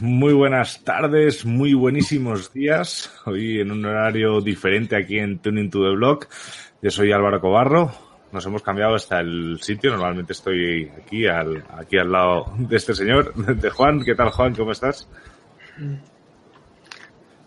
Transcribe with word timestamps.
Muy 0.00 0.34
buenas 0.34 0.84
tardes, 0.84 1.46
muy 1.46 1.72
buenísimos 1.72 2.52
días. 2.52 3.10
Hoy 3.24 3.60
en 3.60 3.70
un 3.70 3.84
horario 3.86 4.42
diferente 4.42 4.94
aquí 4.94 5.18
en 5.18 5.38
Tuning 5.38 5.70
to 5.70 5.82
the 5.82 5.94
Blog. 5.96 6.26
Yo 6.82 6.90
soy 6.90 7.12
Álvaro 7.12 7.40
Cobarro. 7.40 7.90
Nos 8.32 8.44
hemos 8.44 8.62
cambiado 8.62 8.94
hasta 8.94 9.20
el 9.20 9.58
sitio. 9.62 9.92
Normalmente 9.92 10.34
estoy 10.34 10.90
aquí 10.98 11.26
al, 11.26 11.64
aquí 11.70 11.96
al 11.96 12.12
lado 12.12 12.52
de 12.58 12.76
este 12.76 12.94
señor, 12.94 13.34
de 13.34 13.70
Juan. 13.70 14.04
¿Qué 14.04 14.14
tal, 14.14 14.30
Juan? 14.30 14.54
¿Cómo 14.54 14.72
estás? 14.72 15.08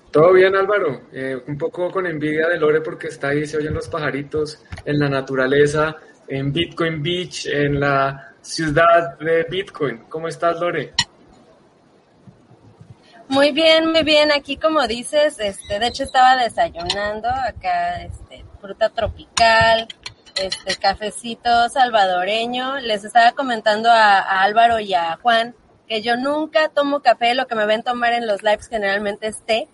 Todo 0.10 0.34
bien, 0.34 0.56
Álvaro. 0.56 1.02
Eh, 1.12 1.38
un 1.46 1.58
poco 1.58 1.92
con 1.92 2.08
envidia 2.08 2.48
de 2.48 2.58
Lore 2.58 2.82
porque 2.82 3.08
está 3.08 3.30
ahí, 3.30 3.46
se 3.46 3.58
oyen 3.58 3.76
los 3.76 3.90
pajaritos 3.90 4.64
en 4.86 4.98
la 4.98 5.10
naturaleza, 5.10 5.98
en 6.28 6.52
Bitcoin 6.52 7.04
Beach, 7.04 7.46
en 7.46 7.80
la 7.80 8.34
ciudad 8.42 9.20
de 9.20 9.46
Bitcoin. 9.48 10.06
¿Cómo 10.10 10.28
estás, 10.28 10.60
Lore? 10.60 10.94
Muy 13.30 13.52
bien, 13.52 13.92
muy 13.92 14.04
bien. 14.04 14.32
Aquí 14.32 14.56
como 14.56 14.88
dices, 14.88 15.38
este, 15.40 15.80
de 15.80 15.88
hecho 15.88 16.04
estaba 16.04 16.38
desayunando 16.38 17.28
acá, 17.28 18.02
este, 18.04 18.46
fruta 18.62 18.90
tropical, 18.90 19.88
este, 20.36 20.78
cafecito 20.78 21.68
salvadoreño. 21.68 22.80
Les 22.80 23.04
estaba 23.04 23.34
comentando 23.34 23.92
a, 23.92 24.44
Álvaro 24.44 24.80
y 24.80 24.94
a 24.94 25.18
Juan 25.22 25.56
que 25.90 26.02
yo 26.02 26.16
nunca 26.16 26.70
tomo 26.70 27.02
café, 27.02 27.34
lo 27.34 27.48
que 27.48 27.56
me 27.56 27.66
ven 27.66 27.84
tomar 27.84 28.14
en 28.14 28.28
los 28.28 28.44
lives 28.44 28.68
generalmente 28.68 29.28
es 29.28 29.42
té. 29.46 29.68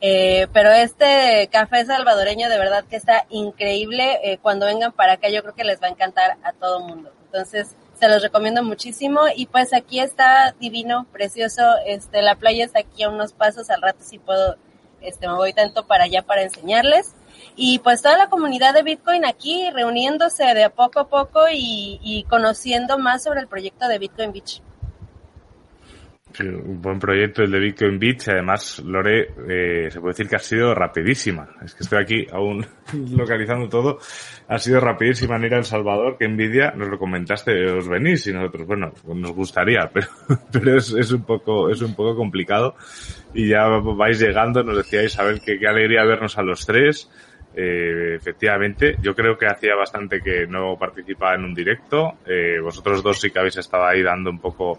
Eh, 0.00 0.46
pero 0.52 0.70
este 0.70 1.48
café 1.52 1.84
salvadoreño 1.84 2.48
de 2.48 2.58
verdad 2.58 2.84
que 2.84 2.96
está 2.96 3.26
increíble. 3.30 4.18
Eh, 4.24 4.38
cuando 4.38 4.66
vengan 4.66 4.92
para 4.92 5.14
acá 5.14 5.28
yo 5.28 5.42
creo 5.42 5.54
que 5.54 5.64
les 5.64 5.80
va 5.80 5.86
a 5.86 5.90
encantar 5.90 6.36
a 6.42 6.52
todo 6.52 6.80
mundo. 6.80 7.12
Entonces, 7.26 7.76
se 7.98 8.08
los 8.08 8.22
recomiendo 8.22 8.62
muchísimo. 8.62 9.22
Y 9.34 9.46
pues 9.46 9.72
aquí 9.72 10.00
está 10.00 10.54
divino, 10.60 11.06
precioso, 11.12 11.62
este, 11.86 12.22
la 12.22 12.36
playa 12.36 12.64
está 12.64 12.80
aquí 12.80 13.02
a 13.02 13.10
unos 13.10 13.32
pasos, 13.32 13.70
al 13.70 13.82
rato 13.82 13.98
si 14.02 14.18
puedo, 14.18 14.56
este, 15.00 15.26
me 15.26 15.34
voy 15.34 15.52
tanto 15.52 15.86
para 15.86 16.04
allá 16.04 16.22
para 16.22 16.42
enseñarles. 16.42 17.14
Y 17.56 17.80
pues 17.80 18.02
toda 18.02 18.16
la 18.16 18.28
comunidad 18.28 18.74
de 18.74 18.82
Bitcoin 18.82 19.24
aquí 19.24 19.70
reuniéndose 19.70 20.44
de 20.54 20.64
a 20.64 20.70
poco 20.70 21.00
a 21.00 21.08
poco 21.08 21.48
y, 21.50 21.98
y 22.02 22.24
conociendo 22.24 22.98
más 22.98 23.24
sobre 23.24 23.40
el 23.40 23.48
proyecto 23.48 23.88
de 23.88 23.98
Bitcoin 23.98 24.32
Beach 24.32 24.62
un 26.40 26.80
buen 26.80 26.98
proyecto 26.98 27.42
el 27.42 27.50
de 27.50 27.58
Bitcoin 27.58 27.98
Beach. 27.98 28.28
Además, 28.28 28.80
Lore, 28.84 29.32
eh, 29.48 29.90
se 29.90 30.00
puede 30.00 30.12
decir 30.12 30.28
que 30.28 30.36
ha 30.36 30.40
sido 30.40 30.74
rapidísima. 30.74 31.48
Es 31.64 31.74
que 31.74 31.84
estoy 31.84 31.98
aquí 32.02 32.26
aún 32.30 32.64
localizando 33.16 33.68
todo. 33.68 33.98
Ha 34.48 34.58
sido 34.58 34.80
rapidísima 34.80 35.36
en 35.36 35.44
ir 35.44 35.54
a 35.54 35.58
El 35.58 35.64
Salvador. 35.64 36.16
Que 36.18 36.26
envidia, 36.26 36.72
nos 36.72 36.88
lo 36.88 36.98
comentaste, 36.98 37.70
os 37.70 37.88
venís 37.88 38.26
y 38.26 38.32
nosotros, 38.32 38.66
bueno, 38.66 38.92
nos 39.06 39.32
gustaría, 39.32 39.90
pero, 39.92 40.08
pero 40.52 40.76
es, 40.76 40.92
es 40.92 41.12
un 41.12 41.22
poco, 41.22 41.70
es 41.70 41.80
un 41.82 41.94
poco 41.94 42.16
complicado. 42.16 42.74
Y 43.34 43.48
ya 43.48 43.66
vais 43.66 44.18
llegando, 44.18 44.62
nos 44.62 44.76
decíais, 44.76 45.18
a 45.18 45.24
ver 45.24 45.40
qué, 45.40 45.58
qué 45.58 45.66
alegría 45.66 46.04
vernos 46.04 46.38
a 46.38 46.42
los 46.42 46.64
tres. 46.66 47.10
Eh, 47.60 48.14
efectivamente, 48.14 48.98
yo 49.02 49.16
creo 49.16 49.36
que 49.36 49.46
hacía 49.46 49.74
bastante 49.74 50.20
que 50.20 50.46
no 50.46 50.76
participaba 50.78 51.34
en 51.34 51.42
un 51.42 51.54
directo. 51.54 52.18
Eh, 52.24 52.60
vosotros 52.62 53.02
dos 53.02 53.20
sí 53.20 53.32
que 53.32 53.40
habéis 53.40 53.56
estado 53.56 53.84
ahí 53.84 54.00
dando 54.00 54.30
un 54.30 54.38
poco 54.38 54.78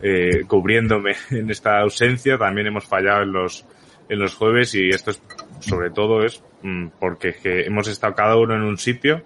eh, 0.00 0.44
cubriéndome 0.48 1.12
en 1.32 1.50
esta 1.50 1.80
ausencia. 1.80 2.38
También 2.38 2.68
hemos 2.68 2.86
fallado 2.86 3.24
en 3.24 3.32
los, 3.32 3.66
en 4.08 4.18
los 4.18 4.34
jueves 4.36 4.74
y 4.74 4.88
esto 4.88 5.10
es, 5.10 5.22
sobre 5.60 5.90
todo 5.90 6.24
es 6.24 6.42
mm, 6.62 6.86
porque 6.98 7.34
hemos 7.44 7.88
estado 7.88 8.14
cada 8.14 8.36
uno 8.38 8.54
en 8.54 8.62
un 8.62 8.78
sitio 8.78 9.22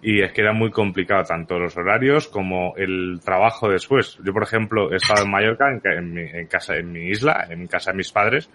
y 0.00 0.22
es 0.22 0.32
que 0.32 0.40
era 0.40 0.54
muy 0.54 0.70
complicado 0.70 1.24
tanto 1.24 1.58
los 1.58 1.76
horarios 1.76 2.28
como 2.28 2.74
el 2.78 3.20
trabajo 3.22 3.68
después. 3.68 4.18
Yo, 4.24 4.32
por 4.32 4.44
ejemplo, 4.44 4.90
he 4.90 4.96
estado 4.96 5.22
en 5.22 5.30
Mallorca, 5.30 5.66
en, 5.70 6.14
mi, 6.14 6.22
en, 6.22 6.46
casa, 6.46 6.76
en 6.76 6.92
mi 6.92 7.10
isla, 7.10 7.46
en 7.50 7.66
casa 7.66 7.90
de 7.90 7.98
mis 7.98 8.10
padres, 8.10 8.48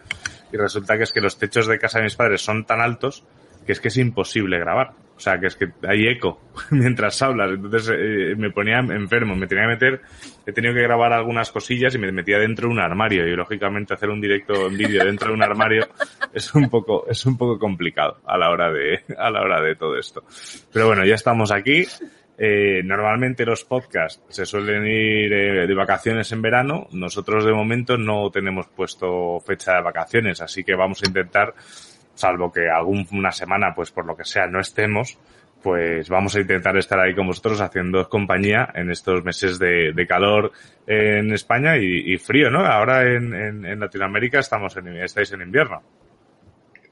y 0.52 0.58
resulta 0.58 0.98
que 0.98 1.04
es 1.04 1.12
que 1.12 1.22
los 1.22 1.38
techos 1.38 1.68
de 1.68 1.78
casa 1.78 2.00
de 2.00 2.06
mis 2.06 2.16
padres 2.16 2.42
son 2.42 2.66
tan 2.66 2.82
altos 2.82 3.24
que 3.64 3.74
es 3.74 3.80
que 3.80 3.88
es 3.88 3.98
imposible 3.98 4.60
grabar. 4.60 4.94
O 5.16 5.20
sea, 5.20 5.40
que 5.40 5.48
es 5.48 5.56
que 5.56 5.68
hay 5.88 6.08
eco 6.08 6.42
mientras 6.72 7.22
hablas. 7.22 7.52
Entonces 7.52 7.96
eh, 7.96 8.36
me 8.36 8.50
ponía 8.50 8.80
enfermo, 8.80 9.36
me 9.36 9.48
tenía 9.48 9.66
que 9.66 9.70
meter, 9.70 10.02
he 10.46 10.52
tenido 10.52 10.74
que 10.74 10.82
grabar 10.82 11.14
algunas 11.14 11.52
cosillas 11.52 11.94
y 11.96 12.00
me 12.00 12.12
metía 12.12 12.40
dentro 12.40 12.68
de 12.68 12.74
un 12.74 12.80
armario. 12.80 13.28
Y 13.28 13.36
lógicamente 13.36 13.94
hacer 13.94 14.10
un 14.10 14.20
directo 14.20 14.68
en 14.68 14.78
vídeo 14.78 15.06
dentro 15.06 15.30
de 15.30 15.36
un 15.36 15.44
armario 15.44 15.88
es 16.34 16.54
un 16.56 16.70
poco, 16.70 17.06
es 17.08 17.26
un 17.26 17.38
poco 17.38 17.60
complicado 17.60 18.18
a 18.26 18.38
la 18.38 18.50
hora 18.50 18.72
de, 18.72 19.04
a 19.18 19.30
la 19.30 19.42
hora 19.42 19.62
de 19.62 19.76
todo 19.76 19.98
esto. 19.98 20.24
Pero 20.72 20.88
bueno, 20.88 21.06
ya 21.06 21.16
estamos 21.16 21.52
aquí. 21.52 21.86
Eh, 22.36 22.82
normalmente 22.84 23.46
los 23.46 23.64
podcasts 23.64 24.24
se 24.28 24.46
suelen 24.46 24.88
ir 24.88 25.32
eh, 25.32 25.68
de 25.68 25.76
vacaciones 25.76 26.32
en 26.32 26.42
verano. 26.42 26.88
Nosotros 26.92 27.46
de 27.46 27.54
momento 27.54 27.98
no 27.98 28.32
tenemos 28.32 28.68
puesto 28.68 29.40
fecha 29.40 29.76
de 29.76 29.84
vacaciones, 29.84 30.42
así 30.42 30.64
que 30.64 30.74
vamos 30.74 31.04
a 31.04 31.08
intentar 31.08 31.54
salvo 32.16 32.52
que 32.52 32.70
alguna 32.70 33.32
semana, 33.32 33.74
pues 33.76 33.92
por 33.92 34.06
lo 34.06 34.16
que 34.16 34.26
sea, 34.26 34.48
no 34.48 34.60
estemos, 34.60 35.18
pues 35.62 36.10
vamos 36.10 36.36
a 36.36 36.42
intentar 36.42 36.78
estar 36.78 37.00
ahí 37.00 37.16
con 37.16 37.28
vosotros 37.28 37.62
haciendo 37.62 38.08
compañía 38.10 38.70
en 38.76 38.92
estos 38.92 39.24
meses 39.24 39.58
de, 39.58 40.06
calor 40.08 40.52
en 40.86 41.32
España 41.34 41.78
y, 41.78 42.18
frío, 42.18 42.52
¿no? 42.52 42.66
Ahora 42.66 43.04
en, 43.04 43.34
en, 43.34 43.80
Latinoamérica 43.80 44.40
estamos 44.40 44.76
en, 44.76 44.90
estáis 44.98 45.32
en 45.32 45.42
invierno. 45.42 45.82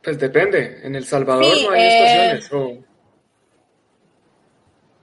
Pues 0.01 0.17
depende. 0.17 0.79
En 0.83 0.95
El 0.95 1.05
Salvador 1.05 1.43
no 1.43 1.71
hay 1.71 1.81
eh, 1.81 2.31
estaciones. 2.33 2.85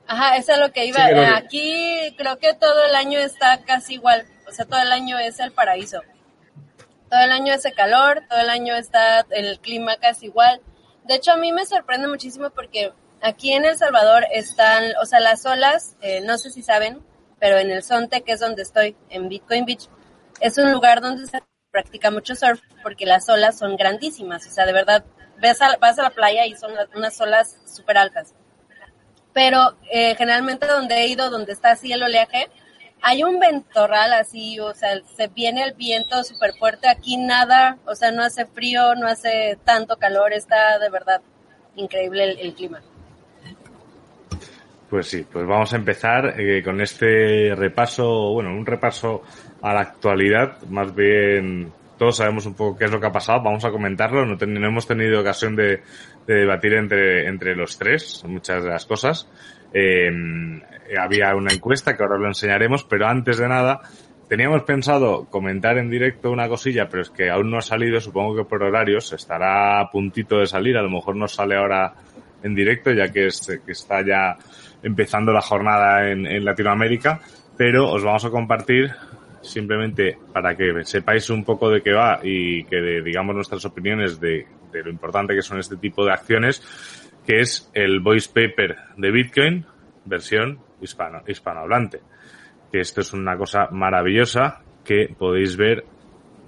Ajá, 0.08 0.36
eso 0.38 0.52
es 0.52 0.58
lo 0.58 0.72
que 0.72 0.86
iba. 0.86 1.36
Aquí 1.36 2.14
creo 2.16 2.38
que 2.38 2.54
todo 2.54 2.86
el 2.86 2.94
año 2.94 3.18
está 3.18 3.60
casi 3.64 3.94
igual. 3.94 4.24
O 4.48 4.52
sea, 4.52 4.64
todo 4.64 4.80
el 4.80 4.90
año 4.90 5.18
es 5.18 5.38
el 5.38 5.52
paraíso. 5.52 6.00
Todo 7.10 7.20
el 7.20 7.32
año 7.32 7.54
hace 7.54 7.72
calor, 7.72 8.22
todo 8.28 8.40
el 8.40 8.50
año 8.50 8.76
está 8.76 9.26
el 9.30 9.58
clima 9.60 9.96
casi 9.96 10.26
igual. 10.26 10.60
De 11.04 11.14
hecho, 11.14 11.32
a 11.32 11.36
mí 11.36 11.52
me 11.52 11.64
sorprende 11.64 12.06
muchísimo 12.06 12.50
porque 12.50 12.92
aquí 13.22 13.52
en 13.52 13.64
El 13.64 13.76
Salvador 13.76 14.26
están, 14.32 14.84
o 15.00 15.06
sea, 15.06 15.20
las 15.20 15.46
olas, 15.46 15.96
eh, 16.02 16.20
no 16.20 16.36
sé 16.36 16.50
si 16.50 16.62
saben, 16.62 17.02
pero 17.40 17.58
en 17.58 17.70
el 17.70 17.82
Sonte, 17.82 18.22
que 18.22 18.32
es 18.32 18.40
donde 18.40 18.62
estoy, 18.62 18.96
en 19.08 19.28
Bitcoin 19.28 19.64
Beach, 19.64 19.88
es 20.40 20.58
un 20.58 20.70
lugar 20.70 21.00
donde 21.00 21.26
se 21.26 21.42
practica 21.70 22.10
mucho 22.10 22.34
surf 22.34 22.60
porque 22.82 23.06
las 23.06 23.28
olas 23.28 23.58
son 23.58 23.76
grandísimas. 23.76 24.46
O 24.46 24.50
sea, 24.50 24.66
de 24.66 24.72
verdad, 24.72 25.04
ves 25.40 25.58
vas 25.80 25.98
a 25.98 26.02
la 26.02 26.10
playa 26.10 26.46
y 26.46 26.54
son 26.54 26.72
unas 26.94 27.20
olas 27.20 27.58
súper 27.66 27.98
altas. 27.98 28.34
Pero 29.32 29.76
eh, 29.90 30.14
generalmente 30.16 30.66
donde 30.66 30.96
he 30.96 31.06
ido, 31.08 31.30
donde 31.30 31.52
está 31.52 31.70
así 31.70 31.92
el 31.92 32.02
oleaje, 32.02 32.50
hay 33.02 33.22
un 33.22 33.38
ventorral 33.38 34.12
así, 34.12 34.58
o 34.60 34.74
sea, 34.74 34.90
se 35.16 35.28
viene 35.28 35.62
el 35.62 35.74
viento 35.74 36.22
súper 36.24 36.52
fuerte, 36.54 36.88
aquí 36.88 37.16
nada, 37.16 37.78
o 37.86 37.94
sea, 37.94 38.10
no 38.10 38.22
hace 38.22 38.46
frío, 38.46 38.94
no 38.94 39.06
hace 39.06 39.58
tanto 39.64 39.96
calor, 39.96 40.32
está 40.32 40.78
de 40.78 40.90
verdad 40.90 41.20
increíble 41.76 42.36
el, 42.40 42.54
clima. 42.54 42.80
Pues 44.90 45.06
sí, 45.06 45.24
pues 45.30 45.46
vamos 45.46 45.72
a 45.72 45.76
empezar 45.76 46.40
eh, 46.40 46.62
con 46.62 46.80
este 46.80 47.54
repaso, 47.54 48.32
bueno, 48.32 48.50
un 48.50 48.66
repaso 48.66 49.22
a 49.62 49.74
la 49.74 49.80
actualidad, 49.80 50.60
más 50.62 50.94
bien 50.94 51.72
todos 51.98 52.16
sabemos 52.16 52.46
un 52.46 52.54
poco 52.54 52.78
qué 52.78 52.84
es 52.84 52.92
lo 52.92 53.00
que 53.00 53.06
ha 53.06 53.12
pasado, 53.12 53.42
vamos 53.42 53.64
a 53.64 53.70
comentarlo, 53.70 54.24
no, 54.24 54.36
hemos 54.40 54.86
tenido 54.86 55.20
ocasión 55.20 55.56
de, 55.56 55.82
de, 56.26 56.34
debatir 56.34 56.74
entre, 56.74 57.26
entre 57.26 57.56
los 57.56 57.76
tres 57.76 58.22
muchas 58.24 58.64
de 58.64 58.70
las 58.70 58.86
cosas. 58.86 59.28
Eh, 59.74 60.10
había 60.96 61.34
una 61.34 61.52
encuesta 61.52 61.96
que 61.96 62.02
ahora 62.02 62.18
lo 62.18 62.28
enseñaremos, 62.28 62.84
pero 62.84 63.06
antes 63.06 63.38
de 63.38 63.48
nada, 63.48 63.80
teníamos 64.28 64.62
pensado 64.62 65.26
comentar 65.30 65.78
en 65.78 65.90
directo 65.90 66.30
una 66.30 66.48
cosilla, 66.48 66.88
pero 66.88 67.02
es 67.02 67.10
que 67.10 67.30
aún 67.30 67.50
no 67.50 67.58
ha 67.58 67.62
salido, 67.62 68.00
supongo 68.00 68.36
que 68.36 68.44
por 68.44 68.62
horarios, 68.62 69.12
estará 69.12 69.80
a 69.80 69.90
puntito 69.90 70.38
de 70.38 70.46
salir, 70.46 70.76
a 70.76 70.82
lo 70.82 70.90
mejor 70.90 71.16
no 71.16 71.26
sale 71.26 71.56
ahora 71.56 71.94
en 72.42 72.54
directo, 72.54 72.92
ya 72.92 73.10
que, 73.10 73.28
que 73.64 73.72
está 73.72 74.04
ya 74.04 74.36
empezando 74.82 75.32
la 75.32 75.40
jornada 75.40 76.10
en, 76.10 76.26
en 76.26 76.44
Latinoamérica, 76.44 77.20
pero 77.56 77.90
os 77.90 78.04
vamos 78.04 78.24
a 78.24 78.30
compartir 78.30 78.92
simplemente 79.40 80.18
para 80.32 80.56
que 80.56 80.84
sepáis 80.84 81.30
un 81.30 81.44
poco 81.44 81.70
de 81.70 81.82
qué 81.82 81.92
va 81.92 82.20
y 82.22 82.64
que 82.64 83.02
digamos 83.02 83.34
nuestras 83.34 83.64
opiniones 83.64 84.20
de, 84.20 84.46
de 84.72 84.82
lo 84.82 84.90
importante 84.90 85.34
que 85.34 85.42
son 85.42 85.58
este 85.58 85.76
tipo 85.76 86.04
de 86.04 86.12
acciones, 86.12 86.62
que 87.26 87.40
es 87.40 87.70
el 87.74 88.00
voice 88.00 88.28
paper 88.28 88.76
de 88.96 89.10
Bitcoin, 89.10 89.66
versión 90.04 90.58
hispano, 90.80 91.22
hispanohablante. 91.26 92.00
Que 92.70 92.80
esto 92.80 93.00
es 93.00 93.12
una 93.12 93.36
cosa 93.36 93.68
maravillosa 93.70 94.62
que 94.84 95.14
podéis 95.18 95.56
ver 95.56 95.84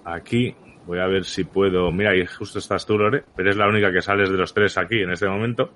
aquí. 0.04 0.54
Voy 0.86 0.98
a 0.98 1.06
ver 1.06 1.24
si 1.24 1.44
puedo. 1.44 1.90
Mira, 1.92 2.10
ahí 2.10 2.26
justo 2.26 2.58
estás 2.58 2.84
tú, 2.84 2.98
Lore, 2.98 3.24
pero 3.36 3.50
es 3.50 3.56
la 3.56 3.68
única 3.68 3.92
que 3.92 4.00
sales 4.00 4.30
de 4.30 4.36
los 4.36 4.52
tres 4.52 4.76
aquí 4.78 5.00
en 5.00 5.10
este 5.10 5.28
momento. 5.28 5.70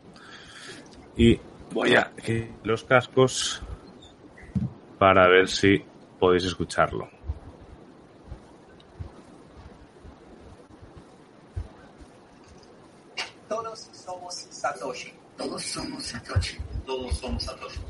Y 1.17 1.39
voy 1.73 1.95
a 1.95 2.11
los 2.65 2.85
cascos 2.85 3.62
para 4.99 5.29
ver 5.29 5.49
si 5.49 5.85
podéis 6.19 6.45
escucharlo. 6.45 7.09
Todos 13.49 13.79
somos 13.93 14.35
Satoshi. 14.35 15.12
Todos 15.37 15.62
somos 15.62 16.03
Satoshi. 16.03 16.59
Todos 16.86 17.16
somos 17.16 17.42
Satoshi. 17.42 17.81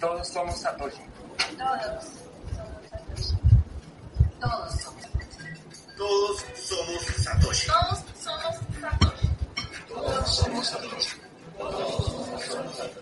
Todos 0.00 0.28
somos 0.28 0.58
Satoshi. 0.60 1.02
Todos. 1.58 2.04
Todos 5.96 6.48
somos 6.58 7.02
Satoshi. 7.22 7.66
Todos 7.66 7.66
somos 7.66 7.66
Satoshi. 7.66 7.66
Todos 7.66 7.98
somos 8.16 8.56
Satoshi. 8.80 9.28
Todos 9.88 10.36
somos 10.36 10.66
Satoshi. 10.66 11.16
Todos 11.58 12.06
somos 12.06 12.76
Satoshi. 12.76 12.99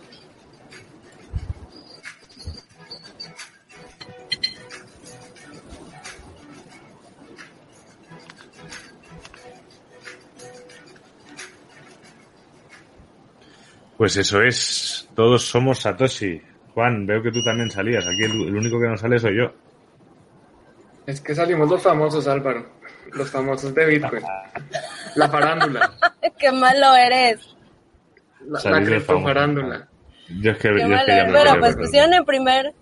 Pues 13.98 14.16
eso 14.16 14.40
es, 14.40 15.08
todos 15.16 15.42
somos 15.44 15.80
Satoshi. 15.80 16.40
Juan, 16.72 17.04
veo 17.04 17.20
que 17.20 17.32
tú 17.32 17.42
también 17.42 17.68
salías. 17.68 18.06
Aquí 18.06 18.22
el, 18.22 18.30
el, 18.46 18.56
único 18.56 18.80
que 18.80 18.86
no 18.86 18.96
sale 18.96 19.18
soy 19.18 19.36
yo. 19.36 19.52
Es 21.04 21.20
que 21.20 21.34
salimos 21.34 21.68
los 21.68 21.82
famosos, 21.82 22.28
Álvaro. 22.28 22.64
Los 23.12 23.28
famosos 23.28 23.74
de 23.74 23.86
Bitcoin. 23.86 24.22
La 25.16 25.28
farándula. 25.28 25.92
Qué 26.38 26.52
malo 26.52 26.94
eres. 26.94 27.40
La, 28.46 28.70
la 28.70 28.84
criptofarándula. 28.84 29.88
Yo 30.28 30.52
es 30.52 30.58
que, 30.58 30.68
Qué 30.68 30.78
yo 30.78 30.84
es 30.84 30.88
malo 30.88 31.04
que 31.06 31.16
ya 31.16 31.24
me 31.24 31.32
Pero 31.32 31.58
pues 31.58 31.74
pero- 31.74 31.86
pusieron 31.86 32.14
en 32.14 32.24
primer... 32.24 32.74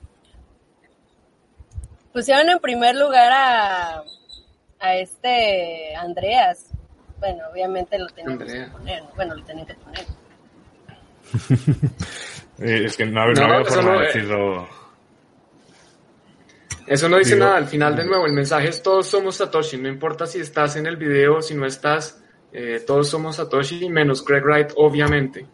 Pusieron 2.12 2.50
en 2.50 2.58
primer 2.58 2.94
lugar 2.96 3.32
a, 3.32 4.02
a 4.80 4.94
este 4.96 5.96
Andreas. 5.96 6.70
Bueno, 7.20 7.42
obviamente 7.50 7.98
lo 7.98 8.06
tenían 8.08 8.38
que 8.38 8.66
poner. 8.70 9.02
Bueno, 9.14 9.34
lo 9.34 9.44
tenían 9.44 9.66
que 9.66 9.74
poner. 9.74 10.04
Eh, 12.58 12.84
es 12.86 12.96
que 12.96 13.04
no, 13.04 13.26
no, 13.26 13.32
No, 13.34 13.44
había 13.54 13.64
forma 13.66 13.92
de 13.92 13.98
eh. 13.98 14.06
decirlo. 14.06 14.66
Eso 16.86 17.08
no 17.08 17.18
dice 17.18 17.34
Digo- 17.34 17.44
nada. 17.44 17.58
Al 17.58 17.66
final, 17.66 17.94
de 17.94 18.04
nuevo, 18.06 18.24
el 18.24 18.32
mensaje 18.32 18.68
es 18.68 18.82
todos 18.82 19.06
somos 19.06 19.36
Satoshi. 19.36 19.76
No 19.76 19.88
importa 19.88 20.24
si 20.26 20.40
estás 20.40 20.76
en 20.76 20.86
el 20.86 20.96
video, 20.96 21.42
si 21.42 21.54
no 21.54 21.66
estás, 21.66 22.22
eh, 22.52 22.82
todos 22.86 23.10
somos 23.10 23.36
Satoshi, 23.36 23.90
menos 23.90 24.24
Greg 24.24 24.42
Wright, 24.44 24.68
obviamente. 24.76 25.46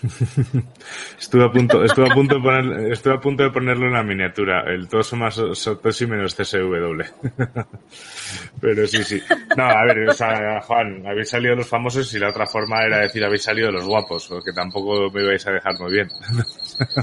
Estuve 1.18 1.44
a 1.44 1.50
punto, 1.50 1.84
estuve 1.84 2.06
a 2.10 2.14
punto 2.14 2.36
de 2.36 2.40
poner, 2.40 2.92
estuve 2.92 3.14
a 3.14 3.20
punto 3.20 3.42
de 3.42 3.50
ponerlo 3.50 3.86
en 3.86 3.92
la 3.94 4.02
miniatura. 4.02 4.62
El 4.66 4.88
más 5.16 5.40
Satoshi 5.54 6.06
menos 6.06 6.34
CSW. 6.34 7.02
Pero 8.60 8.86
sí, 8.86 9.02
sí. 9.04 9.22
No, 9.56 9.64
a 9.64 9.84
ver, 9.84 10.08
o 10.08 10.12
sea, 10.12 10.60
Juan, 10.62 11.04
habéis 11.06 11.30
salido 11.30 11.54
los 11.56 11.66
famosos 11.66 12.12
y 12.14 12.18
la 12.18 12.28
otra 12.30 12.46
forma 12.46 12.82
era 12.84 12.98
decir 12.98 13.24
habéis 13.24 13.42
salido 13.42 13.70
los 13.70 13.84
guapos, 13.86 14.26
porque 14.28 14.52
tampoco 14.52 15.10
me 15.12 15.22
ibais 15.24 15.46
a 15.46 15.52
dejar 15.52 15.78
muy 15.80 15.92
bien. 15.92 16.08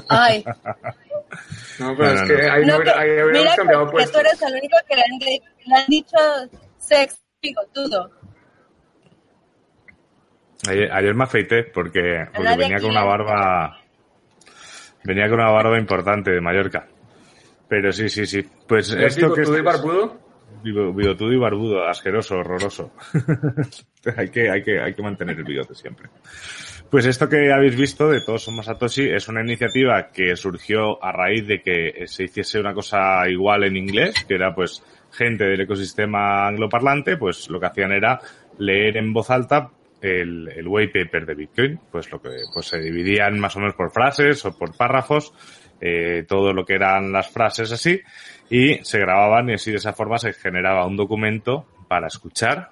Ay, 0.10 0.44
No, 1.80 1.94
pero 1.98 2.14
No, 2.14 2.16
es 2.16 2.22
no, 2.22 2.28
que 2.28 2.44
no. 2.48 2.54
ahí, 2.54 2.66
no, 2.66 2.76
hubiera- 2.78 2.94
que- 2.94 3.00
ahí 3.00 3.10
hubiéramos 3.10 3.32
mira 3.42 3.56
cambiado 3.56 3.86
que, 3.86 3.90
que 3.90 3.92
puesto. 3.92 4.12
tú 4.14 4.20
eres 4.20 4.42
el 4.42 4.54
único 4.54 4.78
que 4.88 4.96
le 4.96 5.02
han, 5.02 5.20
de- 5.20 5.42
le 5.66 5.76
han 5.76 5.86
dicho 5.88 6.18
sex 6.78 7.22
bigotudo. 7.42 8.10
Ayer, 10.70 10.92
ayer 10.92 11.14
me 11.14 11.24
afeité 11.26 11.64
porque, 11.64 12.26
porque 12.34 12.56
venía 12.58 12.76
aquí 12.78 12.82
con 12.84 12.92
una 12.92 13.04
barba, 13.04 13.78
venía 15.04 15.30
con 15.30 15.40
una 15.40 15.52
barba 15.52 15.78
importante 15.80 16.32
de 16.32 16.42
Mallorca. 16.42 16.88
Pero 17.68 17.92
sí, 17.92 18.10
sí, 18.10 18.26
sí. 18.26 18.44
Pues 18.68 18.92
¿Eres 18.94 19.18
esto 19.18 19.34
que 19.34 19.42
bigotudo 19.42 19.56
y 19.56 19.60
es- 19.60 19.66
barbudo? 19.66 20.26
Bigo- 20.64 20.96
Bigotudo 20.96 21.32
y 21.34 21.38
barbudo, 21.38 21.88
asqueroso, 21.88 22.38
horroroso. 22.38 22.92
hay, 24.18 24.30
que, 24.30 24.50
hay, 24.50 24.64
que, 24.64 24.80
hay 24.82 24.94
que 24.96 25.02
mantener 25.04 25.38
el 25.38 25.44
bigote 25.44 25.76
siempre. 25.76 26.10
Pues 26.90 27.06
esto 27.06 27.28
que 27.30 27.52
habéis 27.52 27.76
visto 27.76 28.10
de 28.10 28.22
Todos 28.22 28.44
Somos 28.44 28.66
Satoshi 28.66 29.10
es 29.10 29.28
una 29.28 29.42
iniciativa 29.42 30.08
que 30.08 30.36
surgió 30.36 31.04
a 31.04 31.12
raíz 31.12 31.46
de 31.48 31.62
que 31.62 32.06
se 32.08 32.24
hiciese 32.24 32.60
una 32.60 32.74
cosa 32.74 33.28
igual 33.30 33.64
en 33.66 33.76
inglés, 33.76 34.24
que 34.28 34.36
era 34.36 34.56
pues 34.56 34.82
gente 35.12 35.44
del 35.46 35.62
ecosistema 35.62 36.48
angloparlante, 36.48 37.18
pues 37.18 37.50
lo 37.50 37.60
que 37.60 37.66
hacían 37.68 37.92
era 37.92 38.20
leer 38.60 38.98
en 38.98 39.14
voz 39.14 39.30
alta 39.32 39.70
el, 40.06 40.68
white 40.68 41.04
paper 41.06 41.26
de 41.26 41.36
Bitcoin, 41.36 41.80
pues 41.92 42.12
lo 42.12 42.22
que 42.22 42.30
pues 42.54 42.68
se 42.68 42.80
dividían 42.80 43.40
más 43.40 43.56
o 43.56 43.60
menos 43.60 43.76
por 43.76 43.92
frases 43.92 44.44
o 44.46 44.58
por 44.58 44.76
párrafos, 44.76 45.34
eh, 45.82 46.24
todo 46.28 46.54
lo 46.54 46.66
que 46.66 46.76
eran 46.76 47.12
las 47.12 47.30
frases 47.30 47.72
así, 47.72 48.02
y 48.50 48.76
se 48.84 49.00
grababan 49.00 49.50
y 49.50 49.54
así 49.54 49.72
de 49.72 49.78
esa 49.78 49.94
forma 49.94 50.18
se 50.18 50.34
generaba 50.34 50.86
un 50.86 50.96
documento 50.98 51.66
para 51.88 52.08
escuchar 52.08 52.70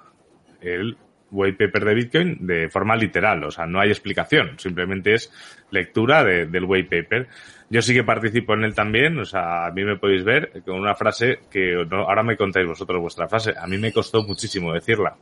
el 0.61 0.97
white 1.31 1.65
paper 1.65 1.85
de 1.85 1.93
Bitcoin 1.95 2.45
de 2.45 2.69
forma 2.69 2.95
literal, 2.95 3.43
o 3.43 3.49
sea, 3.51 3.65
no 3.65 3.79
hay 3.79 3.89
explicación, 3.89 4.59
simplemente 4.59 5.15
es 5.15 5.31
lectura 5.71 6.23
de- 6.23 6.45
del 6.45 6.65
white 6.65 7.01
paper. 7.01 7.27
Yo 7.69 7.81
sí 7.81 7.93
que 7.95 8.03
participo 8.03 8.53
en 8.53 8.63
él 8.65 8.75
también, 8.75 9.17
o 9.17 9.25
sea, 9.25 9.65
a 9.65 9.71
mí 9.71 9.83
me 9.83 9.97
podéis 9.97 10.23
ver 10.23 10.61
con 10.63 10.75
una 10.79 10.93
frase 10.93 11.39
que 11.49 11.83
no- 11.89 12.03
ahora 12.07 12.21
me 12.21 12.37
contáis 12.37 12.67
vosotros 12.67 13.01
vuestra 13.01 13.27
frase, 13.27 13.53
a 13.59 13.65
mí 13.65 13.77
me 13.79 13.91
costó 13.91 14.21
muchísimo 14.23 14.71
decirla. 14.73 15.15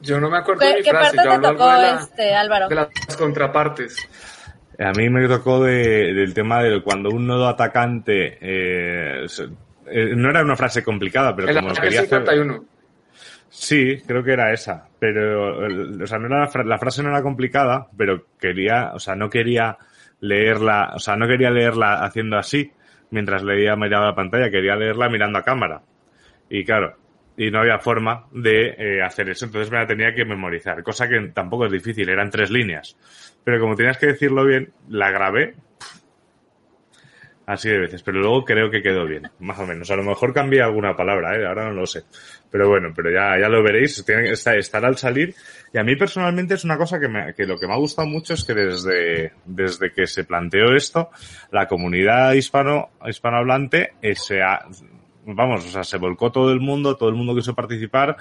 Yo 0.00 0.20
no 0.20 0.30
me 0.30 0.38
acuerdo 0.38 0.64
de 0.64 0.70
¿Qué, 0.72 0.76
mi 0.78 0.82
qué 0.84 0.90
frase. 0.90 1.16
parte 1.16 1.28
Yo 1.28 1.40
te 1.40 1.48
tocó, 1.48 1.66
de, 1.72 1.82
la- 1.82 1.98
este, 2.00 2.34
Álvaro? 2.34 2.68
de 2.68 2.74
las 2.74 2.88
contrapartes. 3.18 4.08
A 4.78 4.92
mí 4.92 5.08
me 5.10 5.26
tocó 5.26 5.62
de- 5.64 6.12
del 6.14 6.34
tema 6.34 6.62
de 6.62 6.80
cuando 6.82 7.10
un 7.10 7.26
nodo 7.26 7.48
atacante, 7.48 8.38
eh, 8.40 9.26
eh, 9.86 10.12
no 10.14 10.30
era 10.30 10.42
una 10.42 10.54
frase 10.56 10.84
complicada, 10.84 11.34
pero 11.34 11.48
El 11.48 11.56
como 11.56 11.70
ataque 11.70 11.86
quería 11.88 12.00
hacer, 12.02 12.18
51. 12.20 12.64
Sí, 13.50 14.02
creo 14.06 14.22
que 14.22 14.32
era 14.34 14.52
esa, 14.52 14.86
pero 15.00 15.56
o 16.02 16.06
sea, 16.06 16.18
no 16.18 16.26
era 16.26 16.40
la, 16.40 16.48
fra- 16.48 16.64
la 16.64 16.78
frase 16.78 17.02
no 17.02 17.08
era 17.08 17.22
complicada, 17.22 17.88
pero 17.96 18.26
quería, 18.38 18.92
o 18.94 18.98
sea, 19.00 19.16
no 19.16 19.30
quería 19.30 19.78
leerla, 20.20 20.92
o 20.94 20.98
sea, 20.98 21.16
no 21.16 21.26
quería 21.26 21.50
leerla 21.50 22.04
haciendo 22.04 22.36
así 22.36 22.70
mientras 23.10 23.42
leía 23.42 23.74
miraba 23.74 24.06
la 24.08 24.14
pantalla, 24.14 24.50
quería 24.50 24.76
leerla 24.76 25.08
mirando 25.08 25.38
a 25.38 25.42
cámara. 25.44 25.80
Y 26.50 26.62
claro, 26.64 26.94
y 27.38 27.52
no 27.52 27.60
había 27.60 27.78
forma 27.78 28.26
de 28.32 28.74
eh, 28.76 29.02
hacer 29.02 29.30
eso, 29.30 29.46
entonces 29.46 29.70
me 29.70 29.78
la 29.78 29.86
tenía 29.86 30.12
que 30.12 30.24
memorizar, 30.24 30.82
cosa 30.82 31.08
que 31.08 31.30
tampoco 31.32 31.66
es 31.66 31.72
difícil, 31.72 32.08
eran 32.08 32.30
tres 32.30 32.50
líneas. 32.50 32.96
Pero 33.44 33.60
como 33.60 33.76
tenías 33.76 33.96
que 33.96 34.08
decirlo 34.08 34.44
bien, 34.44 34.72
la 34.88 35.12
grabé 35.12 35.54
así 37.46 37.70
de 37.70 37.78
veces, 37.78 38.02
pero 38.02 38.20
luego 38.20 38.44
creo 38.44 38.70
que 38.70 38.82
quedó 38.82 39.06
bien, 39.06 39.30
más 39.38 39.58
o 39.58 39.66
menos. 39.66 39.90
A 39.90 39.96
lo 39.96 40.02
mejor 40.02 40.34
cambié 40.34 40.60
alguna 40.60 40.94
palabra, 40.94 41.34
¿eh? 41.34 41.46
ahora 41.46 41.64
no 41.64 41.72
lo 41.72 41.86
sé. 41.86 42.02
Pero 42.50 42.68
bueno, 42.68 42.92
pero 42.94 43.10
ya, 43.10 43.40
ya 43.40 43.48
lo 43.48 43.62
veréis, 43.62 44.04
tiene, 44.04 44.30
está, 44.32 44.54
estará 44.56 44.88
al 44.88 44.98
salir. 44.98 45.34
Y 45.72 45.78
a 45.78 45.82
mí 45.82 45.96
personalmente 45.96 46.54
es 46.54 46.64
una 46.64 46.76
cosa 46.76 47.00
que, 47.00 47.08
me, 47.08 47.32
que 47.34 47.46
lo 47.46 47.56
que 47.56 47.66
me 47.66 47.72
ha 47.72 47.78
gustado 47.78 48.06
mucho 48.06 48.34
es 48.34 48.44
que 48.44 48.52
desde, 48.52 49.32
desde 49.46 49.92
que 49.92 50.06
se 50.06 50.24
planteó 50.24 50.74
esto, 50.74 51.08
la 51.50 51.66
comunidad 51.66 52.32
hispano, 52.32 52.90
hispanohablante 53.06 53.92
eh, 54.02 54.14
se 54.14 54.42
ha, 54.42 54.66
vamos, 55.34 55.64
o 55.64 55.68
sea, 55.68 55.84
se 55.84 55.98
volcó 55.98 56.30
todo 56.32 56.52
el 56.52 56.60
mundo, 56.60 56.96
todo 56.96 57.08
el 57.08 57.14
mundo 57.14 57.34
quiso 57.34 57.54
participar. 57.54 58.16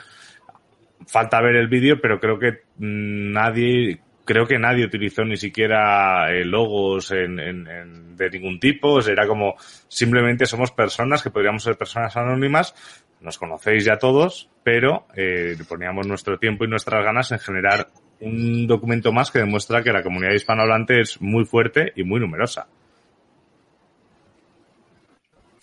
Falta 1.06 1.42
ver 1.42 1.56
el 1.56 1.68
vídeo, 1.68 2.02
pero 2.02 2.20
creo 2.20 2.40
que 2.40 2.64
nadie, 2.78 4.00
creo 4.26 4.46
que 4.48 4.58
nadie 4.60 4.86
utilizó 4.86 5.24
ni 5.24 5.38
siquiera 5.38 6.32
eh, 6.34 6.44
logos 6.44 7.12
en, 7.12 7.40
en- 7.40 7.68
en- 7.68 8.16
de 8.18 8.30
ningún 8.32 8.60
tipo. 8.60 9.00
Era 9.00 9.28
como 9.28 9.56
simplemente 9.88 10.46
somos 10.46 10.72
personas 10.72 11.22
que 11.22 11.30
podríamos 11.30 11.64
ser 11.64 11.78
personas 11.78 12.18
anónimas. 12.18 12.74
Nos 13.22 13.38
conocéis 13.38 13.86
ya 13.86 13.98
todos, 13.98 14.50
pero 14.64 15.06
eh, 15.16 15.56
poníamos 15.70 16.08
nuestro 16.08 16.38
tiempo 16.40 16.66
y 16.66 16.68
nuestras 16.68 17.04
ganas 17.04 17.32
en 17.32 17.40
generar 17.40 17.88
un 18.20 18.66
documento 18.68 19.12
más 19.14 19.30
que 19.32 19.40
demuestra 19.40 19.84
que 19.84 19.94
la 19.94 20.04
comunidad 20.04 20.34
hispanohablante 20.34 21.00
es 21.00 21.22
muy 21.22 21.46
fuerte 21.46 21.94
y 21.96 22.04
muy 22.04 22.20
numerosa. 22.20 22.68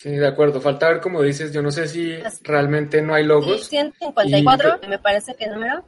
Sí, 0.05 0.11
de 0.11 0.27
acuerdo. 0.27 0.61
Falta 0.61 0.87
ver, 0.87 1.01
como 1.01 1.19
dices, 1.23 1.51
yo 1.51 1.63
no 1.63 1.71
sé 1.71 1.87
si 1.87 2.15
realmente 2.43 3.01
no 3.01 3.15
hay 3.15 3.23
Sí, 3.23 3.27
logos. 3.27 3.67
154, 3.67 4.87
me 4.87 4.99
parece 4.99 5.33
que 5.33 5.45
el 5.45 5.53
número. 5.55 5.83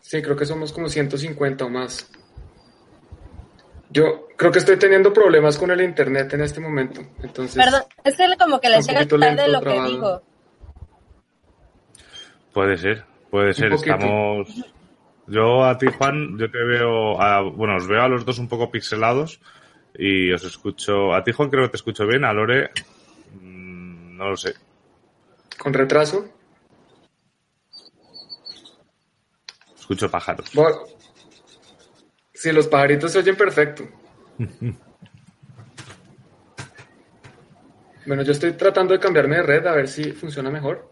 Sí, 0.00 0.22
creo 0.22 0.34
que 0.34 0.46
somos 0.46 0.72
como 0.72 0.88
150 0.88 1.66
o 1.66 1.68
más. 1.68 2.10
Yo 3.90 4.28
creo 4.34 4.50
que 4.50 4.60
estoy 4.60 4.78
teniendo 4.78 5.12
problemas 5.12 5.58
con 5.58 5.70
el 5.70 5.82
internet 5.82 6.32
en 6.32 6.40
este 6.40 6.58
momento. 6.58 7.02
Entonces, 7.22 7.62
Perdón, 7.62 7.82
es 8.02 8.16
que 8.16 8.24
como 8.38 8.60
que 8.60 8.70
les 8.70 8.86
llega 8.86 9.04
tarde 9.04 9.48
lo 9.48 9.60
que 9.60 9.82
digo. 9.82 10.22
Puede 12.54 12.78
ser, 12.78 13.04
puede 13.30 13.52
ser. 13.52 13.74
Estamos. 13.74 14.48
Yo 15.26 15.62
a 15.66 15.76
ti, 15.76 15.88
Juan, 15.98 16.38
yo 16.38 16.50
te 16.50 16.64
veo. 16.64 17.18
Bueno, 17.52 17.76
os 17.76 17.86
veo 17.86 18.00
a 18.00 18.08
los 18.08 18.24
dos 18.24 18.38
un 18.38 18.48
poco 18.48 18.70
pixelados 18.70 19.38
y 19.94 20.32
os 20.32 20.44
escucho. 20.44 21.14
A 21.14 21.22
ti, 21.22 21.32
Juan, 21.32 21.50
creo 21.50 21.64
que 21.64 21.70
te 21.70 21.76
escucho 21.76 22.06
bien. 22.06 22.24
A 22.24 22.32
Lore, 22.32 22.70
mm, 23.40 24.16
no 24.16 24.30
lo 24.30 24.36
sé. 24.36 24.54
¿Con 25.58 25.72
retraso? 25.72 26.28
Escucho 29.78 30.10
pájaros. 30.10 30.50
Sí, 32.32 32.50
los 32.52 32.66
pajaritos 32.66 33.12
se 33.12 33.18
oyen 33.18 33.36
perfecto. 33.36 33.84
bueno, 38.06 38.22
yo 38.22 38.32
estoy 38.32 38.52
tratando 38.52 38.94
de 38.94 39.00
cambiarme 39.00 39.36
de 39.36 39.42
red 39.42 39.66
a 39.66 39.72
ver 39.72 39.88
si 39.88 40.12
funciona 40.12 40.50
mejor. 40.50 40.90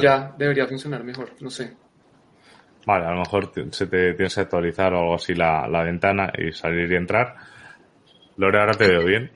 Ya 0.00 0.34
debería 0.36 0.66
funcionar 0.66 1.04
mejor, 1.04 1.30
no 1.40 1.50
sé. 1.50 1.76
Vale, 2.84 3.06
a 3.06 3.10
lo 3.10 3.18
mejor 3.18 3.52
se 3.70 3.86
te 3.86 4.14
tienes 4.14 4.34
que 4.34 4.40
actualizar 4.40 4.94
o 4.94 5.00
algo 5.00 5.14
así 5.14 5.34
la, 5.34 5.68
ventana 5.84 6.32
y 6.36 6.52
salir 6.52 6.90
y 6.90 6.96
entrar. 6.96 7.36
Lore, 8.38 8.58
ahora 8.60 8.72
te 8.74 8.86
veo 8.86 9.04
bien. 9.04 9.30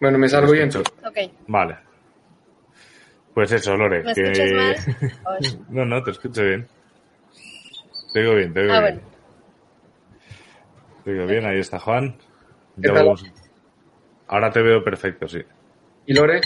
Bueno, 0.00 0.16
me 0.16 0.28
salgo 0.28 0.54
y 0.54 0.60
entro. 0.60 0.84
Vale. 1.48 1.76
Pues 3.34 3.50
eso, 3.50 3.76
Lore. 3.76 4.04
¿Me 4.04 4.14
que... 4.14 4.76
no, 5.68 5.84
no, 5.84 6.02
te 6.04 6.12
escucho 6.12 6.44
bien. 6.44 6.68
Te 8.12 8.20
digo 8.20 8.36
bien, 8.36 8.54
te 8.54 8.62
digo 8.62 8.74
ah, 8.74 8.80
bien. 8.80 9.00
Te 11.04 11.12
digo 11.12 11.26
bien, 11.26 11.46
ahí 11.46 11.58
está 11.58 11.80
Juan. 11.80 12.16
Ahora 14.28 14.52
te 14.52 14.62
veo 14.62 14.84
perfecto, 14.84 15.26
sí. 15.26 15.42
¿Y 16.06 16.14
Lore? 16.14 16.40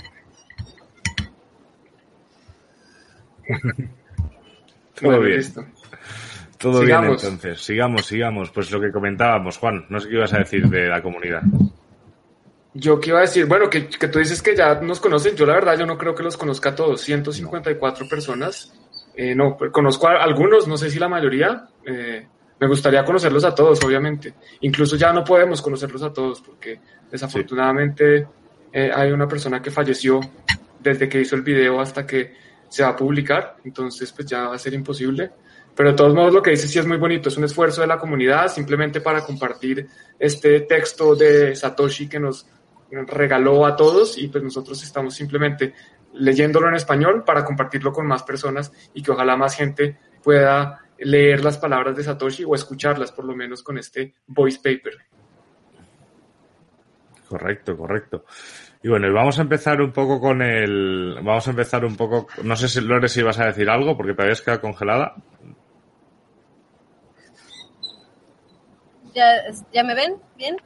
Todo 5.00 5.20
bien. 5.20 5.42
Todo 6.62 6.80
bien 6.80 7.04
entonces. 7.04 7.60
Sigamos, 7.60 8.06
sigamos. 8.06 8.50
Pues 8.50 8.70
lo 8.70 8.80
que 8.80 8.90
comentábamos, 8.90 9.58
Juan, 9.58 9.84
no 9.90 10.00
sé 10.00 10.08
qué 10.08 10.14
ibas 10.14 10.32
a 10.32 10.38
decir 10.38 10.66
de 10.68 10.88
la 10.88 11.02
comunidad. 11.02 11.42
Yo 12.72 12.98
qué 12.98 13.10
iba 13.10 13.18
a 13.18 13.22
decir, 13.22 13.44
bueno, 13.44 13.68
que, 13.68 13.88
que, 13.88 14.08
tú 14.08 14.18
dices 14.18 14.40
que 14.40 14.56
ya 14.56 14.80
nos 14.80 15.00
conocen, 15.00 15.36
yo 15.36 15.44
la 15.44 15.54
verdad 15.54 15.78
yo 15.78 15.84
no 15.84 15.98
creo 15.98 16.14
que 16.14 16.22
los 16.22 16.38
conozca 16.38 16.70
a 16.70 16.74
todos, 16.74 17.02
154 17.02 18.08
personas 18.08 18.72
eh, 19.14 19.34
no, 19.34 19.56
pues, 19.56 19.70
conozco 19.70 20.08
a 20.08 20.22
algunos, 20.22 20.66
no 20.66 20.76
sé 20.76 20.90
si 20.90 20.98
la 20.98 21.08
mayoría. 21.08 21.68
Eh, 21.84 22.26
me 22.58 22.68
gustaría 22.68 23.04
conocerlos 23.04 23.44
a 23.44 23.54
todos, 23.54 23.82
obviamente. 23.84 24.34
Incluso 24.60 24.96
ya 24.96 25.12
no 25.12 25.24
podemos 25.24 25.60
conocerlos 25.60 26.02
a 26.02 26.12
todos 26.12 26.40
porque 26.40 26.80
desafortunadamente 27.10 28.26
eh, 28.72 28.90
hay 28.94 29.10
una 29.10 29.26
persona 29.26 29.60
que 29.60 29.70
falleció 29.70 30.20
desde 30.78 31.08
que 31.08 31.20
hizo 31.20 31.36
el 31.36 31.42
video 31.42 31.80
hasta 31.80 32.06
que 32.06 32.34
se 32.68 32.82
va 32.82 32.90
a 32.90 32.96
publicar, 32.96 33.56
entonces 33.64 34.10
pues 34.12 34.26
ya 34.26 34.48
va 34.48 34.54
a 34.54 34.58
ser 34.58 34.72
imposible. 34.74 35.30
Pero 35.74 35.90
de 35.90 35.96
todos 35.96 36.14
modos 36.14 36.34
lo 36.34 36.42
que 36.42 36.50
dice 36.50 36.68
sí 36.68 36.78
es 36.78 36.86
muy 36.86 36.98
bonito, 36.98 37.28
es 37.28 37.36
un 37.36 37.44
esfuerzo 37.44 37.80
de 37.80 37.86
la 37.86 37.98
comunidad 37.98 38.48
simplemente 38.48 39.00
para 39.00 39.22
compartir 39.22 39.86
este 40.18 40.60
texto 40.60 41.14
de 41.14 41.56
Satoshi 41.56 42.08
que 42.08 42.20
nos 42.20 42.46
regaló 42.90 43.64
a 43.64 43.74
todos 43.74 44.18
y 44.18 44.28
pues 44.28 44.44
nosotros 44.44 44.82
estamos 44.82 45.14
simplemente 45.14 45.72
leyéndolo 46.14 46.68
en 46.68 46.74
español 46.74 47.24
para 47.24 47.44
compartirlo 47.44 47.92
con 47.92 48.06
más 48.06 48.22
personas 48.22 48.70
y 48.92 49.02
que 49.02 49.12
ojalá 49.12 49.34
más 49.36 49.56
gente 49.56 49.98
pueda 50.22 50.82
leer 50.98 51.42
las 51.42 51.58
palabras 51.58 51.96
de 51.96 52.04
Satoshi 52.04 52.44
o 52.44 52.54
escucharlas 52.54 53.12
por 53.12 53.24
lo 53.24 53.34
menos 53.34 53.62
con 53.62 53.78
este 53.78 54.14
voice 54.26 54.58
paper. 54.62 54.98
Correcto, 57.28 57.76
correcto. 57.76 58.24
Y 58.82 58.88
bueno, 58.88 59.10
vamos 59.12 59.38
a 59.38 59.42
empezar 59.42 59.80
un 59.80 59.90
poco 59.90 60.20
con 60.20 60.42
el. 60.42 61.14
Vamos 61.22 61.46
a 61.46 61.50
empezar 61.50 61.82
un 61.84 61.96
poco. 61.96 62.26
No 62.42 62.56
sé 62.56 62.68
si 62.68 62.80
Lore 62.82 63.08
si 63.08 63.22
vas 63.22 63.38
a 63.38 63.46
decir 63.46 63.70
algo 63.70 63.96
porque 63.96 64.12
te 64.12 64.22
habías 64.22 64.42
quedado 64.42 64.60
congelada. 64.60 65.14
¿Ya, 69.14 69.42
¿Ya 69.72 69.82
me 69.82 69.94
ven? 69.94 70.16
¿Bien? 70.36 70.56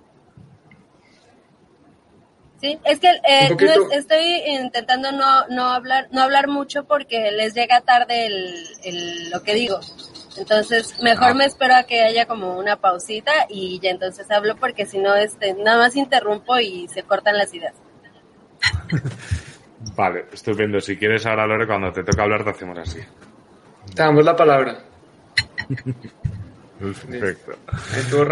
Sí, 2.61 2.79
es 2.85 3.01
que 3.01 3.09
eh, 3.09 3.57
estoy 3.93 4.43
intentando 4.47 5.13
no, 5.13 5.47
no 5.49 5.73
hablar 5.73 6.09
no 6.11 6.23
hablar 6.23 6.49
mucho 6.49 6.85
porque 6.85 7.31
les 7.31 7.55
llega 7.55 7.83
tarde 7.83 8.27
el, 8.27 9.31
lo 9.31 9.43
que 9.43 9.55
digo. 9.55 9.79
Entonces, 10.39 11.01
mejor 11.03 11.31
ah. 11.31 11.35
me 11.35 11.45
espero 11.45 11.75
a 11.75 11.85
que 11.85 12.03
haya 12.03 12.27
como 12.27 12.59
una 12.59 12.77
pausita 12.77 13.33
y 13.49 13.79
ya 13.81 13.91
entonces 13.91 14.31
hablo 14.31 14.57
porque 14.57 14.87
si 14.87 14.99
no, 14.99 15.15
este, 15.15 15.55
nada 15.55 15.79
más 15.79 15.97
interrumpo 15.97 16.59
y 16.59 16.89
se 16.89 17.03
cortan 17.03 17.37
las 17.37 17.53
ideas. 17.53 17.75
vale, 19.97 20.27
estupendo. 20.33 20.81
Si 20.81 20.97
quieres 20.97 21.27
ahora, 21.27 21.47
Lore, 21.47 21.67
cuando 21.67 21.93
te 21.93 22.05
toca 22.05 22.23
hablar 22.23 22.45
te 22.45 22.51
hacemos 22.51 22.79
así. 22.79 23.01
Te 23.95 24.03
damos 24.03 24.25
la 24.25 24.37
palabra. 24.37 24.79
Perfecto. 26.79 27.53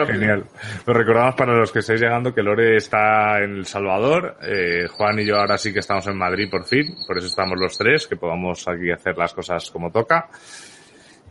Genial. 0.07 0.45
Pues 0.85 0.97
recordamos 0.97 1.35
para 1.35 1.55
los 1.55 1.73
que 1.73 1.79
estáis 1.79 2.01
llegando 2.01 2.35
que 2.35 2.43
Lore 2.43 2.77
está 2.77 3.43
en 3.43 3.59
El 3.59 3.67
Salvador, 3.67 4.37
eh, 4.43 4.87
Juan 4.89 5.19
y 5.19 5.27
yo 5.27 5.37
ahora 5.37 5.57
sí 5.57 5.73
que 5.73 5.81
estamos 5.81 6.07
en 6.07 6.17
Madrid 6.17 6.49
por 6.51 6.65
fin, 6.65 6.95
por 7.07 7.17
eso 7.19 7.27
estamos 7.27 7.59
los 7.59 7.77
tres, 7.77 8.07
que 8.07 8.17
podamos 8.17 8.67
aquí 8.69 8.91
hacer 8.91 9.17
las 9.17 9.33
cosas 9.33 9.71
como 9.71 9.91
toca. 9.91 10.29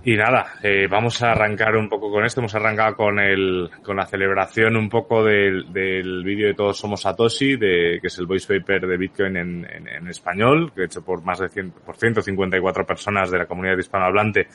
Y 0.06 0.18
nada, 0.18 0.56
eh, 0.62 0.88
vamos 0.90 1.22
a 1.24 1.32
arrancar 1.32 1.78
un 1.78 1.88
poco 1.88 2.12
con 2.12 2.26
esto. 2.26 2.42
Hemos 2.42 2.54
arrancado 2.56 2.98
con 2.98 3.20
el, 3.20 3.70
con 3.82 3.96
la 3.96 4.06
celebración 4.06 4.76
un 4.76 4.90
poco 4.90 5.24
del, 5.24 5.72
del 5.72 6.26
vídeo 6.26 6.48
de 6.48 6.56
Todos 6.56 6.78
Somos 6.78 7.02
Satoshi, 7.02 7.56
de, 7.56 8.00
que 8.02 8.08
es 8.08 8.18
el 8.18 8.26
voice 8.26 8.60
paper 8.60 8.86
de 8.86 8.98
Bitcoin 8.98 9.38
en, 9.38 9.66
en, 9.66 9.88
en 9.88 10.08
español, 10.10 10.74
que 10.76 10.82
he 10.82 10.86
hecho 10.86 11.06
por 11.06 11.24
más 11.24 11.40
de 11.40 11.48
100, 11.48 11.72
por 11.86 11.96
154 11.96 12.86
personas 12.86 13.32
de 13.32 13.38
la 13.38 13.46
comunidad 13.46 13.78
hispanohablante 13.78 14.48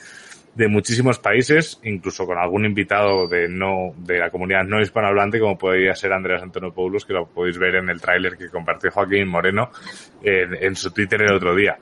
de 0.55 0.67
muchísimos 0.67 1.19
países, 1.19 1.79
incluso 1.83 2.25
con 2.25 2.37
algún 2.37 2.65
invitado 2.65 3.27
de 3.27 3.47
no 3.47 3.93
de 3.97 4.19
la 4.19 4.29
comunidad 4.29 4.63
no 4.63 4.81
hispanohablante, 4.81 5.39
como 5.39 5.57
podría 5.57 5.95
ser 5.95 6.11
Andreas 6.11 6.43
Antonopoulos, 6.43 7.05
que 7.05 7.13
lo 7.13 7.27
podéis 7.27 7.57
ver 7.57 7.75
en 7.75 7.89
el 7.89 8.01
tráiler 8.01 8.37
que 8.37 8.49
compartió 8.49 8.91
Joaquín 8.91 9.27
Moreno 9.27 9.71
en, 10.21 10.75
su 10.75 10.91
Twitter 10.91 11.21
el 11.21 11.35
otro 11.35 11.55
día. 11.55 11.77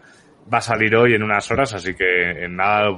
Va 0.52 0.60
a 0.60 0.62
salir 0.62 0.96
hoy 0.96 1.14
en 1.14 1.24
unas 1.24 1.50
horas, 1.52 1.74
así 1.74 1.94
que 1.94 2.46
en 2.46 2.56
nada 2.56 2.90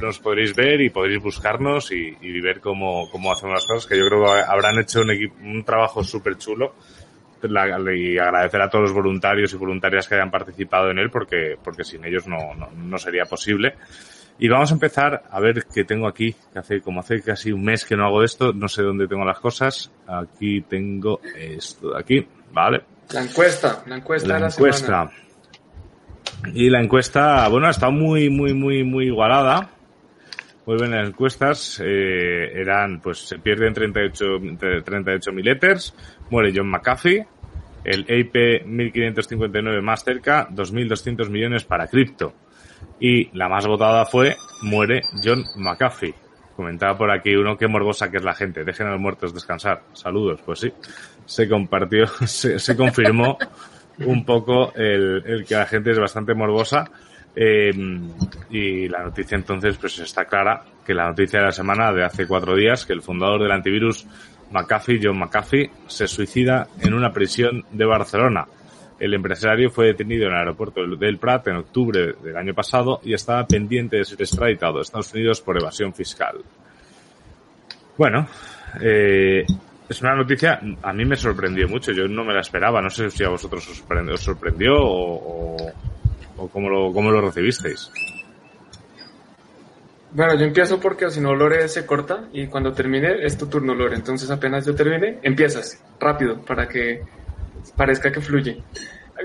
nos 0.00 0.18
podréis 0.18 0.56
ver 0.56 0.80
y 0.80 0.90
podréis 0.90 1.22
buscarnos 1.22 1.92
y, 1.92 2.40
ver 2.40 2.60
cómo, 2.60 3.08
cómo 3.10 3.32
hacemos 3.32 3.54
las 3.54 3.66
cosas, 3.66 3.86
que 3.86 3.98
yo 3.98 4.08
creo 4.08 4.24
que 4.24 4.40
habrán 4.48 4.78
hecho 4.80 5.02
un, 5.02 5.10
un 5.44 5.64
trabajo 5.64 6.02
súper 6.02 6.36
chulo 6.36 6.74
y 7.94 8.18
agradecer 8.18 8.60
a 8.60 8.68
todos 8.68 8.84
los 8.84 8.92
voluntarios 8.92 9.52
y 9.52 9.56
voluntarias 9.56 10.08
que 10.08 10.14
hayan 10.14 10.30
participado 10.30 10.90
en 10.90 10.98
él 10.98 11.10
porque, 11.10 11.56
porque 11.62 11.84
sin 11.84 12.04
ellos 12.04 12.26
no, 12.26 12.54
no, 12.54 12.70
no 12.70 12.98
sería 12.98 13.24
posible. 13.24 13.74
Y 14.38 14.48
vamos 14.48 14.70
a 14.70 14.74
empezar 14.74 15.22
a 15.30 15.40
ver 15.40 15.64
qué 15.72 15.84
tengo 15.84 16.06
aquí, 16.06 16.34
que 16.52 16.58
hace 16.58 16.80
como 16.80 17.00
hace 17.00 17.22
casi 17.22 17.52
un 17.52 17.64
mes 17.64 17.84
que 17.84 17.96
no 17.96 18.04
hago 18.04 18.22
esto, 18.22 18.52
no 18.52 18.68
sé 18.68 18.82
dónde 18.82 19.08
tengo 19.08 19.24
las 19.24 19.40
cosas. 19.40 19.90
Aquí 20.06 20.60
tengo 20.62 21.20
esto 21.34 21.90
de 21.90 21.98
aquí, 21.98 22.26
¿vale? 22.52 22.82
La 23.12 23.22
encuesta, 23.22 23.82
la 23.86 23.96
encuesta 23.96 24.38
la, 24.38 24.46
encuesta. 24.48 25.10
Y 26.52 26.68
la 26.68 26.82
encuesta, 26.82 27.48
bueno, 27.48 27.70
está 27.70 27.88
muy, 27.88 28.28
muy, 28.28 28.52
muy, 28.52 28.84
muy 28.84 29.06
igualada. 29.06 29.70
Vuelven 30.66 30.90
las 30.90 31.08
encuestas, 31.08 31.80
eh, 31.82 32.60
eran, 32.60 33.00
pues 33.00 33.20
se 33.20 33.38
pierden 33.38 33.72
38, 33.72 34.24
38 34.84 35.32
mil 35.32 35.46
éteres, 35.46 35.94
muere 36.28 36.52
John 36.54 36.68
McAfee, 36.68 37.24
el 37.84 38.00
AP 38.00 38.66
1559 38.66 39.80
más 39.80 40.02
cerca, 40.02 40.48
2.200 40.50 41.30
millones 41.30 41.64
para 41.64 41.86
cripto. 41.86 42.34
Y 43.00 43.36
la 43.36 43.48
más 43.48 43.66
votada 43.66 44.06
fue 44.06 44.36
Muere 44.62 45.02
John 45.22 45.44
McAfee. 45.56 46.14
Comentaba 46.54 46.96
por 46.96 47.10
aquí 47.10 47.34
uno 47.34 47.56
que 47.58 47.68
morbosa 47.68 48.10
que 48.10 48.16
es 48.16 48.24
la 48.24 48.34
gente. 48.34 48.64
Dejen 48.64 48.86
a 48.86 48.92
los 48.92 49.00
muertos 49.00 49.34
descansar. 49.34 49.82
Saludos. 49.92 50.40
Pues 50.44 50.60
sí, 50.60 50.72
se 51.26 51.48
compartió, 51.48 52.06
se, 52.26 52.76
confirmó 52.76 53.36
un 53.98 54.24
poco 54.24 54.72
el, 54.74 55.22
el, 55.26 55.44
que 55.44 55.54
la 55.54 55.66
gente 55.66 55.90
es 55.90 55.98
bastante 55.98 56.34
morbosa. 56.34 56.90
Eh, 57.38 57.70
y 58.48 58.88
la 58.88 59.02
noticia 59.02 59.36
entonces 59.36 59.76
pues 59.76 59.98
está 59.98 60.24
clara 60.24 60.64
que 60.86 60.94
la 60.94 61.08
noticia 61.08 61.40
de 61.40 61.44
la 61.44 61.52
semana 61.52 61.92
de 61.92 62.02
hace 62.02 62.26
cuatro 62.26 62.56
días 62.56 62.86
que 62.86 62.94
el 62.94 63.02
fundador 63.02 63.42
del 63.42 63.52
antivirus 63.52 64.06
McAfee, 64.50 65.00
John 65.02 65.18
McAfee, 65.18 65.70
se 65.86 66.06
suicida 66.06 66.68
en 66.80 66.94
una 66.94 67.12
prisión 67.12 67.64
de 67.72 67.84
Barcelona. 67.84 68.46
El 68.98 69.12
empresario 69.12 69.70
fue 69.70 69.86
detenido 69.86 70.26
en 70.26 70.32
el 70.32 70.38
aeropuerto 70.38 70.80
del 70.86 71.18
Prat 71.18 71.48
en 71.48 71.56
octubre 71.56 72.14
del 72.22 72.36
año 72.36 72.54
pasado 72.54 73.00
y 73.02 73.12
estaba 73.12 73.46
pendiente 73.46 73.98
de 73.98 74.04
ser 74.04 74.20
extraditado 74.22 74.78
a 74.78 74.82
Estados 74.82 75.12
Unidos 75.12 75.42
por 75.42 75.58
evasión 75.58 75.92
fiscal. 75.92 76.38
Bueno, 77.98 78.26
eh, 78.80 79.44
es 79.88 80.02
una 80.02 80.14
noticia, 80.14 80.60
a 80.82 80.92
mí 80.92 81.04
me 81.04 81.16
sorprendió 81.16 81.68
mucho, 81.68 81.92
yo 81.92 82.08
no 82.08 82.24
me 82.24 82.34
la 82.34 82.40
esperaba, 82.40 82.80
no 82.80 82.90
sé 82.90 83.10
si 83.10 83.22
a 83.22 83.28
vosotros 83.28 83.68
os 83.68 84.20
sorprendió, 84.20 84.74
o, 84.74 85.56
o, 86.36 86.48
cómo, 86.48 86.68
lo, 86.68 86.92
cómo 86.92 87.10
lo 87.10 87.20
recibisteis. 87.20 87.90
Bueno, 90.12 90.34
yo 90.34 90.46
empiezo 90.46 90.80
porque 90.80 91.10
si 91.10 91.20
no 91.20 91.34
Lore 91.34 91.68
se 91.68 91.84
corta 91.84 92.28
y 92.32 92.46
cuando 92.46 92.72
termine 92.72 93.24
es 93.24 93.36
tu 93.36 93.48
turno, 93.48 93.74
Lore. 93.74 93.96
Entonces 93.96 94.30
apenas 94.30 94.64
yo 94.64 94.74
termine, 94.74 95.18
empiezas 95.22 95.84
rápido 96.00 96.40
para 96.42 96.66
que 96.66 97.02
parezca 97.74 98.12
que 98.12 98.20
fluye. 98.20 98.62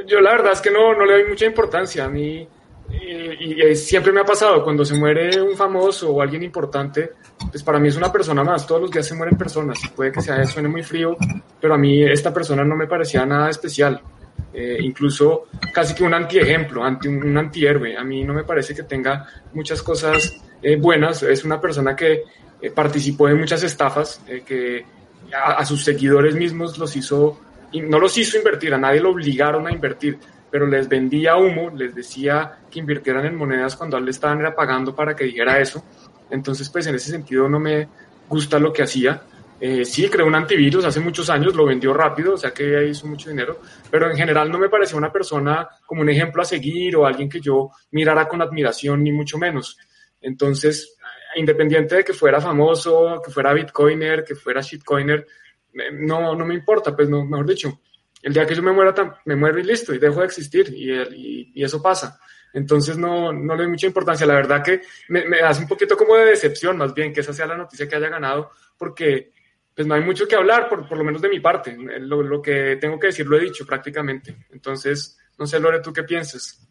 Yo 0.07 0.21
la 0.21 0.31
verdad 0.31 0.53
es 0.53 0.61
que 0.61 0.71
no, 0.71 0.93
no 0.93 1.05
le 1.05 1.13
doy 1.13 1.29
mucha 1.29 1.45
importancia. 1.45 2.05
A 2.05 2.09
mí 2.09 2.47
y, 3.39 3.75
siempre 3.75 4.11
me 4.11 4.21
ha 4.21 4.25
pasado, 4.25 4.63
cuando 4.63 4.83
se 4.83 4.95
muere 4.95 5.41
un 5.41 5.55
famoso 5.55 6.11
o 6.11 6.21
alguien 6.21 6.43
importante, 6.43 7.11
pues 7.49 7.63
para 7.63 7.79
mí 7.79 7.87
es 7.87 7.95
una 7.95 8.11
persona 8.11 8.43
más, 8.43 8.65
todos 8.67 8.81
los 8.81 8.91
días 8.91 9.07
se 9.07 9.15
mueren 9.15 9.37
personas, 9.37 9.79
puede 9.95 10.11
que 10.11 10.21
sea, 10.21 10.45
suene 10.45 10.67
muy 10.67 10.83
frío, 10.83 11.15
pero 11.59 11.73
a 11.73 11.77
mí 11.77 12.03
esta 12.03 12.33
persona 12.33 12.63
no 12.63 12.75
me 12.75 12.87
parecía 12.87 13.25
nada 13.25 13.49
especial, 13.49 14.01
eh, 14.53 14.77
incluso 14.81 15.47
casi 15.73 15.93
que 15.93 16.03
un 16.03 16.13
antiejemplo, 16.13 16.83
anti, 16.83 17.07
un 17.07 17.37
antihéroe, 17.37 17.97
a 17.97 18.03
mí 18.03 18.23
no 18.23 18.33
me 18.33 18.43
parece 18.43 18.75
que 18.75 18.83
tenga 18.83 19.25
muchas 19.53 19.81
cosas 19.81 20.41
eh, 20.61 20.75
buenas, 20.75 21.23
es 21.23 21.43
una 21.43 21.59
persona 21.59 21.95
que 21.95 22.23
eh, 22.61 22.71
participó 22.71 23.29
en 23.29 23.39
muchas 23.39 23.63
estafas, 23.63 24.21
que 24.45 24.85
a, 25.33 25.53
a 25.53 25.65
sus 25.65 25.83
seguidores 25.83 26.35
mismos 26.35 26.77
los 26.77 26.95
hizo, 26.95 27.39
y 27.50 27.50
no 27.73 27.99
los 27.99 28.17
hizo 28.17 28.37
invertir, 28.37 28.73
a 28.73 28.77
nadie 28.77 28.99
lo 28.99 29.11
obligaron 29.11 29.67
a 29.67 29.71
invertir, 29.71 30.19
pero 30.49 30.67
les 30.67 30.89
vendía 30.89 31.37
humo, 31.37 31.69
les 31.69 31.95
decía 31.95 32.59
que 32.69 32.79
invirtieran 32.79 33.25
en 33.25 33.35
monedas 33.35 33.75
cuando 33.75 33.99
le 33.99 34.11
estaban 34.11 34.53
pagando 34.53 34.93
para 34.93 35.15
que 35.15 35.23
dijera 35.23 35.59
eso. 35.59 35.83
Entonces, 36.29 36.69
pues 36.69 36.87
en 36.87 36.95
ese 36.95 37.11
sentido 37.11 37.47
no 37.47 37.59
me 37.59 37.87
gusta 38.27 38.59
lo 38.59 38.73
que 38.73 38.83
hacía. 38.83 39.21
Eh, 39.59 39.85
sí, 39.85 40.09
creó 40.09 40.25
un 40.25 40.33
antivirus 40.33 40.83
hace 40.85 40.99
muchos 40.99 41.29
años, 41.29 41.55
lo 41.55 41.65
vendió 41.65 41.93
rápido, 41.93 42.33
o 42.33 42.37
sea 42.37 42.51
que 42.51 42.87
hizo 42.87 43.05
mucho 43.05 43.29
dinero, 43.29 43.59
pero 43.91 44.09
en 44.09 44.17
general 44.17 44.51
no 44.51 44.57
me 44.57 44.69
parecía 44.69 44.97
una 44.97 45.11
persona 45.11 45.69
como 45.85 46.01
un 46.01 46.09
ejemplo 46.09 46.41
a 46.41 46.45
seguir 46.45 46.95
o 46.95 47.05
alguien 47.05 47.29
que 47.29 47.39
yo 47.39 47.69
mirara 47.91 48.27
con 48.27 48.41
admiración, 48.41 49.03
ni 49.03 49.11
mucho 49.11 49.37
menos. 49.37 49.77
Entonces, 50.19 50.97
independiente 51.35 51.95
de 51.95 52.03
que 52.03 52.13
fuera 52.13 52.41
famoso, 52.41 53.21
que 53.23 53.31
fuera 53.31 53.53
bitcoiner, 53.53 54.23
que 54.23 54.35
fuera 54.35 54.61
shitcoiner, 54.61 55.27
no, 55.93 56.35
no 56.35 56.45
me 56.45 56.53
importa, 56.53 56.95
pues 56.95 57.09
no, 57.09 57.25
mejor 57.25 57.45
dicho, 57.45 57.81
el 58.21 58.33
día 58.33 58.45
que 58.45 58.55
yo 58.55 58.63
me 58.63 58.71
muera, 58.71 59.21
me 59.25 59.35
muero 59.35 59.59
y 59.59 59.63
listo, 59.63 59.93
y 59.93 59.99
dejo 59.99 60.19
de 60.19 60.25
existir, 60.25 60.73
y, 60.73 61.53
y, 61.55 61.63
eso 61.63 61.81
pasa. 61.81 62.19
Entonces 62.53 62.97
no, 62.97 63.31
no 63.31 63.55
le 63.55 63.63
doy 63.63 63.71
mucha 63.71 63.87
importancia. 63.87 64.27
La 64.27 64.35
verdad 64.35 64.63
que 64.63 64.81
me, 65.07 65.25
me, 65.25 65.39
hace 65.39 65.61
un 65.61 65.67
poquito 65.67 65.95
como 65.95 66.15
de 66.15 66.25
decepción, 66.25 66.77
más 66.77 66.93
bien, 66.93 67.13
que 67.13 67.21
esa 67.21 67.33
sea 67.33 67.47
la 67.47 67.57
noticia 67.57 67.87
que 67.87 67.95
haya 67.95 68.09
ganado, 68.09 68.51
porque 68.77 69.31
pues 69.73 69.87
no 69.87 69.95
hay 69.95 70.01
mucho 70.01 70.27
que 70.27 70.35
hablar, 70.35 70.67
por, 70.67 70.87
por 70.87 70.97
lo 70.97 71.03
menos 71.03 71.21
de 71.21 71.29
mi 71.29 71.39
parte. 71.39 71.75
Lo, 71.77 72.21
lo, 72.21 72.41
que 72.41 72.77
tengo 72.79 72.99
que 72.99 73.07
decir 73.07 73.25
lo 73.25 73.37
he 73.37 73.41
dicho 73.41 73.65
prácticamente. 73.65 74.35
Entonces, 74.51 75.17
no 75.37 75.47
sé, 75.47 75.59
Lore, 75.59 75.79
¿tú 75.79 75.93
qué 75.93 76.03
piensas? 76.03 76.67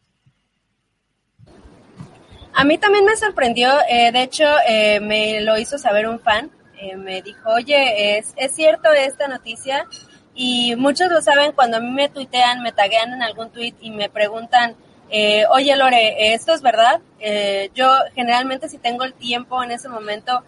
A 2.53 2.65
mí 2.65 2.79
también 2.79 3.05
me 3.07 3.17
sorprendió, 3.17 3.71
eh, 3.89 4.13
de 4.13 4.23
hecho, 4.23 4.45
eh, 4.69 5.01
me 5.01 5.41
lo 5.41 5.57
hizo 5.57 5.79
saber 5.79 6.07
un 6.07 6.21
fan. 6.21 6.51
Eh, 6.81 6.97
me 6.97 7.21
dijo, 7.23 7.51
oye, 7.51 8.19
¿es, 8.19 8.33
¿es 8.37 8.55
cierto 8.55 8.93
esta 8.93 9.29
noticia? 9.29 9.87
y 10.33 10.77
muchos 10.77 11.11
lo 11.11 11.21
saben 11.21 11.53
cuando 11.53 11.79
a 11.79 11.81
mí 11.81 11.91
me 11.91 12.09
tuitean, 12.09 12.63
me 12.63 12.73
taguean 12.73 13.13
en 13.13 13.21
algún 13.21 13.51
tweet 13.51 13.75
y 13.81 13.91
me 13.91 14.09
preguntan, 14.09 14.77
eh, 15.11 15.45
oye 15.51 15.77
Lore, 15.77 16.33
¿esto 16.33 16.55
es 16.55 16.63
verdad? 16.63 17.01
Eh, 17.19 17.69
yo 17.75 17.91
generalmente 18.15 18.69
si 18.69 18.79
tengo 18.79 19.03
el 19.03 19.13
tiempo 19.13 19.63
en 19.63 19.73
ese 19.73 19.89
momento, 19.89 20.43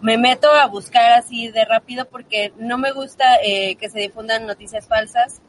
me 0.00 0.18
meto 0.18 0.50
a 0.50 0.66
buscar 0.66 1.12
así 1.12 1.48
de 1.48 1.64
rápido 1.64 2.06
porque 2.06 2.52
no 2.56 2.76
me 2.76 2.90
gusta 2.90 3.38
que 3.40 3.88
se 3.88 4.00
difundan 4.00 4.44
noticias 4.44 4.88
falsas 4.88 5.40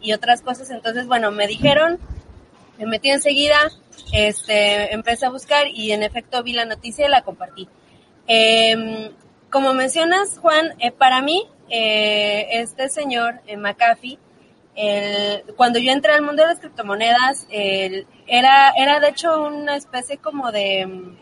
y 0.00 0.12
otras 0.12 0.42
cosas. 0.42 0.70
Entonces, 0.70 1.08
bueno, 1.08 1.32
me 1.32 1.48
dijeron, 1.48 1.98
me 2.78 2.86
metí 2.86 3.10
enseguida, 3.10 3.58
este, 4.12 4.94
empecé 4.94 5.26
a 5.26 5.30
buscar 5.30 5.66
y 5.66 5.90
en 5.90 6.04
efecto 6.04 6.42
vi 6.44 6.52
la 6.52 6.66
noticia 6.66 7.06
y 7.06 7.10
la 7.10 7.22
compartí. 7.22 7.68
Em, 8.28 9.10
como 9.54 9.72
mencionas, 9.72 10.36
Juan, 10.40 10.74
para 10.98 11.22
mí 11.22 11.46
eh, 11.70 12.48
este 12.50 12.88
señor, 12.88 13.36
eh, 13.46 13.56
McAfee, 13.56 14.18
cuando 15.56 15.78
yo 15.78 15.92
entré 15.92 16.10
al 16.10 16.22
mundo 16.22 16.42
de 16.42 16.48
las 16.48 16.58
criptomonedas, 16.58 17.46
era, 17.48 18.70
era 18.76 18.98
de 18.98 19.08
hecho 19.10 19.44
una 19.44 19.76
especie 19.76 20.18
como 20.18 20.50
de, 20.50 21.14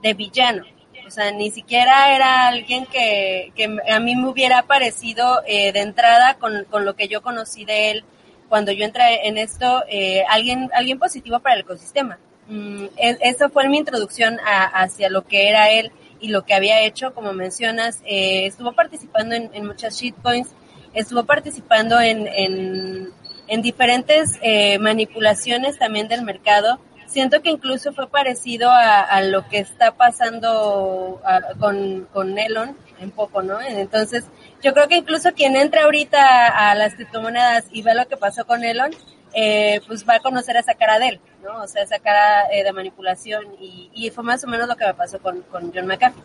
de 0.00 0.14
villano. 0.14 0.64
O 1.06 1.10
sea, 1.10 1.32
ni 1.32 1.50
siquiera 1.50 2.14
era 2.16 2.46
alguien 2.46 2.86
que, 2.86 3.52
a 3.90 4.00
mí 4.00 4.16
me 4.16 4.28
hubiera 4.28 4.62
parecido 4.62 5.42
eh, 5.46 5.70
de 5.72 5.80
entrada 5.80 6.38
con, 6.38 6.64
con, 6.64 6.86
lo 6.86 6.96
que 6.96 7.08
yo 7.08 7.20
conocí 7.20 7.66
de 7.66 7.90
él 7.90 8.04
cuando 8.48 8.72
yo 8.72 8.86
entré 8.86 9.28
en 9.28 9.36
esto, 9.36 9.84
eh, 9.86 10.24
alguien, 10.30 10.70
alguien 10.72 10.98
positivo 10.98 11.40
para 11.40 11.56
el 11.56 11.60
ecosistema. 11.60 12.18
Mm, 12.48 12.84
e, 12.96 13.18
eso 13.20 13.50
fue 13.50 13.68
mi 13.68 13.76
introducción 13.76 14.38
hacia 14.42 15.10
lo 15.10 15.26
que 15.26 15.50
era 15.50 15.70
él 15.70 15.92
y 16.20 16.28
lo 16.28 16.44
que 16.44 16.54
había 16.54 16.82
hecho, 16.82 17.14
como 17.14 17.32
mencionas, 17.32 18.00
eh, 18.04 18.46
estuvo 18.46 18.72
participando 18.72 19.34
en, 19.34 19.66
muchas 19.66 19.94
shitcoins, 19.98 20.48
estuvo 20.94 21.24
participando 21.24 22.00
en, 22.00 22.26
en, 22.28 23.62
diferentes 23.62 24.38
eh, 24.42 24.78
manipulaciones 24.78 25.78
también 25.78 26.08
del 26.08 26.22
mercado. 26.22 26.78
Siento 27.06 27.42
que 27.42 27.50
incluso 27.50 27.92
fue 27.92 28.08
parecido 28.08 28.70
a, 28.70 29.20
lo 29.22 29.48
que 29.48 29.58
está 29.58 29.96
pasando 29.96 31.20
con, 31.58 32.06
con 32.12 32.38
Elon, 32.38 32.76
un 33.00 33.10
poco, 33.10 33.42
¿no? 33.42 33.60
Entonces, 33.60 34.24
yo 34.62 34.72
creo 34.72 34.86
que 34.86 34.98
incluso 34.98 35.32
quien 35.32 35.56
entra 35.56 35.84
ahorita 35.84 36.46
a 36.46 36.74
las 36.76 36.94
criptomonedas 36.94 37.64
y 37.72 37.82
ve 37.82 37.94
lo 37.94 38.06
que 38.06 38.16
pasó 38.16 38.46
con 38.46 38.62
Elon, 38.62 38.92
eh, 39.32 39.80
pues 39.86 40.08
va 40.08 40.16
a 40.16 40.20
conocer 40.20 40.56
esa 40.56 40.74
cara 40.74 40.98
de 40.98 41.08
él, 41.08 41.20
¿no? 41.42 41.62
O 41.62 41.66
sea, 41.66 41.82
esa 41.82 41.98
cara 41.98 42.46
eh, 42.52 42.64
de 42.64 42.72
manipulación 42.72 43.44
y, 43.60 43.90
y, 43.94 44.10
fue 44.10 44.24
más 44.24 44.44
o 44.44 44.46
menos 44.46 44.68
lo 44.68 44.76
que 44.76 44.86
me 44.86 44.94
pasó 44.94 45.18
con, 45.20 45.42
con 45.42 45.72
John 45.72 45.86
McAfee. 45.86 46.22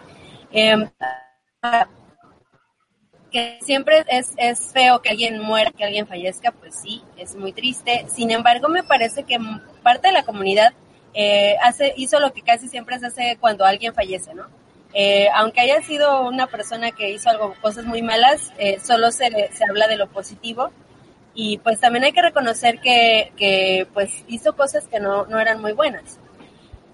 Eh, 0.51 0.89
que 3.31 3.59
siempre 3.61 4.05
es, 4.07 4.31
es 4.37 4.71
feo 4.71 5.01
que 5.01 5.09
alguien 5.09 5.41
muera, 5.41 5.71
que 5.71 5.83
alguien 5.83 6.07
fallezca, 6.07 6.51
pues 6.51 6.73
sí, 6.81 7.03
es 7.17 7.35
muy 7.35 7.51
triste. 7.51 8.05
Sin 8.07 8.31
embargo, 8.31 8.69
me 8.69 8.83
parece 8.83 9.23
que 9.23 9.37
parte 9.83 10.07
de 10.07 10.13
la 10.13 10.23
comunidad 10.23 10.73
eh, 11.13 11.57
hace, 11.61 11.93
hizo 11.97 12.19
lo 12.21 12.31
que 12.31 12.41
casi 12.41 12.69
siempre 12.69 12.97
se 12.97 13.07
hace 13.07 13.37
cuando 13.39 13.65
alguien 13.65 13.93
fallece, 13.93 14.33
¿no? 14.33 14.45
Eh, 14.93 15.27
aunque 15.35 15.59
haya 15.59 15.81
sido 15.81 16.25
una 16.25 16.47
persona 16.47 16.91
que 16.91 17.09
hizo 17.09 17.29
algo, 17.29 17.53
cosas 17.61 17.83
muy 17.83 18.01
malas, 18.01 18.53
eh, 18.57 18.79
solo 18.79 19.11
se, 19.11 19.49
se 19.51 19.65
habla 19.69 19.89
de 19.89 19.97
lo 19.97 20.07
positivo 20.07 20.71
y 21.35 21.57
pues 21.57 21.79
también 21.79 22.05
hay 22.05 22.13
que 22.13 22.21
reconocer 22.21 22.79
que, 22.79 23.33
que 23.35 23.87
pues 23.93 24.23
hizo 24.27 24.55
cosas 24.55 24.87
que 24.87 25.01
no, 25.01 25.25
no 25.25 25.39
eran 25.39 25.61
muy 25.61 25.73
buenas. 25.73 26.17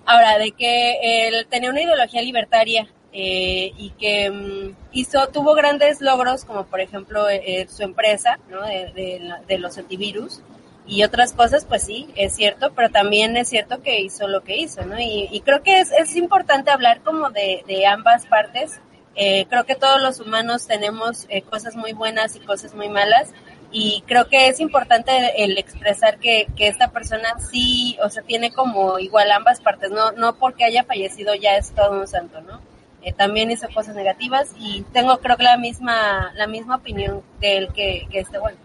Ahora, 0.05 0.39
de 0.39 0.51
que 0.51 1.27
él 1.27 1.45
tenía 1.47 1.69
una 1.69 1.83
ideología 1.83 2.23
libertaria 2.23 2.87
eh, 3.13 3.71
y 3.77 3.91
que 3.91 4.31
mm, 4.31 4.75
hizo, 4.93 5.27
tuvo 5.27 5.53
grandes 5.53 6.01
logros, 6.01 6.43
como 6.43 6.65
por 6.65 6.81
ejemplo 6.81 7.29
eh, 7.29 7.67
su 7.69 7.83
empresa, 7.83 8.39
¿no? 8.49 8.61
De, 8.61 9.57
los 9.59 9.77
antivirus 9.77 10.41
y 10.87 11.03
otras 11.03 11.33
cosas, 11.33 11.65
pues 11.65 11.83
sí, 11.83 12.09
es 12.15 12.35
cierto, 12.35 12.73
pero 12.73 12.89
también 12.89 13.37
es 13.37 13.49
cierto 13.49 13.83
que 13.83 14.01
hizo 14.01 14.27
lo 14.27 14.41
que 14.41 14.57
hizo, 14.57 14.83
¿no? 14.85 14.99
Y, 14.99 15.29
y 15.31 15.41
creo 15.41 15.61
que 15.61 15.79
es, 15.79 15.91
es 15.91 16.15
importante 16.15 16.71
hablar 16.71 17.01
como 17.03 17.29
de, 17.29 17.63
de 17.67 17.85
ambas 17.85 18.25
partes. 18.25 18.81
Eh, 19.15 19.45
creo 19.49 19.65
que 19.65 19.75
todos 19.75 20.01
los 20.01 20.19
humanos 20.19 20.67
tenemos 20.67 21.27
eh, 21.29 21.41
cosas 21.41 21.75
muy 21.75 21.91
buenas 21.93 22.35
y 22.35 22.39
cosas 22.39 22.73
muy 22.73 22.87
malas 22.89 23.29
y 23.71 24.03
creo 24.05 24.27
que 24.27 24.47
es 24.47 24.59
importante 24.59 25.43
el 25.43 25.57
expresar 25.57 26.19
que, 26.19 26.47
que, 26.55 26.67
esta 26.67 26.91
persona 26.91 27.39
sí, 27.39 27.97
o 28.03 28.09
sea, 28.09 28.21
tiene 28.23 28.51
como 28.51 28.99
igual 28.99 29.31
ambas 29.31 29.61
partes, 29.61 29.91
no, 29.91 30.11
no 30.11 30.35
porque 30.35 30.65
haya 30.65 30.83
fallecido 30.83 31.33
ya 31.35 31.55
es 31.55 31.71
todo 31.71 31.99
un 31.99 32.07
santo, 32.07 32.41
¿no? 32.41 32.61
Eh, 33.03 33.13
también 33.13 33.49
hizo 33.49 33.67
cosas 33.73 33.95
negativas 33.95 34.51
y 34.59 34.83
tengo 34.93 35.17
creo 35.19 35.37
que 35.37 35.43
la 35.43 35.57
misma, 35.57 36.31
la 36.35 36.45
misma 36.47 36.75
opinión 36.75 37.23
de 37.39 37.57
él 37.57 37.69
que, 37.73 38.07
que 38.11 38.19
este 38.19 38.37
bueno. 38.37 38.57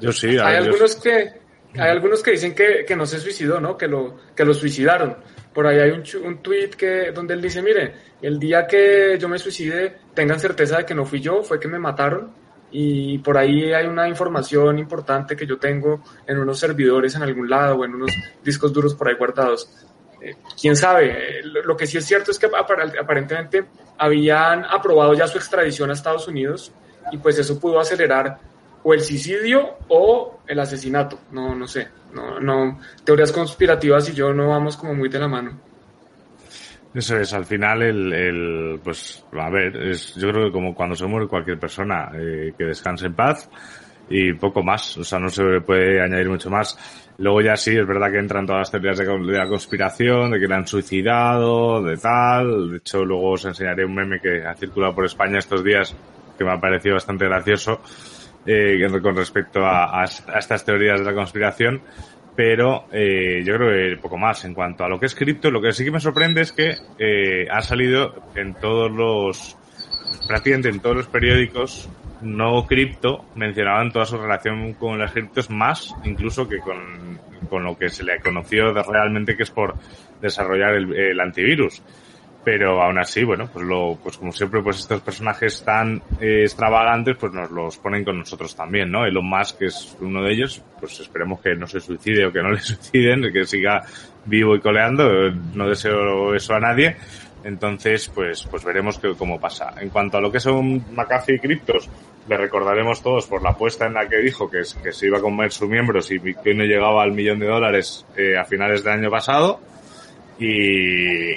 Yo 0.00 0.12
sí. 0.12 0.36
Hay 0.38 0.56
algunos 0.56 0.96
que, 0.96 1.32
hay 1.74 1.90
algunos 1.90 2.22
que 2.22 2.32
dicen 2.32 2.54
que, 2.54 2.84
que 2.86 2.96
no 2.96 3.06
se 3.06 3.20
suicidó, 3.20 3.60
¿no? 3.60 3.76
Que 3.76 3.86
lo, 3.86 4.16
que 4.34 4.44
lo 4.44 4.52
suicidaron. 4.52 5.16
Por 5.54 5.66
ahí 5.66 5.78
hay 5.78 5.90
un, 5.90 6.02
un 6.24 6.38
tweet 6.38 6.70
que, 6.70 7.12
donde 7.12 7.34
él 7.34 7.40
dice, 7.40 7.62
mire, 7.62 7.94
el 8.20 8.38
día 8.38 8.66
que 8.66 9.16
yo 9.18 9.28
me 9.28 9.38
suicide, 9.38 9.96
tengan 10.12 10.40
certeza 10.40 10.78
de 10.78 10.84
que 10.84 10.94
no 10.94 11.04
fui 11.04 11.20
yo, 11.20 11.42
fue 11.42 11.60
que 11.60 11.68
me 11.68 11.78
mataron. 11.78 12.32
Y 12.72 13.18
por 13.18 13.38
ahí 13.38 13.72
hay 13.72 13.86
una 13.86 14.08
información 14.08 14.80
importante 14.80 15.36
que 15.36 15.46
yo 15.46 15.58
tengo 15.58 16.02
en 16.26 16.38
unos 16.38 16.58
servidores 16.58 17.14
en 17.14 17.22
algún 17.22 17.48
lado 17.48 17.76
o 17.76 17.84
en 17.84 17.94
unos 17.94 18.10
discos 18.42 18.72
duros 18.72 18.94
por 18.94 19.08
ahí 19.08 19.14
guardados. 19.14 19.86
Eh, 20.20 20.36
quién 20.60 20.74
sabe, 20.74 21.42
lo 21.42 21.76
que 21.76 21.86
sí 21.86 21.98
es 21.98 22.04
cierto 22.04 22.32
es 22.32 22.38
que 22.38 22.46
aparentemente 22.46 23.66
habían 23.96 24.64
aprobado 24.64 25.14
ya 25.14 25.28
su 25.28 25.38
extradición 25.38 25.90
a 25.90 25.92
Estados 25.92 26.26
Unidos 26.26 26.72
y 27.12 27.18
pues 27.18 27.38
eso 27.38 27.60
pudo 27.60 27.78
acelerar 27.78 28.38
o 28.84 28.94
el 28.94 29.00
suicidio 29.00 29.78
o 29.88 30.40
el 30.46 30.60
asesinato. 30.60 31.18
No, 31.32 31.54
no 31.54 31.66
sé. 31.66 31.88
No, 32.12 32.38
no. 32.38 32.78
Teorías 33.02 33.32
conspirativas 33.32 34.08
y 34.10 34.12
yo 34.12 34.32
no 34.32 34.48
vamos 34.48 34.76
como 34.76 34.94
muy 34.94 35.08
de 35.08 35.18
la 35.18 35.26
mano. 35.26 35.58
Eso 36.94 37.16
es, 37.16 37.32
al 37.32 37.44
final 37.44 37.82
el, 37.82 38.12
el 38.12 38.80
pues, 38.82 39.24
a 39.32 39.50
ver, 39.50 39.76
es, 39.76 40.14
yo 40.14 40.30
creo 40.30 40.46
que 40.46 40.52
como 40.52 40.74
cuando 40.76 40.94
se 40.94 41.06
muere 41.06 41.26
cualquier 41.26 41.58
persona, 41.58 42.12
eh, 42.14 42.54
que 42.56 42.64
descanse 42.64 43.06
en 43.06 43.14
paz 43.14 43.50
y 44.08 44.32
poco 44.34 44.62
más, 44.62 44.96
o 44.98 45.02
sea, 45.02 45.18
no 45.18 45.28
se 45.28 45.42
puede 45.62 46.00
añadir 46.00 46.28
mucho 46.28 46.50
más. 46.50 46.78
Luego 47.18 47.40
ya 47.40 47.56
sí, 47.56 47.76
es 47.76 47.86
verdad 47.86 48.12
que 48.12 48.18
entran 48.18 48.46
todas 48.46 48.60
las 48.60 48.70
teorías 48.70 48.98
de, 48.98 49.06
la 49.06 49.48
conspiración, 49.48 50.32
de 50.32 50.38
que 50.38 50.46
le 50.46 50.54
han 50.54 50.68
suicidado, 50.68 51.82
de 51.82 51.96
tal. 51.96 52.70
De 52.70 52.76
hecho, 52.76 53.04
luego 53.04 53.32
os 53.32 53.44
enseñaré 53.44 53.84
un 53.84 53.94
meme 53.94 54.20
que 54.20 54.44
ha 54.46 54.54
circulado 54.54 54.94
por 54.94 55.04
España 55.04 55.38
estos 55.38 55.64
días, 55.64 55.96
que 56.38 56.44
me 56.44 56.52
ha 56.52 56.60
parecido 56.60 56.94
bastante 56.94 57.24
gracioso, 57.24 57.80
eh, 58.46 58.86
con 59.02 59.16
respecto 59.16 59.64
a, 59.64 60.02
a, 60.02 60.04
estas 60.04 60.64
teorías 60.64 61.00
de 61.00 61.06
la 61.06 61.14
conspiración. 61.14 61.82
Pero 62.36 62.86
eh, 62.90 63.42
yo 63.44 63.54
creo 63.54 63.70
que 63.70 64.02
poco 64.02 64.18
más. 64.18 64.44
En 64.44 64.54
cuanto 64.54 64.84
a 64.84 64.88
lo 64.88 64.98
que 64.98 65.06
es 65.06 65.14
cripto, 65.14 65.50
lo 65.50 65.60
que 65.60 65.72
sí 65.72 65.84
que 65.84 65.92
me 65.92 66.00
sorprende 66.00 66.40
es 66.40 66.52
que 66.52 66.74
eh, 66.98 67.46
ha 67.48 67.60
salido 67.60 68.14
en 68.34 68.54
todos 68.54 68.90
los, 68.90 69.56
prácticamente 70.26 70.68
en 70.68 70.80
todos 70.80 70.96
los 70.96 71.06
periódicos 71.06 71.88
no 72.22 72.66
cripto 72.66 73.26
mencionaban 73.34 73.92
toda 73.92 74.06
su 74.06 74.16
relación 74.16 74.72
con 74.74 74.98
las 74.98 75.12
criptos 75.12 75.50
más 75.50 75.94
incluso 76.04 76.48
que 76.48 76.58
con, 76.58 77.18
con 77.50 77.64
lo 77.64 77.76
que 77.76 77.90
se 77.90 78.02
le 78.02 78.18
conoció 78.20 78.72
realmente 78.72 79.36
que 79.36 79.42
es 79.42 79.50
por 79.50 79.74
desarrollar 80.20 80.74
el, 80.74 80.94
el, 80.94 81.20
antivirus. 81.20 81.82
Pero 82.44 82.82
aún 82.82 82.98
así, 82.98 83.24
bueno, 83.24 83.48
pues 83.50 83.64
lo, 83.64 83.96
pues 84.02 84.18
como 84.18 84.30
siempre, 84.30 84.62
pues 84.62 84.80
estos 84.80 85.00
personajes 85.00 85.64
tan 85.64 86.02
eh, 86.20 86.42
extravagantes, 86.42 87.16
pues 87.18 87.32
nos 87.32 87.50
los 87.50 87.78
ponen 87.78 88.04
con 88.04 88.18
nosotros 88.18 88.54
también, 88.54 88.90
¿no? 88.90 89.06
Elon 89.06 89.26
Musk 89.26 89.62
es 89.62 89.96
uno 90.00 90.22
de 90.22 90.32
ellos, 90.32 90.62
pues 90.78 91.00
esperemos 91.00 91.40
que 91.40 91.54
no 91.54 91.66
se 91.66 91.80
suicide 91.80 92.26
o 92.26 92.32
que 92.32 92.42
no 92.42 92.50
le 92.52 92.60
suiciden, 92.60 93.32
que 93.32 93.44
siga 93.44 93.82
vivo 94.26 94.54
y 94.56 94.60
coleando, 94.60 95.30
no 95.54 95.68
deseo 95.68 96.34
eso 96.34 96.54
a 96.54 96.60
nadie, 96.60 96.96
entonces, 97.44 98.10
pues, 98.12 98.46
pues 98.50 98.64
veremos 98.64 98.98
que, 98.98 99.14
cómo 99.14 99.38
pasa. 99.38 99.74
En 99.78 99.90
cuanto 99.90 100.16
a 100.16 100.20
lo 100.20 100.32
que 100.32 100.40
son 100.40 100.82
McAfee 100.94 101.36
y 101.36 101.38
criptos, 101.38 101.90
le 102.26 102.38
recordaremos 102.38 103.02
todos 103.02 103.26
por 103.26 103.42
la 103.42 103.50
apuesta 103.50 103.86
en 103.86 103.94
la 103.94 104.08
que 104.08 104.16
dijo 104.16 104.50
que, 104.50 104.62
que 104.82 104.92
se 104.92 105.06
iba 105.06 105.18
a 105.18 105.20
comer 105.20 105.52
su 105.52 105.68
miembro 105.68 106.00
si 106.00 106.18
Bitcoin 106.18 106.56
no 106.56 106.64
llegaba 106.64 107.02
al 107.02 107.12
millón 107.12 107.38
de 107.38 107.46
dólares 107.46 108.06
eh, 108.16 108.38
a 108.38 108.44
finales 108.44 108.82
del 108.82 108.94
año 108.94 109.10
pasado. 109.10 109.60
Y, 110.38 111.34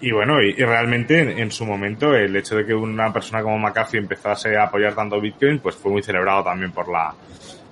y 0.00 0.12
bueno, 0.12 0.42
y, 0.42 0.52
realmente 0.52 1.20
en, 1.20 1.38
en, 1.38 1.50
su 1.50 1.64
momento 1.64 2.14
el 2.14 2.34
hecho 2.36 2.56
de 2.56 2.66
que 2.66 2.74
una 2.74 3.12
persona 3.12 3.42
como 3.42 3.58
McAfee 3.58 4.00
empezase 4.00 4.56
a 4.56 4.64
apoyar 4.64 4.94
tanto 4.94 5.20
Bitcoin, 5.20 5.60
pues 5.60 5.76
fue 5.76 5.92
muy 5.92 6.02
celebrado 6.02 6.44
también 6.44 6.72
por 6.72 6.90
la, 6.90 7.14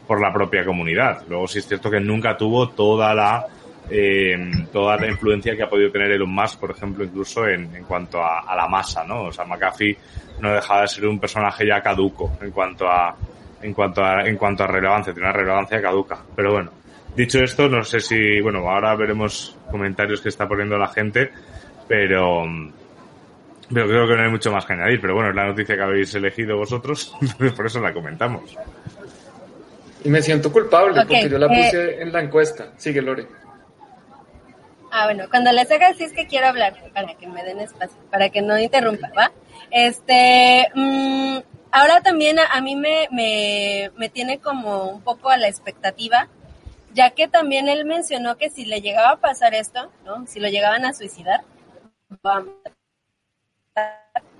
por 0.06 0.20
la 0.20 0.32
propia 0.32 0.64
comunidad. 0.64 1.24
Luego 1.28 1.46
sí 1.46 1.58
es 1.58 1.66
cierto 1.66 1.90
que 1.90 2.00
nunca 2.00 2.36
tuvo 2.36 2.68
toda 2.70 3.14
la 3.14 3.46
eh, 3.90 4.38
toda 4.72 4.96
la 4.96 5.08
influencia 5.08 5.56
que 5.56 5.62
ha 5.62 5.68
podido 5.68 5.90
tener 5.90 6.12
Elon 6.12 6.32
Musk, 6.32 6.60
por 6.60 6.70
ejemplo, 6.70 7.04
incluso 7.04 7.46
en, 7.46 7.74
en 7.74 7.84
cuanto 7.84 8.22
a, 8.22 8.40
a, 8.40 8.56
la 8.56 8.68
masa, 8.68 9.04
¿no? 9.04 9.24
O 9.24 9.32
sea, 9.32 9.44
McAfee 9.44 9.98
no 10.40 10.52
dejaba 10.52 10.82
de 10.82 10.88
ser 10.88 11.06
un 11.06 11.18
personaje 11.18 11.66
ya 11.66 11.82
caduco 11.82 12.32
en 12.40 12.50
cuanto 12.52 12.88
a, 12.88 13.14
en 13.60 13.74
cuanto 13.74 14.04
a, 14.04 14.26
en 14.26 14.36
cuanto 14.36 14.64
a 14.64 14.66
relevancia, 14.66 15.12
tiene 15.12 15.28
una 15.28 15.36
relevancia 15.36 15.80
caduca. 15.80 16.18
Pero 16.34 16.52
bueno, 16.52 16.70
dicho 17.16 17.40
esto, 17.40 17.68
no 17.68 17.82
sé 17.84 18.00
si, 18.00 18.40
bueno, 18.40 18.58
ahora 18.68 18.94
veremos 18.94 19.56
comentarios 19.70 20.20
que 20.20 20.28
está 20.28 20.46
poniendo 20.46 20.76
la 20.76 20.88
gente, 20.88 21.30
pero, 21.88 22.44
pero 23.72 23.86
creo 23.86 24.06
que 24.08 24.16
no 24.16 24.22
hay 24.22 24.30
mucho 24.30 24.52
más 24.52 24.64
que 24.64 24.72
añadir. 24.72 25.00
Pero 25.00 25.14
bueno, 25.14 25.30
es 25.30 25.36
la 25.36 25.46
noticia 25.46 25.76
que 25.76 25.82
habéis 25.82 26.14
elegido 26.14 26.56
vosotros, 26.56 27.14
por 27.56 27.66
eso 27.66 27.80
la 27.80 27.92
comentamos. 27.92 28.56
Y 30.04 30.08
me 30.08 30.20
siento 30.20 30.52
culpable 30.52 31.00
okay, 31.00 31.04
porque 31.04 31.28
yo 31.28 31.38
la 31.38 31.48
puse 31.48 31.84
eh... 31.84 32.02
en 32.02 32.12
la 32.12 32.20
encuesta. 32.20 32.72
Sigue, 32.76 33.02
Lore. 33.02 33.26
Ah, 34.90 35.06
bueno, 35.06 35.24
cuando 35.30 35.52
les 35.52 35.70
haga 35.70 35.88
así 35.88 36.04
es 36.04 36.12
que 36.12 36.26
quiero 36.26 36.48
hablar, 36.48 36.74
para 36.92 37.14
que 37.14 37.26
me 37.26 37.42
den 37.44 37.60
espacio, 37.60 37.96
para 38.10 38.28
que 38.28 38.42
no 38.42 38.58
interrumpa, 38.58 39.10
¿va? 39.16 39.32
Este, 39.70 40.68
mmm, 40.74 41.38
ahora 41.70 42.02
también 42.02 42.38
a, 42.38 42.44
a 42.44 42.60
mí 42.60 42.76
me, 42.76 43.08
me, 43.10 43.90
me, 43.96 44.10
tiene 44.10 44.38
como 44.38 44.90
un 44.90 45.00
poco 45.00 45.30
a 45.30 45.38
la 45.38 45.48
expectativa, 45.48 46.28
ya 46.92 47.08
que 47.10 47.26
también 47.26 47.70
él 47.70 47.86
mencionó 47.86 48.36
que 48.36 48.50
si 48.50 48.66
le 48.66 48.82
llegaba 48.82 49.12
a 49.12 49.20
pasar 49.20 49.54
esto, 49.54 49.90
¿no? 50.04 50.26
Si 50.26 50.40
lo 50.40 50.48
llegaban 50.48 50.84
a 50.84 50.92
suicidar, 50.92 51.40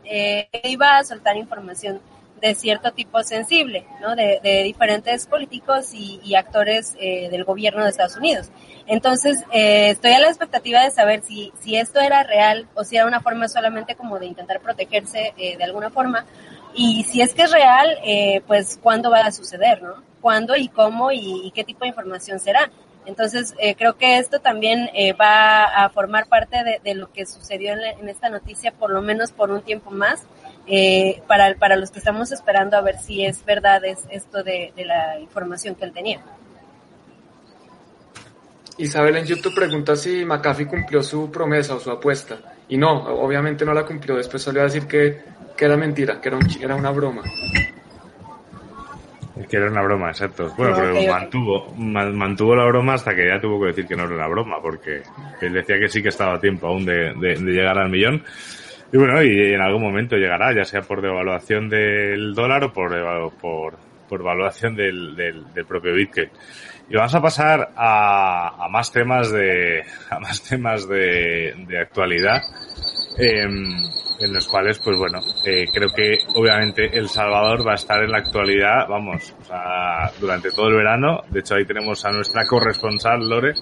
eh, 0.04 0.48
iba 0.64 0.98
a 0.98 1.04
soltar 1.04 1.36
información 1.36 2.00
de 2.42 2.56
cierto 2.56 2.90
tipo 2.92 3.22
sensible, 3.22 3.86
¿no? 4.00 4.16
De, 4.16 4.40
diferentes 4.64 5.26
políticos 5.26 5.94
y, 5.94 6.34
actores 6.34 6.96
eh, 6.98 7.28
del 7.30 7.44
gobierno 7.44 7.84
de 7.84 7.90
Estados 7.90 8.16
Unidos. 8.16 8.50
Entonces, 8.86 9.44
eh, 9.52 9.90
estoy 9.90 10.12
a 10.12 10.18
la 10.18 10.26
expectativa 10.26 10.82
de 10.82 10.90
saber 10.90 11.22
si, 11.22 11.52
si 11.60 11.76
esto 11.76 12.00
era 12.00 12.24
real 12.24 12.66
o 12.74 12.82
si 12.82 12.96
era 12.96 13.06
una 13.06 13.20
forma 13.20 13.46
solamente 13.48 13.94
como 13.94 14.18
de 14.18 14.26
intentar 14.26 14.60
protegerse 14.60 15.32
eh, 15.36 15.56
de 15.56 15.64
alguna 15.64 15.90
forma. 15.90 16.26
Y 16.74 17.04
si 17.04 17.22
es 17.22 17.32
que 17.32 17.42
es 17.42 17.52
real, 17.52 17.98
eh, 18.04 18.42
pues 18.48 18.78
cuándo 18.82 19.10
va 19.10 19.20
a 19.20 19.30
suceder, 19.30 19.80
¿no? 19.80 20.02
¿Cuándo 20.20 20.56
y 20.56 20.68
cómo 20.68 21.12
y 21.12 21.52
qué 21.54 21.62
tipo 21.62 21.80
de 21.84 21.88
información 21.88 22.40
será? 22.40 22.70
Entonces, 23.04 23.54
eh, 23.58 23.74
creo 23.74 23.96
que 23.96 24.18
esto 24.18 24.38
también 24.40 24.88
eh, 24.94 25.12
va 25.12 25.64
a 25.64 25.88
formar 25.90 26.28
parte 26.28 26.58
de, 26.82 26.94
lo 26.94 27.10
que 27.10 27.26
sucedió 27.26 27.72
en, 27.72 27.80
la, 27.80 27.90
esta 28.10 28.28
noticia, 28.28 28.72
por 28.72 28.90
lo 28.90 29.02
menos 29.02 29.32
por 29.32 29.50
un 29.50 29.62
tiempo 29.62 29.90
más, 29.90 30.22
eh, 30.66 31.20
para, 31.26 31.54
para 31.56 31.76
los 31.76 31.90
que 31.90 31.98
estamos 31.98 32.30
esperando 32.30 32.76
a 32.76 32.80
ver 32.80 32.98
si 32.98 33.24
es 33.24 33.44
verdad 33.44 33.84
es 33.84 33.98
esto 34.10 34.44
de, 34.44 34.72
la 34.76 35.18
información 35.18 35.74
que 35.74 35.84
él 35.84 35.92
tenía. 35.92 36.20
Isabel 38.78 39.16
en 39.16 39.26
YouTube 39.26 39.54
pregunta 39.54 39.96
si 39.96 40.24
McAfee 40.24 40.66
cumplió 40.66 41.02
su 41.02 41.30
promesa 41.30 41.74
o 41.74 41.80
su 41.80 41.90
apuesta. 41.90 42.38
Y 42.68 42.78
no, 42.78 43.04
obviamente 43.20 43.64
no 43.64 43.74
la 43.74 43.84
cumplió. 43.84 44.16
Después 44.16 44.42
salió 44.42 44.62
a 44.62 44.64
decir 44.64 44.86
que, 44.86 45.22
que 45.56 45.64
era 45.64 45.76
mentira, 45.76 46.20
que 46.20 46.28
era, 46.28 46.38
era 46.60 46.74
una 46.74 46.90
broma. 46.90 47.22
Que 49.48 49.56
era 49.56 49.70
una 49.70 49.82
broma, 49.82 50.08
exacto. 50.08 50.52
Bueno, 50.56 50.76
pero 50.76 51.10
mantuvo, 51.10 51.74
mantuvo 51.76 52.54
la 52.54 52.66
broma 52.66 52.94
hasta 52.94 53.14
que 53.14 53.26
ya 53.26 53.40
tuvo 53.40 53.60
que 53.60 53.68
decir 53.68 53.86
que 53.86 53.96
no 53.96 54.04
era 54.04 54.14
una 54.14 54.28
broma, 54.28 54.60
porque 54.60 55.02
él 55.40 55.52
decía 55.54 55.78
que 55.78 55.88
sí 55.88 56.02
que 56.02 56.10
estaba 56.10 56.34
a 56.34 56.40
tiempo 56.40 56.66
aún 56.66 56.84
de, 56.84 57.14
de, 57.14 57.34
de 57.36 57.52
llegar 57.52 57.78
al 57.78 57.90
millón. 57.90 58.22
Y 58.92 58.98
bueno, 58.98 59.22
y 59.22 59.54
en 59.54 59.60
algún 59.62 59.82
momento 59.82 60.16
llegará, 60.16 60.54
ya 60.54 60.64
sea 60.64 60.82
por 60.82 61.00
devaluación 61.00 61.70
del 61.70 62.34
dólar 62.34 62.64
o 62.64 62.72
por, 62.74 62.92
por, 63.40 63.78
por 64.06 64.20
evaluación 64.20 64.76
del, 64.76 65.16
del, 65.16 65.50
del 65.54 65.64
propio 65.64 65.94
Bitcoin. 65.94 66.28
Y 66.90 66.96
vamos 66.96 67.14
a 67.14 67.22
pasar 67.22 67.70
a, 67.74 68.64
a 68.66 68.68
más 68.68 68.92
temas 68.92 69.32
de, 69.32 69.82
a 70.10 70.20
más 70.20 70.42
temas 70.42 70.86
de, 70.86 71.54
de 71.66 71.78
actualidad, 71.80 72.42
eh, 73.18 73.46
en 74.22 74.32
los 74.32 74.46
cuales, 74.46 74.78
pues 74.78 74.96
bueno, 74.96 75.20
eh, 75.44 75.66
creo 75.72 75.88
que 75.92 76.20
obviamente 76.34 76.96
El 76.96 77.08
Salvador 77.08 77.66
va 77.66 77.72
a 77.72 77.74
estar 77.74 78.02
en 78.02 78.12
la 78.12 78.18
actualidad, 78.18 78.86
vamos, 78.88 79.34
o 79.40 79.44
sea, 79.44 80.10
durante 80.20 80.50
todo 80.52 80.68
el 80.68 80.76
verano. 80.76 81.22
De 81.28 81.40
hecho, 81.40 81.56
ahí 81.56 81.64
tenemos 81.64 82.04
a 82.04 82.12
nuestra 82.12 82.46
corresponsal, 82.46 83.28
Lore, 83.28 83.54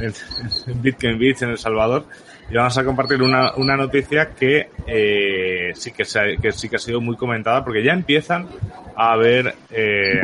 en, 0.00 0.12
en 0.66 0.82
Bitcoin 0.82 1.18
Beach, 1.18 1.42
en 1.42 1.50
El 1.50 1.58
Salvador. 1.58 2.06
Y 2.50 2.54
vamos 2.54 2.76
a 2.76 2.84
compartir 2.84 3.22
una, 3.22 3.54
una 3.54 3.76
noticia 3.76 4.30
que, 4.30 4.70
eh, 4.86 5.70
sí 5.74 5.92
que, 5.92 6.04
se, 6.04 6.36
que 6.40 6.52
sí 6.52 6.68
que 6.68 6.76
ha 6.76 6.80
sido 6.80 7.00
muy 7.00 7.16
comentada, 7.16 7.64
porque 7.64 7.84
ya 7.84 7.92
empiezan 7.92 8.48
a 8.96 9.12
haber 9.12 9.54
eh, 9.70 10.20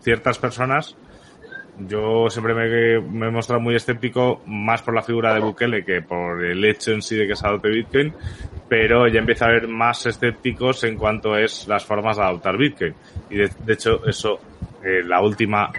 ciertas 0.00 0.38
personas 0.38 0.96
yo 1.78 2.30
siempre 2.30 2.54
me, 2.54 3.26
he 3.26 3.30
mostrado 3.30 3.60
muy 3.60 3.74
escéptico 3.74 4.42
más 4.46 4.82
por 4.82 4.94
la 4.94 5.02
figura 5.02 5.34
de 5.34 5.40
Bukele 5.40 5.84
que 5.84 6.02
por 6.02 6.44
el 6.44 6.64
hecho 6.64 6.92
en 6.92 7.02
sí 7.02 7.16
de 7.16 7.26
que 7.26 7.34
se 7.34 7.46
adopte 7.46 7.68
Bitcoin, 7.68 8.14
pero 8.68 9.08
ya 9.08 9.18
empieza 9.18 9.46
a 9.46 9.48
haber 9.48 9.66
más 9.66 10.06
escépticos 10.06 10.84
en 10.84 10.96
cuanto 10.96 11.36
es 11.36 11.66
las 11.66 11.84
formas 11.84 12.16
de 12.16 12.22
adoptar 12.22 12.56
Bitcoin. 12.56 12.94
Y 13.28 13.38
de, 13.38 13.50
de 13.64 13.72
hecho 13.72 14.06
eso, 14.06 14.38
eh, 14.84 15.02
la 15.04 15.20
última 15.20 15.72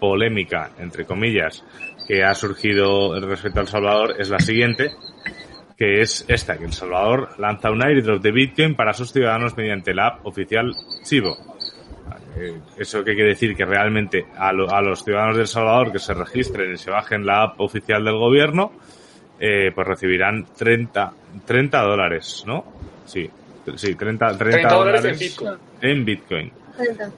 polémica, 0.00 0.70
entre 0.78 1.04
comillas, 1.04 1.62
que 2.06 2.24
ha 2.24 2.34
surgido 2.34 3.20
respecto 3.20 3.58
a 3.58 3.62
El 3.62 3.68
Salvador 3.68 4.14
es 4.18 4.30
la 4.30 4.38
siguiente, 4.38 4.92
que 5.76 6.00
es 6.00 6.24
esta, 6.28 6.56
que 6.56 6.64
El 6.64 6.72
Salvador 6.72 7.38
lanza 7.38 7.70
un 7.70 7.82
airdrop 7.82 8.22
de 8.22 8.32
Bitcoin 8.32 8.74
para 8.74 8.94
sus 8.94 9.12
ciudadanos 9.12 9.56
mediante 9.56 9.92
la 9.92 10.06
app 10.06 10.26
oficial 10.26 10.74
Chivo 11.02 11.36
¿Eso 12.76 13.04
qué 13.04 13.14
quiere 13.14 13.30
decir? 13.30 13.56
Que 13.56 13.64
realmente 13.64 14.26
a, 14.36 14.52
lo, 14.52 14.70
a, 14.70 14.80
los 14.80 15.04
ciudadanos 15.04 15.36
de 15.36 15.42
El 15.42 15.48
Salvador 15.48 15.92
que 15.92 15.98
se 15.98 16.14
registren 16.14 16.72
y 16.72 16.76
se 16.76 16.90
bajen 16.90 17.24
la 17.24 17.42
app 17.42 17.60
oficial 17.60 18.04
del 18.04 18.16
gobierno, 18.16 18.72
eh, 19.38 19.70
pues 19.74 19.86
recibirán 19.86 20.46
30, 20.56 21.12
30 21.44 21.82
dólares, 21.82 22.44
¿no? 22.46 22.64
Sí, 23.04 23.28
sí 23.76 23.94
30, 23.94 24.38
30, 24.38 24.38
30 24.38 24.74
dólares 24.74 25.04
en 25.04 25.18
Bitcoin. 25.18 25.58
En 25.80 26.04
Bitcoin. 26.04 26.52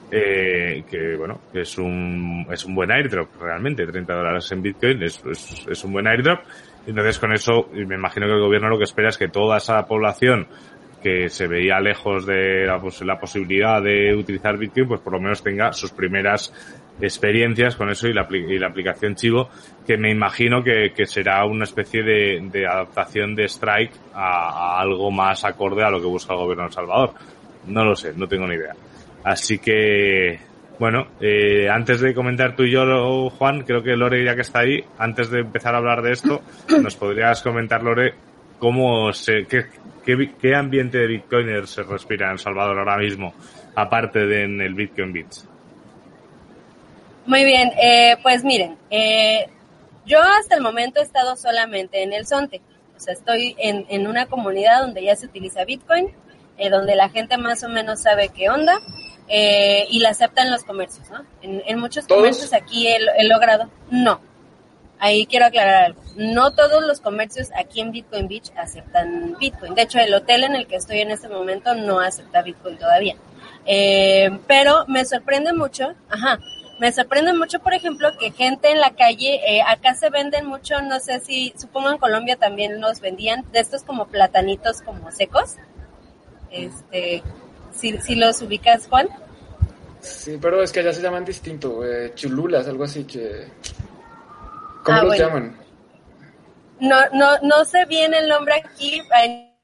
Eh, 0.09 0.83
que 0.89 1.15
bueno, 1.15 1.39
que 1.53 1.61
es 1.61 1.77
un, 1.77 2.47
es 2.51 2.65
un 2.65 2.73
buen 2.73 2.91
airdrop 2.91 3.29
realmente, 3.39 3.85
30 3.85 4.13
dólares 4.13 4.51
en 4.51 4.61
Bitcoin 4.61 5.03
es, 5.03 5.21
es, 5.23 5.67
es 5.69 5.83
un 5.83 5.93
buen 5.93 6.07
airdrop. 6.07 6.39
Entonces 6.87 7.19
con 7.19 7.31
eso 7.31 7.69
me 7.73 7.95
imagino 7.95 8.25
que 8.25 8.33
el 8.33 8.41
gobierno 8.41 8.69
lo 8.69 8.77
que 8.77 8.85
espera 8.85 9.09
es 9.09 9.17
que 9.17 9.27
toda 9.27 9.57
esa 9.57 9.85
población 9.85 10.47
que 11.01 11.29
se 11.29 11.47
veía 11.47 11.79
lejos 11.79 12.25
de 12.25 12.65
la, 12.65 12.79
pues, 12.79 13.01
la, 13.01 13.19
posibilidad 13.19 13.81
de 13.81 14.15
utilizar 14.15 14.57
Bitcoin, 14.57 14.87
pues 14.87 15.01
por 15.01 15.13
lo 15.13 15.19
menos 15.19 15.43
tenga 15.43 15.73
sus 15.73 15.91
primeras 15.91 16.53
experiencias 16.99 17.75
con 17.75 17.89
eso 17.89 18.07
y 18.07 18.13
la, 18.13 18.27
y 18.31 18.59
la 18.59 18.67
aplicación 18.67 19.15
Chivo, 19.15 19.49
que 19.85 19.97
me 19.97 20.11
imagino 20.11 20.63
que, 20.63 20.93
que 20.95 21.05
será 21.05 21.43
una 21.45 21.63
especie 21.63 22.03
de, 22.03 22.47
de 22.51 22.67
adaptación 22.67 23.35
de 23.35 23.45
Strike 23.45 23.93
a, 24.13 24.75
a, 24.77 24.81
algo 24.81 25.09
más 25.11 25.43
acorde 25.43 25.83
a 25.83 25.89
lo 25.89 25.99
que 25.99 26.07
busca 26.07 26.33
el 26.33 26.39
gobierno 26.39 26.63
de 26.63 26.67
El 26.67 26.73
Salvador. 26.73 27.13
No 27.67 27.83
lo 27.83 27.95
sé, 27.95 28.13
no 28.15 28.27
tengo 28.27 28.47
ni 28.47 28.55
idea. 28.55 28.73
Así 29.23 29.59
que 29.59 30.39
Bueno, 30.79 31.07
eh, 31.19 31.69
antes 31.69 32.01
de 32.01 32.13
comentar 32.13 32.55
tú 32.55 32.63
y 32.63 32.71
yo, 32.71 33.29
Juan, 33.29 33.61
creo 33.61 33.83
que 33.83 33.95
Lore, 33.95 34.25
ya 34.25 34.35
que 34.35 34.41
está 34.41 34.61
ahí, 34.61 34.83
antes 34.97 35.29
de 35.29 35.41
empezar 35.41 35.75
a 35.75 35.77
hablar 35.77 36.01
de 36.01 36.11
esto, 36.11 36.41
nos 36.81 36.95
podrías 36.95 37.41
comentar, 37.43 37.83
Lore, 37.83 38.15
cómo 38.57 39.13
se, 39.13 39.45
qué, 39.45 39.65
qué, 40.03 40.55
ambiente 40.55 40.97
de 40.97 41.07
Bitcoiners 41.07 41.69
se 41.69 41.83
respira 41.83 42.27
en 42.27 42.33
El 42.33 42.39
Salvador 42.39 42.77
ahora 42.79 42.97
mismo, 42.97 43.33
aparte 43.75 44.19
de 44.19 44.43
en 44.43 44.61
el 44.61 44.73
Bitcoin 44.73 45.13
Beach. 45.13 45.43
Muy 47.25 47.45
bien, 47.45 47.71
eh, 47.81 48.17
pues 48.23 48.43
miren, 48.43 48.77
eh, 48.89 49.47
yo 50.05 50.19
hasta 50.21 50.55
el 50.55 50.61
momento 50.61 50.99
he 50.99 51.03
estado 51.03 51.35
solamente 51.35 52.03
en 52.03 52.13
el 52.13 52.25
Sonte, 52.25 52.61
o 52.95 52.99
sea, 52.99 53.13
estoy 53.13 53.55
en, 53.57 53.85
en 53.89 54.07
una 54.07 54.25
comunidad 54.25 54.81
donde 54.81 55.03
ya 55.03 55.15
se 55.15 55.25
utiliza 55.27 55.65
Bitcoin, 55.65 56.11
eh, 56.57 56.69
donde 56.69 56.95
la 56.95 57.09
gente 57.09 57.37
más 57.37 57.63
o 57.63 57.69
menos 57.69 58.01
sabe 58.01 58.29
qué 58.29 58.49
onda, 58.49 58.79
eh, 59.27 59.85
y 59.89 59.99
la 59.99 60.09
aceptan 60.09 60.51
los 60.51 60.63
comercios, 60.63 61.09
¿no? 61.09 61.25
En, 61.41 61.79
muchos 61.79 62.05
comercios 62.05 62.53
aquí 62.53 62.87
he, 62.87 63.27
logrado, 63.27 63.69
no, 63.89 64.21
ahí 65.01 65.25
quiero 65.25 65.47
aclarar 65.47 65.83
algo, 65.83 66.01
no 66.15 66.51
todos 66.51 66.85
los 66.85 67.01
comercios 67.01 67.49
aquí 67.55 67.81
en 67.81 67.91
Bitcoin 67.91 68.27
Beach 68.27 68.51
aceptan 68.55 69.35
Bitcoin, 69.39 69.75
de 69.75 69.81
hecho 69.81 69.99
el 69.99 70.13
hotel 70.13 70.43
en 70.45 70.55
el 70.55 70.67
que 70.67 70.77
estoy 70.77 70.99
en 70.99 71.11
este 71.11 71.27
momento 71.27 71.75
no 71.75 71.99
acepta 71.99 72.43
Bitcoin 72.43 72.77
todavía, 72.77 73.15
eh, 73.65 74.29
pero 74.47 74.85
me 74.87 75.03
sorprende 75.03 75.53
mucho, 75.53 75.95
ajá, 76.07 76.39
me 76.79 76.91
sorprende 76.91 77.33
mucho, 77.33 77.59
por 77.59 77.73
ejemplo, 77.73 78.09
que 78.19 78.31
gente 78.31 78.71
en 78.71 78.79
la 78.79 78.91
calle, 78.91 79.39
eh, 79.47 79.61
acá 79.67 79.95
se 79.95 80.09
venden 80.09 80.45
mucho, 80.45 80.81
no 80.81 80.99
sé 80.99 81.19
si, 81.19 81.53
supongo 81.57 81.91
en 81.91 81.97
Colombia 81.97 82.37
también 82.37 82.79
los 82.79 83.01
vendían, 83.01 83.43
de 83.51 83.59
estos 83.59 83.83
como 83.83 84.07
platanitos 84.07 84.81
como 84.81 85.11
secos, 85.11 85.57
este, 86.51 87.23
si, 87.71 88.15
los 88.15 88.41
ubicas, 88.41 88.87
Juan. 88.87 89.09
Sí, 89.99 90.37
pero 90.41 90.61
es 90.61 90.71
que 90.71 90.79
allá 90.79 90.93
se 90.93 91.01
llaman 91.01 91.25
distinto, 91.25 91.85
eh, 91.85 92.13
chululas, 92.15 92.67
algo 92.67 92.83
así 92.83 93.03
que... 93.03 93.47
¿Cómo 94.83 94.97
ah, 94.97 95.03
los 95.03 95.17
llaman? 95.17 95.57
No, 96.79 96.97
no, 97.13 97.37
no 97.43 97.65
sé 97.65 97.85
bien 97.85 98.13
el 98.13 98.27
nombre 98.27 98.55
aquí. 98.55 99.01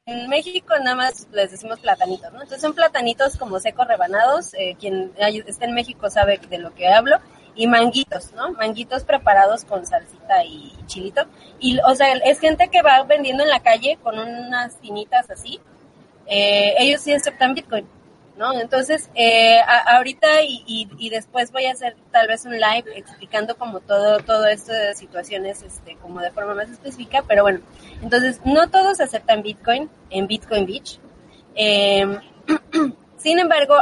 En 0.06 0.30
México 0.30 0.73
nada 0.80 0.95
más 0.95 1.27
les 1.32 1.51
decimos 1.51 1.80
platanitos, 1.80 2.32
¿no? 2.32 2.41
Entonces 2.41 2.62
son 2.62 2.73
platanitos 2.73 3.38
como 3.38 3.60
secos 3.60 3.88
rebanados. 3.88 4.53
Eh, 4.53 4.75
quien 4.80 5.12
está 5.17 5.65
en 5.65 5.73
México 5.73 6.10
sabe 6.10 6.39
de 6.49 6.58
lo 6.60 6.73
que 6.73 6.88
hablo. 6.88 7.19
Y 7.56 7.65
manguitos, 7.65 8.34
¿no? 8.34 8.51
Manguitos 8.51 9.03
preparados 9.03 9.65
con 9.65 9.86
salsita 9.86 10.43
y 10.45 10.71
chilito. 10.86 11.25
Y, 11.60 11.80
o 11.80 11.95
sea, 11.95 12.13
es 12.13 12.39
gente 12.39 12.69
que 12.69 12.84
va 12.84 13.01
vendiendo 13.03 13.43
en 13.43 13.49
la 13.49 13.62
calle 13.62 13.97
con 14.03 14.19
unas 14.19 14.80
tinitas 14.80 15.30
así. 15.32 15.60
Eh, 16.27 16.75
ellos 16.77 17.01
sí 17.01 17.13
aceptan 17.13 17.56
Bitcoin. 17.56 17.88
¿No? 18.38 18.54
Entonces, 18.60 19.10
eh, 19.15 19.60
ahorita 19.88 20.41
y, 20.43 21.10
después 21.10 21.52
voy 21.52 21.65
a 21.65 21.71
hacer 21.71 21.95
tal 22.12 22.28
vez 22.28 22.45
un 22.45 22.54
live 22.54 22.86
explicando 22.95 23.58
como 23.58 23.80
todo, 23.80 24.19
todo 24.19 24.45
esto 24.47 24.71
de 24.71 24.95
situaciones, 24.95 25.63
este, 25.63 25.95
como 25.97 26.21
de 26.21 26.32
forma 26.32 26.54
más 26.54 26.69
específica, 26.69 27.23
pero 27.28 27.43
bueno, 27.43 27.60
entonces, 28.02 28.39
no 28.45 28.69
todos 28.69 29.02
aceptan 29.02 29.41
Bitcoin 29.41 29.89
en 30.10 30.28
Bitcoin 30.28 30.65
Beach. 30.65 31.00
Em, 31.56 32.19
sin 33.17 33.39
embargo, 33.39 33.76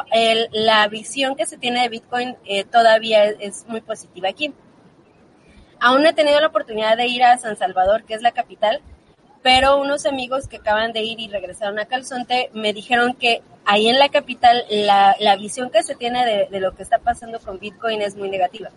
la 0.51 0.87
visión 0.87 1.35
que 1.35 1.45
se 1.45 1.57
tiene 1.57 1.81
de 1.81 1.89
Bitcoin 1.89 2.37
eh, 2.45 2.63
todavía 2.63 3.25
es, 3.25 3.65
muy 3.67 3.81
positiva 3.81 4.29
aquí. 4.29 4.53
Aún 5.79 6.05
he 6.05 6.13
tenido 6.13 6.39
la 6.39 6.47
oportunidad 6.47 6.95
de 6.95 7.07
ir 7.07 7.23
a 7.23 7.37
San 7.37 7.57
Salvador, 7.57 8.05
que 8.05 8.13
es 8.13 8.21
la 8.21 8.31
capital, 8.31 8.81
pero 9.45 9.77
unos 9.79 10.07
amigos 10.07 10.47
que 10.47 10.57
acaban 10.57 10.91
de 10.91 11.03
ir 11.03 11.19
y 11.19 11.27
regresaron 11.27 11.77
a 11.77 11.85
Calzonte 11.85 12.49
me 12.53 12.73
dijeron 12.73 13.13
que 13.13 13.43
ahí 13.63 13.87
en 13.87 13.99
la 13.99 14.09
capital 14.09 14.65
la, 14.71 15.35
visión 15.39 15.69
que 15.69 15.83
se 15.83 15.93
tiene 15.93 16.47
de, 16.49 16.59
lo 16.59 16.75
que 16.75 16.81
está 16.81 16.97
pasando 16.97 17.39
con 17.39 17.59
Bitcoin 17.59 18.01
es 18.01 18.15
muy 18.15 18.27
negativa. 18.27 18.71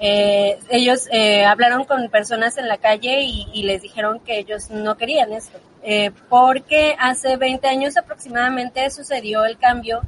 Eh, 0.00 0.58
ellos 0.68 1.06
eh, 1.12 1.44
hablaron 1.44 1.84
con 1.84 2.08
personas 2.08 2.58
en 2.58 2.66
la 2.66 2.78
calle 2.78 3.20
y, 3.22 3.62
les 3.62 3.80
dijeron 3.80 4.18
que 4.18 4.40
ellos 4.40 4.68
no 4.70 4.96
querían 4.96 5.32
esto, 5.32 5.60
eh, 5.84 6.10
porque 6.28 6.96
hace 6.98 7.36
20 7.36 7.68
años 7.68 7.96
aproximadamente 7.96 8.90
sucedió 8.90 9.44
el 9.44 9.58
cambio 9.58 10.00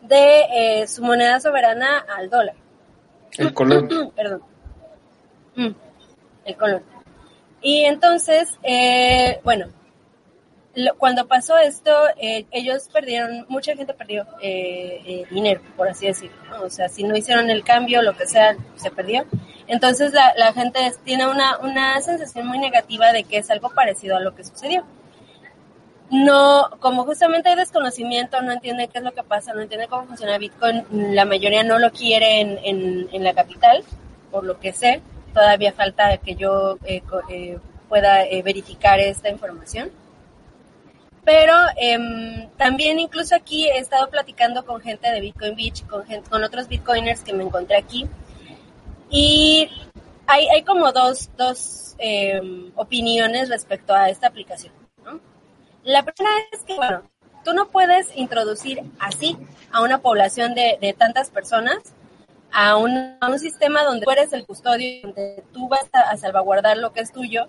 de 0.00 0.86
su 0.88 1.04
moneda 1.04 1.40
soberana 1.40 2.06
al 2.16 2.30
dólar. 2.30 2.54
El 3.36 3.52
colón. 3.52 4.12
Perdón. 4.16 4.40
Mm, 5.56 5.74
el 6.46 6.56
colón. 6.56 6.99
Y 7.62 7.84
entonces, 7.84 8.58
eh, 8.62 9.40
bueno, 9.44 9.66
cuando 10.98 11.26
pasó 11.26 11.58
esto, 11.58 11.90
eh, 12.16 12.46
ellos 12.52 12.88
perdieron, 12.92 13.44
mucha 13.48 13.74
gente 13.74 13.92
perdió 13.92 14.26
eh, 14.40 15.24
dinero, 15.30 15.60
por 15.76 15.88
así 15.88 16.06
decirlo. 16.06 16.36
O 16.62 16.70
sea, 16.70 16.88
si 16.88 17.02
no 17.02 17.16
hicieron 17.16 17.50
el 17.50 17.64
cambio, 17.64 18.02
lo 18.02 18.16
que 18.16 18.26
sea, 18.26 18.56
se 18.76 18.90
perdió. 18.90 19.24
Entonces 19.66 20.12
la, 20.12 20.52
gente 20.52 20.80
tiene 21.04 21.28
una, 21.28 21.58
una 21.58 22.00
sensación 22.00 22.46
muy 22.46 22.58
negativa 22.58 23.12
de 23.12 23.24
que 23.24 23.38
es 23.38 23.50
algo 23.50 23.70
parecido 23.70 24.16
a 24.16 24.20
lo 24.20 24.34
que 24.34 24.44
sucedió. 24.44 24.84
No, 26.10 26.70
como 26.80 27.04
justamente 27.04 27.50
hay 27.50 27.56
desconocimiento, 27.56 28.42
no 28.42 28.50
entienden 28.50 28.88
qué 28.90 28.98
es 28.98 29.04
lo 29.04 29.12
que 29.12 29.22
pasa, 29.22 29.54
no 29.54 29.60
entienden 29.60 29.88
cómo 29.88 30.06
funciona 30.08 30.38
Bitcoin, 30.38 30.84
la 30.90 31.24
mayoría 31.24 31.62
no 31.62 31.78
lo 31.78 31.92
quiere 31.92 32.40
en, 32.40 33.08
en 33.12 33.22
la 33.22 33.32
capital, 33.32 33.84
por 34.32 34.44
lo 34.44 34.58
que 34.58 34.72
sé 34.72 35.02
todavía 35.32 35.72
falta 35.72 36.16
que 36.18 36.34
yo 36.34 36.78
eh, 36.84 37.02
eh, 37.28 37.58
pueda 37.88 38.24
eh, 38.24 38.42
verificar 38.42 39.00
esta 39.00 39.28
información. 39.28 39.90
Pero 41.24 41.54
em, 41.76 42.48
también 42.56 42.98
incluso 42.98 43.34
aquí 43.34 43.68
he 43.68 43.78
estado 43.78 44.08
platicando 44.08 44.64
con 44.64 44.80
gente 44.80 45.10
de 45.10 45.20
Bitcoin 45.20 45.54
Beach, 45.54 45.86
con, 45.86 46.04
con 46.28 46.42
otros 46.44 46.68
Bitcoiners 46.68 47.22
que 47.22 47.32
me 47.32 47.44
encontré 47.44 47.76
aquí. 47.76 48.06
Y 49.10 49.68
hay, 50.26 50.48
hay 50.48 50.62
como 50.62 50.92
dos, 50.92 51.30
dos 51.36 51.94
em, 51.98 52.72
opiniones 52.76 53.48
respecto 53.48 53.94
a 53.94 54.08
esta 54.08 54.28
aplicación. 54.28 54.72
La 55.82 56.02
primera 56.02 56.34
es 56.52 56.62
que, 56.62 56.76
bueno, 56.76 57.02
tú 57.44 57.54
no 57.54 57.68
puedes 57.68 58.14
introducir 58.14 58.82
así 58.98 59.36
a 59.72 59.82
una 59.82 59.98
población 59.98 60.54
de, 60.54 60.78
de 60.80 60.92
tantas 60.92 61.30
personas 61.30 61.78
a 62.52 62.76
un, 62.76 63.16
a 63.20 63.28
un 63.28 63.38
sistema 63.38 63.82
donde 63.84 64.04
tú 64.04 64.10
eres 64.10 64.32
el 64.32 64.46
custodio, 64.46 65.02
donde 65.02 65.42
tú 65.52 65.68
vas 65.68 65.88
a, 65.92 66.16
salvaguardar 66.16 66.76
lo 66.76 66.92
que 66.92 67.00
es 67.00 67.12
tuyo, 67.12 67.46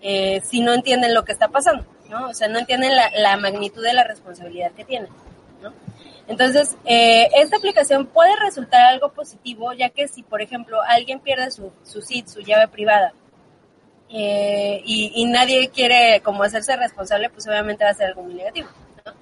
eh, 0.00 0.40
si 0.44 0.60
no 0.60 0.72
entienden 0.72 1.14
lo 1.14 1.24
que 1.24 1.32
está 1.32 1.48
pasando, 1.48 1.84
¿no? 2.10 2.28
O 2.28 2.34
sea, 2.34 2.48
no 2.48 2.58
entienden 2.58 2.94
la, 2.96 3.10
la 3.16 3.36
magnitud 3.36 3.82
de 3.82 3.92
la 3.92 4.04
responsabilidad 4.04 4.72
que 4.72 4.84
tienen, 4.84 5.10
¿no? 5.62 5.72
Entonces, 6.28 6.76
eh, 6.84 7.28
esta 7.34 7.56
aplicación 7.56 8.06
puede 8.06 8.34
resultar 8.36 8.82
algo 8.82 9.12
positivo, 9.12 9.72
ya 9.72 9.90
que 9.90 10.08
si, 10.08 10.22
por 10.22 10.40
ejemplo, 10.40 10.80
alguien 10.80 11.20
pierde 11.20 11.50
su, 11.50 11.72
su 11.82 12.00
SID, 12.00 12.26
su 12.26 12.40
llave 12.40 12.68
privada, 12.68 13.12
eh, 14.08 14.82
y, 14.84 15.10
y, 15.14 15.24
nadie 15.24 15.70
quiere 15.70 16.20
como 16.22 16.42
hacerse 16.42 16.76
responsable, 16.76 17.30
pues 17.30 17.46
obviamente 17.48 17.84
va 17.84 17.90
a 17.90 17.94
ser 17.94 18.08
algo 18.08 18.22
muy 18.22 18.34
negativo. 18.34 18.68
¿no? 19.06 19.12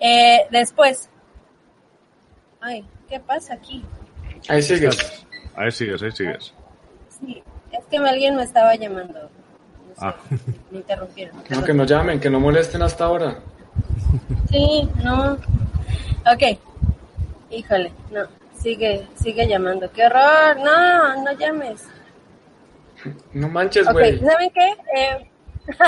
Eh, 0.00 0.46
después, 0.50 1.10
ay, 2.60 2.84
¿qué 3.08 3.20
pasa 3.20 3.54
aquí? 3.54 3.84
Ahí 4.48 4.62
sigues. 4.62 5.24
Ahí 5.54 5.70
sigues, 5.70 6.02
ahí 6.02 6.12
sigues. 6.12 6.52
Sí, 7.08 7.42
es 7.70 7.84
que 7.90 7.96
alguien 7.98 8.36
me 8.36 8.42
estaba 8.42 8.74
llamando. 8.74 9.30
ah. 9.98 10.16
Me 10.70 10.78
interrumpieron. 10.78 11.36
No, 11.50 11.64
que 11.64 11.74
no 11.74 11.84
llamen, 11.84 12.20
que 12.20 12.30
no 12.30 12.40
molesten 12.40 12.82
hasta 12.82 13.04
ahora. 13.04 13.38
Sí, 14.50 14.88
no. 15.02 15.34
Ok. 16.32 16.58
Híjole, 17.50 17.92
no. 18.10 18.26
Sigue, 18.58 19.06
sigue 19.14 19.46
llamando. 19.46 19.90
¡Qué 19.92 20.06
horror! 20.06 20.56
No, 20.60 21.22
no 21.22 21.32
llames. 21.32 21.84
No 23.32 23.48
manches, 23.48 23.86
güey. 23.90 24.16
Okay, 24.16 24.26
¿saben 24.28 24.50
qué? 24.50 24.74
Eh... 24.96 25.30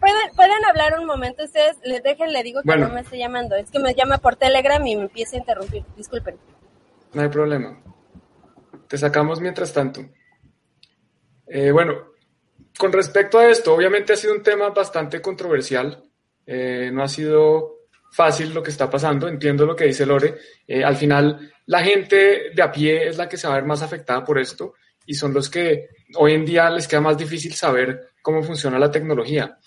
¿Pueden, 0.00 0.34
pueden 0.34 0.64
hablar 0.64 0.98
un 0.98 1.06
momento 1.06 1.44
ustedes, 1.44 1.76
les 1.84 2.02
dejen, 2.02 2.32
le 2.32 2.42
digo 2.42 2.62
que 2.62 2.76
no 2.76 2.88
me 2.88 3.00
esté 3.00 3.18
llamando. 3.18 3.54
Es 3.56 3.70
que 3.70 3.78
me 3.78 3.94
llama 3.94 4.18
por 4.18 4.36
Telegram 4.36 4.84
y 4.86 4.96
me 4.96 5.02
empieza 5.02 5.36
a 5.36 5.40
interrumpir. 5.40 5.84
Disculpen. 5.96 6.36
No 7.12 7.22
hay 7.22 7.28
problema. 7.28 7.82
Te 8.88 8.98
sacamos 8.98 9.40
mientras 9.40 9.72
tanto. 9.72 10.00
Eh, 11.46 11.70
bueno, 11.70 12.12
con 12.78 12.92
respecto 12.92 13.38
a 13.38 13.48
esto, 13.48 13.74
obviamente 13.74 14.12
ha 14.12 14.16
sido 14.16 14.34
un 14.34 14.42
tema 14.42 14.70
bastante 14.70 15.20
controversial. 15.20 16.02
Eh, 16.46 16.90
no 16.92 17.02
ha 17.02 17.08
sido 17.08 17.80
fácil 18.12 18.54
lo 18.54 18.62
que 18.62 18.70
está 18.70 18.88
pasando. 18.88 19.28
Entiendo 19.28 19.66
lo 19.66 19.76
que 19.76 19.86
dice 19.86 20.06
Lore. 20.06 20.36
Eh, 20.66 20.84
al 20.84 20.96
final, 20.96 21.52
la 21.66 21.82
gente 21.82 22.50
de 22.54 22.62
a 22.62 22.70
pie 22.70 23.08
es 23.08 23.16
la 23.16 23.28
que 23.28 23.36
se 23.36 23.46
va 23.46 23.54
a 23.54 23.56
ver 23.56 23.66
más 23.66 23.82
afectada 23.82 24.24
por 24.24 24.38
esto 24.38 24.74
y 25.06 25.14
son 25.14 25.32
los 25.34 25.50
que 25.50 25.88
hoy 26.16 26.34
en 26.34 26.44
día 26.44 26.70
les 26.70 26.86
queda 26.86 27.00
más 27.00 27.18
difícil 27.18 27.54
saber 27.54 28.10
cómo 28.22 28.42
funciona 28.42 28.78
la 28.78 28.90
tecnología. 28.90 29.58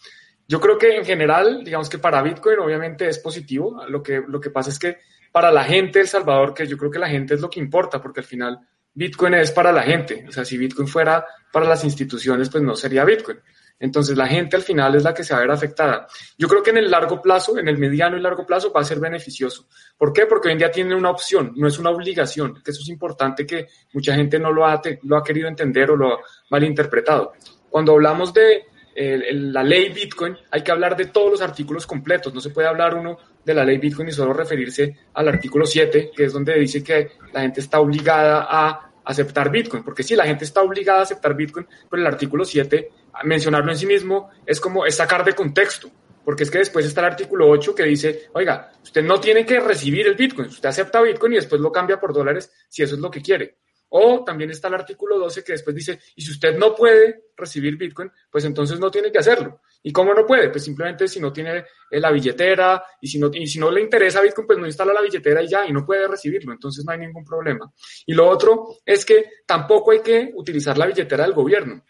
Yo 0.47 0.59
creo 0.59 0.77
que 0.77 0.95
en 0.95 1.05
general, 1.05 1.63
digamos 1.63 1.89
que 1.89 1.97
para 1.97 2.21
Bitcoin 2.21 2.59
obviamente 2.59 3.07
es 3.07 3.19
positivo. 3.19 3.83
Lo 3.87 4.03
que, 4.03 4.21
lo 4.27 4.39
que 4.39 4.49
pasa 4.49 4.69
es 4.69 4.79
que 4.79 4.97
para 5.33 5.51
la 5.51 5.63
gente 5.63 5.97
de 5.97 6.03
El 6.03 6.07
Salvador, 6.07 6.53
que 6.53 6.67
yo 6.67 6.77
creo 6.77 6.91
que 6.91 6.99
la 6.99 7.09
gente 7.09 7.33
es 7.33 7.41
lo 7.41 7.49
que 7.49 7.59
importa, 7.59 7.99
porque 7.99 8.19
al 8.19 8.25
final 8.25 8.59
Bitcoin 8.93 9.33
es 9.33 9.51
para 9.51 9.71
la 9.71 9.81
gente. 9.81 10.23
O 10.29 10.31
sea, 10.31 10.45
si 10.45 10.59
Bitcoin 10.59 10.87
fuera 10.87 11.25
para 11.51 11.67
las 11.67 11.83
instituciones, 11.83 12.49
pues 12.51 12.63
no 12.63 12.75
sería 12.75 13.03
Bitcoin. 13.03 13.39
Entonces 13.79 14.15
la 14.15 14.27
gente 14.27 14.55
al 14.55 14.61
final 14.61 14.93
es 14.93 15.03
la 15.03 15.11
que 15.11 15.23
se 15.23 15.33
va 15.33 15.39
a 15.39 15.41
ver 15.41 15.49
afectada. 15.49 16.05
Yo 16.37 16.47
creo 16.47 16.61
que 16.61 16.69
en 16.69 16.77
el 16.77 16.91
largo 16.91 17.19
plazo, 17.19 17.57
en 17.57 17.67
el 17.67 17.79
mediano 17.79 18.15
y 18.15 18.21
largo 18.21 18.45
plazo 18.45 18.71
va 18.71 18.81
a 18.81 18.85
ser 18.85 18.99
beneficioso. 18.99 19.67
¿Por 19.97 20.13
qué? 20.13 20.27
Porque 20.27 20.49
hoy 20.49 20.51
en 20.51 20.59
día 20.59 20.71
tiene 20.71 20.93
una 20.93 21.09
opción, 21.09 21.51
no 21.55 21.67
es 21.67 21.79
una 21.79 21.89
obligación, 21.89 22.61
que 22.63 22.69
eso 22.69 22.81
es 22.81 22.89
importante 22.89 23.43
que 23.47 23.65
mucha 23.91 24.13
gente 24.13 24.37
no 24.37 24.51
lo 24.51 24.67
ha, 24.67 24.79
lo 25.01 25.17
ha 25.17 25.23
querido 25.23 25.47
entender 25.47 25.89
o 25.89 25.97
lo 25.97 26.13
ha 26.13 26.19
malinterpretado. 26.51 27.33
Cuando 27.71 27.93
hablamos 27.93 28.31
de 28.35 28.67
la 28.95 29.63
ley 29.63 29.89
Bitcoin, 29.89 30.37
hay 30.51 30.61
que 30.61 30.71
hablar 30.71 30.95
de 30.95 31.07
todos 31.07 31.31
los 31.31 31.41
artículos 31.41 31.87
completos. 31.87 32.31
No 32.33 32.39
se 32.39 32.51
puede 32.51 32.67
hablar 32.67 32.93
uno 32.93 33.17
de 33.43 33.53
la 33.53 33.65
ley 33.65 33.77
Bitcoin 33.77 34.09
y 34.09 34.11
solo 34.11 34.33
referirse 34.33 34.95
al 35.13 35.27
artículo 35.27 35.65
7, 35.65 36.11
que 36.15 36.25
es 36.25 36.33
donde 36.33 36.57
dice 36.59 36.83
que 36.83 37.11
la 37.31 37.41
gente 37.41 37.59
está 37.59 37.79
obligada 37.79 38.47
a 38.49 38.91
aceptar 39.05 39.51
Bitcoin. 39.51 39.83
Porque 39.83 40.03
si 40.03 40.15
la 40.15 40.25
gente 40.25 40.45
está 40.45 40.61
obligada 40.61 40.99
a 40.99 41.03
aceptar 41.03 41.35
Bitcoin, 41.35 41.67
pero 41.89 42.01
el 42.01 42.07
artículo 42.07 42.45
7, 42.45 42.89
mencionarlo 43.23 43.71
en 43.71 43.77
sí 43.77 43.85
mismo 43.85 44.29
es 44.45 44.59
como 44.59 44.85
es 44.85 44.95
sacar 44.95 45.23
de 45.23 45.33
contexto. 45.33 45.89
Porque 46.23 46.43
es 46.43 46.51
que 46.51 46.59
después 46.59 46.85
está 46.85 47.01
el 47.01 47.07
artículo 47.07 47.49
8 47.49 47.75
que 47.75 47.83
dice, 47.83 48.29
oiga, 48.33 48.71
usted 48.81 49.03
no 49.03 49.19
tiene 49.19 49.45
que 49.45 49.59
recibir 49.59 50.07
el 50.07 50.15
Bitcoin, 50.15 50.47
usted 50.47 50.69
acepta 50.69 51.01
Bitcoin 51.01 51.33
y 51.33 51.35
después 51.35 51.59
lo 51.59 51.71
cambia 51.71 51.99
por 51.99 52.13
dólares 52.13 52.51
si 52.69 52.81
eso 52.81 52.95
es 52.95 53.01
lo 53.01 53.11
que 53.11 53.21
quiere. 53.21 53.57
O 53.89 54.23
también 54.23 54.49
está 54.49 54.69
el 54.69 54.75
artículo 54.75 55.19
12 55.19 55.43
que 55.43 55.51
después 55.51 55.75
dice, 55.75 55.99
y 56.15 56.21
si 56.21 56.31
usted 56.31 56.57
no 56.57 56.73
puede 56.73 57.25
recibir 57.35 57.77
Bitcoin, 57.77 58.09
pues 58.31 58.45
entonces 58.45 58.79
no 58.79 58.89
tiene 58.89 59.11
que 59.11 59.19
hacerlo. 59.19 59.61
¿Y 59.83 59.91
cómo 59.91 60.13
no 60.13 60.25
puede? 60.25 60.49
Pues 60.49 60.63
simplemente 60.63 61.07
si 61.07 61.19
no 61.19 61.33
tiene 61.33 61.65
eh, 61.91 61.99
la 61.99 62.09
billetera 62.09 62.83
y 63.01 63.07
si 63.07 63.19
no, 63.19 63.29
y 63.33 63.45
si 63.45 63.59
no 63.59 63.69
le 63.69 63.81
interesa 63.81 64.21
Bitcoin, 64.21 64.47
pues 64.47 64.57
no 64.57 64.65
instala 64.65 64.93
la 64.93 65.01
billetera 65.01 65.43
y 65.43 65.47
ya, 65.47 65.67
y 65.67 65.73
no 65.73 65.85
puede 65.85 66.07
recibirlo. 66.07 66.53
Entonces 66.53 66.85
no 66.85 66.93
hay 66.93 66.99
ningún 66.99 67.25
problema. 67.25 67.71
Y 68.05 68.13
lo 68.13 68.29
otro 68.29 68.77
es 68.85 69.05
que 69.05 69.25
tampoco 69.45 69.91
hay 69.91 69.99
que 69.99 70.31
utilizar 70.35 70.77
la 70.77 70.87
billetera 70.87 71.25
del 71.25 71.33
gobierno. 71.33 71.83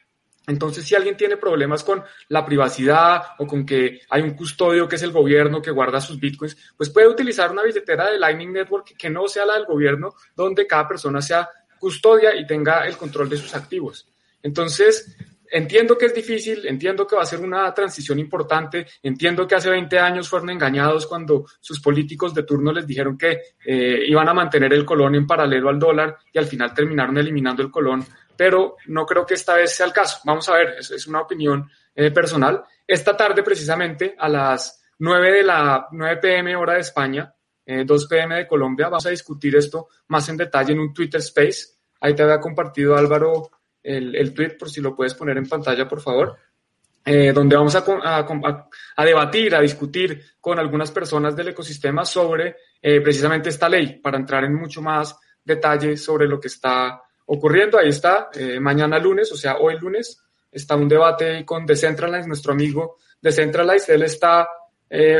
Entonces, 0.46 0.84
si 0.84 0.94
alguien 0.94 1.16
tiene 1.16 1.38
problemas 1.38 1.86
con 1.86 2.04
la 2.28 2.46
privacidad 2.46 3.22
o 3.40 3.48
con 3.48 3.66
que 3.66 4.02
hay 4.10 4.22
un 4.24 4.32
custodio 4.32 4.90
que 4.90 4.98
es 4.98 5.04
el 5.04 5.14
gobierno 5.14 5.62
que 5.62 5.72
guarda 5.72 6.02
sus 6.02 6.20
bitcoins, 6.20 6.58
pues 6.76 6.90
puede 6.90 7.08
utilizar 7.08 7.52
una 7.52 7.64
billetera 7.64 8.12
de 8.12 8.20
Lightning 8.20 8.52
Network 8.52 8.94
que 8.98 9.10
no 9.10 9.28
sea 9.28 9.46
la 9.46 9.54
del 9.54 9.66
gobierno, 9.66 10.14
donde 10.36 10.68
cada 10.68 10.88
persona 10.88 11.22
sea 11.22 11.50
custodia 11.80 12.36
y 12.36 12.46
tenga 12.46 12.86
el 12.86 12.98
control 12.98 13.30
de 13.30 13.38
sus 13.38 13.56
activos. 13.56 14.06
Entonces, 14.42 15.16
entiendo 15.54 15.96
que 15.96 16.08
es 16.08 16.16
difícil, 16.16 16.66
entiendo 16.66 17.06
que 17.06 17.16
va 17.16 17.22
a 17.22 17.28
ser 17.28 17.40
una 17.40 17.72
transición 17.72 18.18
importante, 18.18 18.88
entiendo 19.04 19.48
que 19.48 19.54
hace 19.54 19.70
20 19.70 20.00
años 20.00 20.28
fueron 20.28 20.50
engañados 20.50 21.06
cuando 21.06 21.46
sus 21.60 21.80
políticos 21.80 22.34
de 22.34 22.42
turno 22.42 22.74
les 22.74 22.88
dijeron 22.88 23.16
que 23.16 23.40
eh, 23.64 24.04
iban 24.08 24.28
a 24.28 24.34
mantener 24.34 24.74
el 24.74 24.84
colón 24.84 25.14
en 25.14 25.28
paralelo 25.28 25.70
al 25.70 25.78
dólar 25.78 26.18
y 26.34 26.40
al 26.40 26.48
final 26.48 26.74
terminaron 26.74 27.16
eliminando 27.20 27.62
el 27.62 27.70
colón, 27.70 28.04
pero 28.36 28.78
no 28.88 29.06
creo 29.06 29.28
que 29.28 29.36
esta 29.36 29.54
vez 29.54 29.76
sea 29.76 29.86
el 29.86 29.94
caso. 29.94 30.22
Vamos 30.26 30.50
a 30.50 30.56
ver, 30.56 30.76
es, 30.80 31.06
una 31.06 31.22
opinión 31.22 31.70
eh, 31.94 32.10
personal. 32.10 32.64
Esta 32.88 33.16
tarde, 33.16 33.44
precisamente, 33.44 34.16
a 34.18 34.28
las 34.28 34.84
9 34.98 35.32
de 35.32 35.44
la 35.44 35.88
9 35.92 36.18
pm 36.18 36.56
hora 36.56 36.74
de 36.74 36.80
España, 36.80 37.32
2 37.66 38.04
eh, 38.04 38.08
pm 38.10 38.36
de 38.38 38.48
Colombia, 38.48 38.88
vamos 38.88 39.06
a 39.06 39.12
discutir 39.12 39.56
esto 39.56 39.88
más 40.08 40.28
en 40.30 40.38
detalle 40.38 40.74
en 40.74 40.80
un 40.80 40.92
Twitter 40.92 41.22
Space 41.22 41.74
Ahí 42.04 42.14
te 42.14 42.22
había 42.22 42.42
compartido 42.42 42.98
Álvaro 42.98 43.50
el, 43.84 44.16
el 44.16 44.34
tweet, 44.34 44.58
por 44.58 44.70
si 44.70 44.82
lo 44.82 44.96
puedes 44.96 45.14
poner 45.14 45.38
en 45.38 45.48
pantalla, 45.48 45.88
por 45.88 46.02
favor. 46.02 46.38
Eh, 47.06 47.34
donde 47.34 47.58
vamos 47.58 47.76
a, 47.76 47.84
a, 48.96 49.06
debatir, 49.06 49.54
a 49.54 49.60
discutir 49.60 50.24
con 50.40 50.58
algunas 50.58 50.90
personas 50.90 51.36
del 51.36 51.50
ecosistema 51.50 52.06
sobre 52.06 52.56
eh, 52.82 53.02
precisamente 53.02 53.50
esta 53.50 53.68
ley, 53.68 54.00
para 54.00 54.18
entrar 54.18 54.46
en 54.46 54.56
mucho 54.56 54.82
más 54.82 55.14
detalle 55.44 55.98
sobre 55.98 56.28
lo 56.28 56.40
que 56.40 56.48
está 56.48 57.02
ocurriendo. 57.26 57.78
Ahí 57.78 57.90
está, 57.90 58.30
eh, 58.34 58.58
mañana 58.58 59.00
lunes, 59.00 59.30
o 59.34 59.36
sea, 59.36 59.58
hoy 59.58 59.78
lunes, 59.78 60.24
está 60.50 60.78
un 60.78 60.88
debate 60.88 61.44
con 61.44 61.66
Decentralize, 61.66 62.28
nuestro 62.28 62.54
amigo 62.54 62.98
Decentralize. 63.22 63.94
Él 63.94 64.04
está 64.04 64.48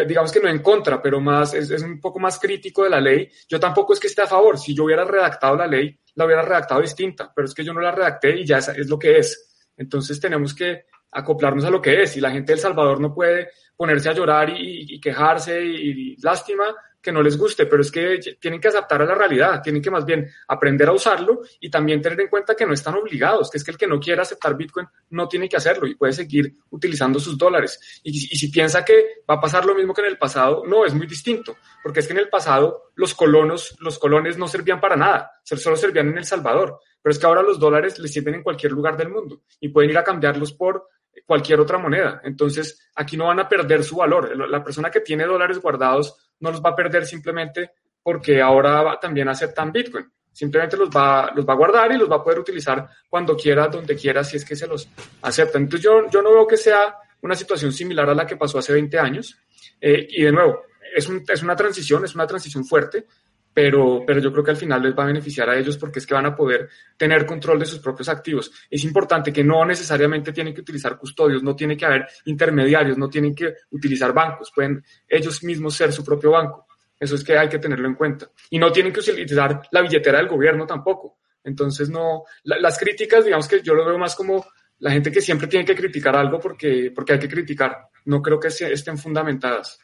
digamos 0.08 0.32
que 0.32 0.40
no 0.40 0.48
en 0.48 0.60
contra, 0.60 1.02
pero 1.02 1.20
más, 1.20 1.56
es, 1.56 1.72
es, 1.72 1.82
un 1.82 2.00
poco 2.00 2.20
más 2.20 2.38
crítico 2.38 2.84
de 2.84 2.92
la 2.92 3.02
ley. 3.02 3.28
Yo 3.50 3.60
tampoco 3.60 3.94
es 3.94 4.00
que 4.00 4.06
esté 4.06 4.22
a 4.22 4.28
favor. 4.28 4.60
Si 4.60 4.76
yo 4.76 4.84
hubiera 4.84 5.04
redactado 5.04 5.56
la 5.56 5.66
ley, 5.66 5.98
la 6.16 6.26
hubiera 6.26 6.42
redactado 6.42 6.82
distinta, 6.82 7.32
pero 7.36 7.48
es 7.48 7.54
que 7.54 7.64
yo 7.64 7.74
no 7.74 7.82
la 7.82 7.92
redacté 7.92 8.38
y 8.38 8.46
ya 8.46 8.58
es, 8.58 8.90
lo 8.90 9.00
que 9.00 9.18
es. 9.18 9.72
Entonces 9.78 10.20
tenemos 10.20 10.54
que 10.54 10.86
acoplarnos 11.12 11.66
a 11.66 11.70
lo 11.70 11.82
que 11.82 12.04
es 12.04 12.18
y 12.18 12.22
la 12.22 12.32
gente 12.32 12.54
del 12.54 12.60
Salvador 12.60 13.00
no 13.00 13.14
puede 13.14 13.50
ponerse 13.76 14.10
a 14.10 14.14
llorar 14.14 14.50
y, 14.56 15.00
quejarse 15.00 15.64
y, 15.64 16.16
lástima 16.22 16.66
que 17.04 17.12
no 17.12 17.22
les 17.22 17.38
guste, 17.38 17.66
pero 17.66 17.82
es 17.82 17.92
que 17.92 18.20
tienen 18.40 18.62
que 18.62 18.70
adaptar 18.70 19.02
a 19.02 19.06
la 19.06 19.14
realidad, 19.14 19.62
tienen 19.62 19.82
que 19.82 19.92
más 19.92 20.06
bien 20.06 20.28
aprender 20.48 20.88
a 20.88 20.94
usarlo 20.94 21.42
y 21.60 21.70
también 21.70 22.02
tener 22.02 22.22
en 22.22 22.30
cuenta 22.30 22.56
que 22.56 22.66
no 22.66 22.74
están 22.74 22.96
obligados, 22.96 23.52
que 23.52 23.58
es 23.58 23.64
que 23.64 23.72
el 23.72 23.78
que 23.78 23.88
no 23.88 24.00
quiera 24.00 24.22
aceptar 24.22 24.56
Bitcoin 24.56 24.88
no 25.10 25.28
tiene 25.28 25.50
que 25.50 25.58
hacerlo 25.58 25.86
y 25.86 25.96
puede 25.96 26.14
seguir 26.14 26.54
utilizando 26.70 27.20
sus 27.20 27.38
dólares. 27.38 28.00
Y, 28.04 28.12
y 28.12 28.38
si 28.38 28.48
piensa 28.48 28.86
que 28.86 29.24
va 29.30 29.36
a 29.36 29.42
pasar 29.42 29.66
lo 29.66 29.76
mismo 29.76 29.94
que 29.94 30.02
en 30.02 30.08
el 30.08 30.18
pasado, 30.18 30.64
no, 30.66 30.86
es 30.86 30.94
muy 30.94 31.06
distinto, 31.06 31.58
porque 31.84 32.00
es 32.00 32.08
que 32.08 32.14
en 32.14 32.20
el 32.20 32.30
pasado 32.30 32.92
los 32.96 33.14
colonos, 33.14 33.76
los 33.82 34.00
colones 34.00 34.38
no 34.38 34.48
servían 34.48 34.80
para 34.80 34.96
nada, 34.96 35.32
solo 35.44 35.76
servían 35.76 36.08
en 36.08 36.20
El 36.20 36.26
Salvador, 36.26 36.80
pero 37.02 37.12
es 37.12 37.20
que 37.20 37.26
ahora 37.26 37.44
los 37.44 37.60
dólares 37.60 38.00
les 38.00 38.14
sirven 38.14 38.36
en 38.36 38.44
cualquier 38.44 38.72
lugar 38.72 38.96
del 38.96 39.10
mundo 39.10 39.42
y 39.60 39.68
pueden 39.68 39.92
ir 39.92 39.98
a 39.98 40.04
cambiarlos 40.06 40.54
por 40.54 40.88
cualquier 41.26 41.60
otra 41.60 41.78
moneda. 41.78 42.22
Entonces, 42.24 42.90
aquí 42.96 43.18
no 43.18 43.28
van 43.28 43.40
a 43.40 43.48
perder 43.48 43.84
su 43.84 43.98
valor. 43.98 44.36
La 44.50 44.64
persona 44.64 44.90
que 44.90 45.02
tiene 45.02 45.26
dólares 45.26 45.60
guardados 45.60 46.16
no 46.40 46.52
los 46.52 46.64
va 46.64 46.72
a 46.72 46.76
perder 46.76 47.06
simplemente 47.06 47.72
porque 48.02 48.42
ahora 48.42 48.98
también 49.00 49.30
aceptan 49.30 49.72
Bitcoin. 49.72 50.12
Simplemente 50.32 50.76
los 50.76 50.90
va, 50.90 51.32
los 51.36 51.48
va 51.48 51.54
a 51.54 51.58
guardar 51.58 51.92
y 51.92 51.98
los 51.98 52.10
va 52.10 52.16
a 52.18 52.24
poder 52.24 52.40
utilizar 52.40 52.90
cuando 53.08 53.38
quiera, 53.38 53.68
donde 53.68 53.96
quiera, 53.96 54.24
si 54.24 54.38
es 54.38 54.44
que 54.44 54.56
se 54.56 54.68
los 54.68 54.90
acepta. 55.22 55.58
Entonces, 55.58 55.84
yo, 55.84 56.10
yo 56.10 56.22
no 56.22 56.34
veo 56.34 56.48
que 56.48 56.58
sea 56.58 56.96
una 57.22 57.36
situación 57.36 57.72
similar 57.72 58.10
a 58.10 58.16
la 58.16 58.26
que 58.26 58.36
pasó 58.36 58.58
hace 58.58 58.74
20 58.74 59.00
años. 59.00 59.38
Eh, 59.80 60.08
y 60.10 60.24
de 60.24 60.32
nuevo, 60.32 60.64
es, 60.96 61.08
un, 61.08 61.24
es 61.28 61.44
una 61.44 61.56
transición, 61.56 62.04
es 62.04 62.16
una 62.16 62.28
transición 62.28 62.66
fuerte, 62.66 63.06
pero, 63.54 64.04
pero 64.06 64.20
yo 64.20 64.32
creo 64.32 64.44
que 64.44 64.52
al 64.52 64.58
final 64.58 64.82
les 64.82 64.98
va 64.98 65.04
a 65.04 65.08
beneficiar 65.08 65.50
a 65.50 65.58
ellos 65.58 65.78
porque 65.78 66.00
es 66.00 66.08
que 66.08 66.14
van 66.14 66.26
a 66.26 66.36
poder 66.36 66.70
tener 66.98 67.26
control 67.26 67.60
de 67.60 67.66
sus 67.66 67.80
propios 67.80 68.10
activos. 68.10 68.52
Es 68.70 68.84
importante 68.84 69.32
que 69.32 69.44
no 69.44 69.64
necesariamente 69.66 70.34
tienen 70.34 70.54
que 70.54 70.62
utilizar 70.62 70.98
custodios, 70.98 71.44
no 71.44 71.56
tiene 71.56 71.78
que 71.78 71.86
haber 71.86 72.08
intermediarios, 72.26 72.98
no 72.98 73.10
tienen 73.10 73.36
que 73.36 73.54
utilizar 73.72 74.14
bancos, 74.14 74.52
pueden 74.54 74.84
ellos 75.08 75.44
mismos 75.44 75.76
ser 75.76 75.92
su 75.92 76.04
propio 76.04 76.32
banco. 76.32 76.68
Eso 77.00 77.16
es 77.16 77.24
que 77.24 77.38
hay 77.38 77.50
que 77.50 77.60
tenerlo 77.60 77.88
en 77.88 77.96
cuenta. 77.96 78.30
Y 78.50 78.58
no 78.58 78.72
tienen 78.72 78.94
que 78.94 79.02
utilizar 79.02 79.62
la 79.72 79.82
billetera 79.82 80.20
del 80.20 80.30
gobierno 80.30 80.66
tampoco. 80.66 81.18
Entonces, 81.44 81.90
no, 81.90 82.24
las 82.44 82.78
críticas, 82.80 83.26
digamos 83.26 83.48
que 83.48 83.62
yo 83.62 83.74
lo 83.74 83.86
veo 83.86 83.98
más 83.98 84.16
como 84.16 84.46
la 84.80 84.92
gente 84.92 85.12
que 85.12 85.22
siempre 85.22 85.48
tiene 85.48 85.66
que 85.66 85.76
criticar 85.76 86.16
algo 86.16 86.40
porque, 86.40 86.92
porque 86.96 87.14
hay 87.14 87.20
que 87.20 87.28
criticar. 87.28 87.90
No 88.06 88.22
creo 88.22 88.40
que 88.40 88.48
estén 88.48 88.98
fundamentadas. 88.98 89.80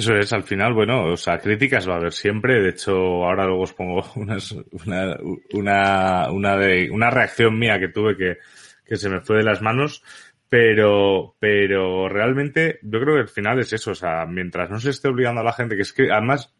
Eso 0.00 0.16
es, 0.16 0.32
al 0.32 0.44
final, 0.44 0.72
bueno, 0.72 1.12
o 1.12 1.16
sea, 1.18 1.38
críticas 1.38 1.86
va 1.86 1.92
a 1.92 1.96
haber 1.98 2.14
siempre. 2.14 2.62
De 2.62 2.70
hecho, 2.70 2.94
ahora 3.22 3.44
luego 3.44 3.64
os 3.64 3.74
pongo 3.74 4.02
unas, 4.16 4.52
una, 4.52 5.14
una, 5.52 6.30
una, 6.30 6.56
de, 6.56 6.90
una 6.90 7.10
reacción 7.10 7.58
mía 7.58 7.78
que 7.78 7.88
tuve 7.88 8.16
que, 8.16 8.38
que 8.82 8.96
se 8.96 9.10
me 9.10 9.20
fue 9.20 9.36
de 9.36 9.42
las 9.42 9.60
manos. 9.60 10.02
Pero, 10.48 11.36
pero 11.38 12.08
realmente 12.08 12.78
yo 12.80 12.98
creo 12.98 13.16
que 13.16 13.20
al 13.20 13.28
final 13.28 13.58
es 13.58 13.74
eso. 13.74 13.90
O 13.90 13.94
sea, 13.94 14.24
mientras 14.24 14.70
no 14.70 14.80
se 14.80 14.88
esté 14.88 15.08
obligando 15.08 15.42
a 15.42 15.44
la 15.44 15.52
gente, 15.52 15.76
que 15.76 15.82
es 15.82 15.92
que 15.92 16.10
además 16.10 16.56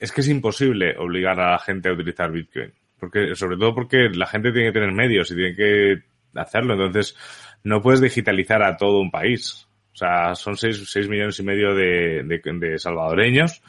es 0.00 0.10
que 0.10 0.22
es 0.22 0.28
imposible 0.28 0.96
obligar 0.98 1.38
a 1.38 1.52
la 1.52 1.58
gente 1.60 1.90
a 1.90 1.92
utilizar 1.92 2.32
Bitcoin. 2.32 2.74
Porque, 2.98 3.36
sobre 3.36 3.56
todo 3.56 3.72
porque 3.72 4.08
la 4.08 4.26
gente 4.26 4.50
tiene 4.50 4.72
que 4.72 4.80
tener 4.80 4.92
medios 4.92 5.30
y 5.30 5.36
tiene 5.36 5.54
que 5.54 6.02
hacerlo. 6.34 6.74
Entonces, 6.74 7.16
no 7.62 7.80
puedes 7.80 8.00
digitalizar 8.00 8.64
a 8.64 8.76
todo 8.76 8.98
un 8.98 9.12
país. 9.12 9.65
O 9.96 9.98
sea, 9.98 10.34
son 10.34 10.58
seis 10.58 11.08
millones 11.08 11.40
y 11.40 11.42
medio 11.42 11.74
de, 11.74 12.22
de, 12.22 12.78
salvadoreños. 12.78 13.62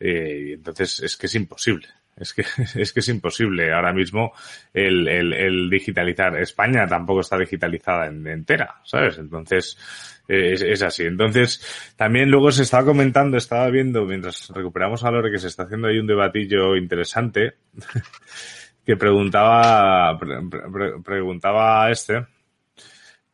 Eh, 0.00 0.54
entonces, 0.54 0.98
es 0.98 1.16
que 1.16 1.26
es 1.26 1.34
imposible. 1.36 1.86
Es 2.16 2.34
que, 2.34 2.44
es 2.74 2.92
que 2.92 2.98
es 2.98 3.08
imposible 3.08 3.72
ahora 3.72 3.92
mismo 3.92 4.32
el, 4.74 5.06
el, 5.06 5.70
digitalizar. 5.70 6.36
España 6.40 6.88
tampoco 6.88 7.20
está 7.20 7.38
digitalizada 7.38 8.08
en, 8.08 8.26
entera, 8.26 8.80
¿sabes? 8.82 9.18
Entonces, 9.18 9.78
es, 10.26 10.60
es, 10.60 10.82
así. 10.82 11.04
Entonces, 11.04 11.94
también 11.94 12.32
luego 12.32 12.50
se 12.50 12.64
estaba 12.64 12.84
comentando, 12.84 13.36
estaba 13.36 13.70
viendo, 13.70 14.04
mientras 14.06 14.48
recuperamos 14.48 15.04
a 15.04 15.12
Lore, 15.12 15.30
que 15.30 15.38
se 15.38 15.46
está 15.46 15.62
haciendo 15.62 15.86
ahí 15.86 16.00
un 16.00 16.08
debatillo 16.08 16.74
interesante, 16.74 17.58
que 18.84 18.96
preguntaba, 18.96 20.18
pre, 20.18 20.98
preguntaba 21.04 21.84
a 21.84 21.92
este, 21.92 22.26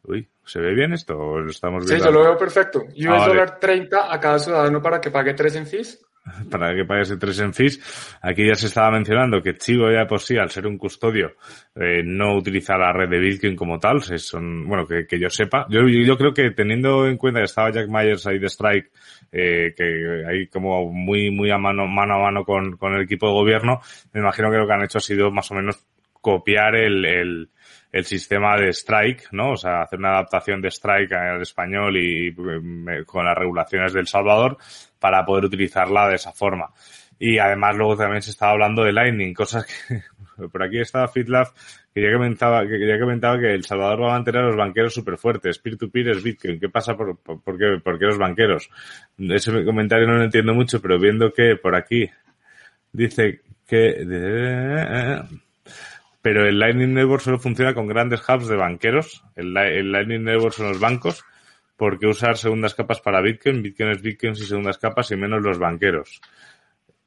uy, 0.02 0.28
¿Se 0.46 0.60
ve 0.60 0.74
bien 0.74 0.92
esto 0.92 1.18
o 1.18 1.40
lo 1.40 1.50
estamos 1.50 1.84
viendo? 1.84 2.04
Sí, 2.04 2.08
yo 2.08 2.16
lo 2.16 2.24
veo 2.24 2.38
perfecto. 2.38 2.84
US 2.84 3.08
ah, 3.08 3.26
dólar 3.26 3.58
30 3.58 4.14
a 4.14 4.20
cada 4.20 4.38
ciudadano 4.38 4.80
para 4.80 5.00
que 5.00 5.10
pague 5.10 5.34
3 5.34 5.56
en 5.56 5.66
fees. 5.66 6.06
Para 6.50 6.74
que 6.74 6.84
pague 6.84 7.02
ese 7.02 7.16
3 7.16 7.40
en 7.40 7.54
fees. 7.54 8.18
Aquí 8.22 8.46
ya 8.46 8.54
se 8.54 8.66
estaba 8.66 8.90
mencionando 8.90 9.42
que 9.42 9.56
Chivo 9.56 9.90
ya 9.90 10.06
por 10.06 10.20
sí, 10.20 10.36
al 10.36 10.50
ser 10.50 10.66
un 10.66 10.76
custodio, 10.76 11.34
eh, 11.74 12.02
no 12.04 12.36
utiliza 12.36 12.76
la 12.76 12.92
red 12.92 13.08
de 13.08 13.18
Bitcoin 13.18 13.54
como 13.54 13.78
tal. 13.78 14.02
Son, 14.02 14.66
bueno, 14.66 14.86
que, 14.86 15.06
que 15.06 15.20
yo 15.20 15.30
sepa. 15.30 15.66
Yo, 15.68 15.86
yo 15.86 16.16
creo 16.16 16.34
que 16.34 16.50
teniendo 16.50 17.06
en 17.06 17.16
cuenta 17.16 17.40
que 17.40 17.44
estaba 17.44 17.70
Jack 17.70 17.88
Myers 17.88 18.26
ahí 18.26 18.38
de 18.38 18.48
Strike, 18.48 18.90
eh, 19.30 19.74
que 19.76 20.24
hay 20.28 20.48
como 20.48 20.90
muy, 20.90 21.30
muy 21.30 21.50
a 21.50 21.58
mano, 21.58 21.86
mano 21.86 22.14
a 22.14 22.18
mano 22.18 22.44
con, 22.44 22.76
con 22.76 22.94
el 22.94 23.02
equipo 23.02 23.26
de 23.28 23.32
gobierno, 23.32 23.80
me 24.12 24.20
imagino 24.20 24.50
que 24.50 24.58
lo 24.58 24.66
que 24.66 24.72
han 24.72 24.84
hecho 24.84 24.98
ha 24.98 25.02
sido 25.02 25.30
más 25.30 25.50
o 25.50 25.54
menos 25.54 25.84
copiar 26.20 26.74
el, 26.74 27.04
el, 27.04 27.50
el 27.96 28.04
sistema 28.04 28.56
de 28.56 28.68
Strike, 28.72 29.28
¿no? 29.32 29.52
O 29.52 29.56
sea, 29.56 29.82
hacer 29.82 29.98
una 29.98 30.10
adaptación 30.10 30.60
de 30.60 30.68
Strike 30.68 31.12
al 31.12 31.40
español 31.40 31.96
y, 31.96 32.34
con 33.06 33.24
las 33.24 33.36
regulaciones 33.36 33.94
del 33.94 34.06
Salvador 34.06 34.58
para 34.98 35.24
poder 35.24 35.46
utilizarla 35.46 36.08
de 36.08 36.16
esa 36.16 36.32
forma. 36.32 36.70
Y 37.18 37.38
además 37.38 37.74
luego 37.74 37.96
también 37.96 38.20
se 38.20 38.32
estaba 38.32 38.52
hablando 38.52 38.84
de 38.84 38.92
Lightning, 38.92 39.32
cosas 39.32 39.64
que 39.66 40.02
por 40.52 40.62
aquí 40.62 40.78
estaba 40.78 41.08
FitLab 41.08 41.48
que 41.94 42.02
ya 42.02 42.12
comentaba 42.12 42.66
que 42.66 42.86
ya 42.86 43.00
comentaba 43.00 43.38
que 43.40 43.54
El 43.54 43.64
Salvador 43.64 44.02
va 44.02 44.08
a 44.08 44.18
mantener 44.18 44.42
a 44.42 44.46
los 44.48 44.56
banqueros 44.56 44.92
súper 44.92 45.16
fuertes. 45.16 45.58
Peer-to-peer 45.58 46.08
es 46.10 46.22
Bitcoin. 46.22 46.60
¿Qué 46.60 46.68
pasa 46.68 46.94
por, 46.94 47.16
por, 47.16 47.56
qué, 47.56 47.80
por 47.82 47.98
qué 47.98 48.04
los 48.04 48.18
banqueros? 48.18 48.68
Ese 49.16 49.64
comentario 49.64 50.06
no 50.06 50.16
lo 50.16 50.24
entiendo 50.24 50.52
mucho, 50.52 50.82
pero 50.82 50.98
viendo 50.98 51.32
que 51.32 51.56
por 51.56 51.74
aquí 51.74 52.10
dice 52.92 53.40
que 53.66 54.04
pero 56.26 56.44
el 56.44 56.58
Lightning 56.58 56.92
Network 56.92 57.22
solo 57.22 57.38
funciona 57.38 57.72
con 57.72 57.86
grandes 57.86 58.20
hubs 58.28 58.48
de 58.48 58.56
banqueros. 58.56 59.22
El, 59.36 59.54
Lightning 59.54 60.24
Network 60.24 60.54
son 60.54 60.70
los 60.70 60.80
bancos, 60.80 61.24
porque 61.76 62.08
usar 62.08 62.36
segundas 62.36 62.74
capas 62.74 63.00
para 63.00 63.20
Bitcoin, 63.20 63.62
Bitcoin 63.62 63.90
es 63.90 64.02
Bitcoin 64.02 64.32
y 64.32 64.38
segundas 64.38 64.76
capas 64.76 65.08
y 65.12 65.16
menos 65.16 65.40
los 65.40 65.56
banqueros. 65.60 66.20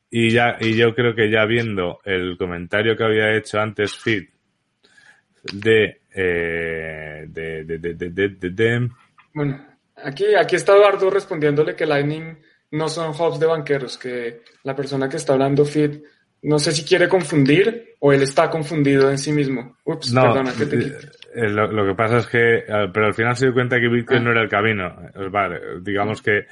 Y 0.09 0.29
ya, 0.29 0.55
y 0.61 0.73
yo 0.77 0.95
creo 0.95 1.15
que 1.15 1.29
ya 1.29 1.43
viendo 1.43 1.99
el 2.05 2.37
comentario 2.37 2.95
que 2.95 3.03
había 3.03 3.35
hecho 3.35 3.59
antes 3.59 3.93
Fit 3.93 4.29
de, 5.51 5.99
eh, 6.15 7.25
de, 7.27 7.65
de, 7.65 8.29
de, 8.39 8.89
Bueno, 9.33 9.65
aquí, 9.97 10.33
aquí 10.33 10.55
está 10.55 10.77
Eduardo 10.77 11.09
respondiéndole 11.09 11.75
que 11.75 11.85
Lightning 11.85 12.37
no 12.71 12.87
son 12.87 13.09
hubs 13.09 13.37
de 13.37 13.47
banqueros, 13.47 13.97
que 13.97 14.43
la 14.63 14.77
persona 14.77 15.09
que 15.09 15.17
está 15.17 15.33
hablando 15.33 15.65
Fit 15.65 16.05
no 16.41 16.59
sé 16.59 16.71
si 16.71 16.83
quiere 16.83 17.07
confundir 17.07 17.95
o 17.99 18.13
él 18.13 18.21
está 18.21 18.49
confundido 18.49 19.09
en 19.09 19.17
sí 19.17 19.31
mismo. 19.31 19.77
Ups, 19.83 20.13
perdona, 20.13 20.53
que 20.53 20.65
te 20.65 20.77
eh, 20.77 20.93
eh, 21.35 21.49
lo, 21.49 21.71
lo, 21.71 21.85
que 21.85 21.95
pasa 21.95 22.17
es 22.17 22.27
que, 22.27 22.63
pero 22.93 23.07
al 23.07 23.13
final 23.13 23.35
se 23.35 23.45
dio 23.45 23.53
cuenta 23.53 23.79
que 23.79 23.87
Bitcoin 23.87 24.19
ah. 24.19 24.23
no 24.23 24.31
era 24.31 24.41
el 24.41 24.49
camino. 24.49 24.95
Vale, 25.31 25.81
digamos 25.81 26.21
que 26.21 26.45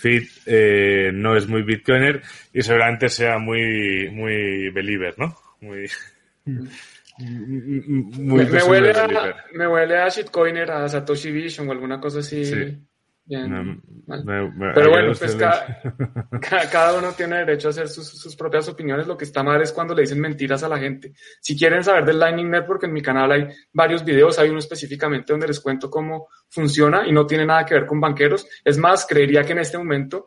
Fit 0.00 0.28
eh, 0.46 1.10
no 1.12 1.36
es 1.36 1.46
muy 1.46 1.62
Bitcoiner 1.62 2.22
y 2.52 2.62
seguramente 2.62 3.08
sea 3.08 3.38
muy, 3.38 4.08
muy 4.10 4.70
believer, 4.70 5.14
¿no? 5.18 5.36
Muy, 5.60 5.90
muy 7.18 8.46
me, 8.46 8.62
huele 8.62 8.92
a, 8.92 9.34
me 9.52 9.68
huele 9.68 9.98
a 9.98 10.08
shitcoiner, 10.08 10.70
a 10.70 10.88
Satoshi 10.88 11.30
Vision 11.30 11.68
o 11.68 11.72
alguna 11.72 12.00
cosa 12.00 12.20
así. 12.20 12.44
Sí. 12.44 12.78
Pero 13.26 14.90
bueno, 14.90 15.12
pues 15.16 15.36
cada, 16.72 16.98
uno 16.98 17.12
tiene 17.12 17.38
derecho 17.38 17.68
a 17.68 17.70
hacer 17.70 17.88
sus, 17.88 18.34
propias 18.36 18.68
opiniones. 18.68 19.06
Lo 19.06 19.16
que 19.16 19.24
está 19.24 19.42
mal 19.42 19.62
es 19.62 19.72
cuando 19.72 19.94
le 19.94 20.02
dicen 20.02 20.20
mentiras 20.20 20.62
a 20.62 20.68
la 20.68 20.78
gente. 20.78 21.12
Si 21.40 21.56
quieren 21.56 21.84
saber 21.84 22.04
del 22.04 22.18
Lightning 22.18 22.50
Network, 22.50 22.84
en 22.84 22.92
mi 22.92 23.02
canal 23.02 23.30
hay 23.30 23.48
varios 23.72 24.04
videos. 24.04 24.38
Hay 24.38 24.48
uno 24.48 24.58
específicamente 24.58 25.32
donde 25.32 25.46
les 25.46 25.60
cuento 25.60 25.88
cómo 25.88 26.28
funciona 26.48 27.06
y 27.06 27.12
no 27.12 27.26
tiene 27.26 27.46
nada 27.46 27.64
que 27.64 27.74
ver 27.74 27.86
con 27.86 28.00
banqueros. 28.00 28.46
Es 28.64 28.78
más, 28.78 29.06
creería 29.06 29.44
que 29.44 29.52
en 29.52 29.60
este 29.60 29.78
momento 29.78 30.26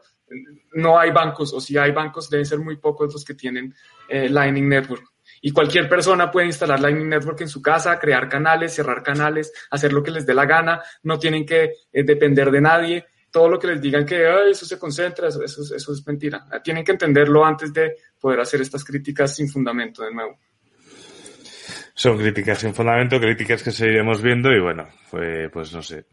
no 0.73 0.97
hay 0.97 1.11
bancos, 1.11 1.53
o 1.53 1.61
si 1.61 1.77
hay 1.77 1.91
bancos, 1.91 2.29
deben 2.29 2.45
ser 2.45 2.59
muy 2.59 2.77
pocos 2.77 3.13
los 3.13 3.23
que 3.23 3.35
tienen 3.35 3.73
eh, 4.07 4.29
Lightning 4.29 4.67
Network. 4.67 5.12
Y 5.45 5.51
cualquier 5.51 5.89
persona 5.89 6.31
puede 6.31 6.47
instalar 6.47 6.79
Lightning 6.79 7.09
Network 7.09 7.41
en 7.41 7.49
su 7.49 7.61
casa, 7.61 7.99
crear 7.99 8.29
canales, 8.29 8.73
cerrar 8.73 9.03
canales, 9.03 9.51
hacer 9.71 9.91
lo 9.91 10.01
que 10.01 10.09
les 10.09 10.25
dé 10.25 10.33
la 10.33 10.45
gana, 10.45 10.81
no 11.03 11.19
tienen 11.19 11.45
que 11.45 11.73
eh, 11.91 12.03
depender 12.03 12.49
de 12.49 12.61
nadie. 12.61 13.05
Todo 13.29 13.49
lo 13.49 13.59
que 13.59 13.67
les 13.67 13.81
digan 13.81 14.05
que 14.05 14.23
eso 14.49 14.65
se 14.65 14.79
concentra, 14.79 15.27
eso, 15.27 15.43
eso, 15.43 15.75
es 15.75 16.07
mentira. 16.07 16.45
Tienen 16.63 16.85
que 16.85 16.93
entenderlo 16.93 17.43
antes 17.43 17.73
de 17.73 17.97
poder 18.17 18.39
hacer 18.39 18.61
estas 18.61 18.85
críticas 18.85 19.35
sin 19.35 19.49
fundamento 19.49 20.03
de 20.03 20.13
nuevo. 20.13 20.39
Son 21.93 22.17
críticas 22.17 22.59
sin 22.59 22.73
fundamento, 22.73 23.19
críticas 23.19 23.61
que 23.61 23.71
seguiremos 23.71 24.21
viendo 24.21 24.49
y 24.49 24.61
bueno, 24.61 24.87
pues 25.11 25.73
no 25.73 25.81
sé, 25.81 26.05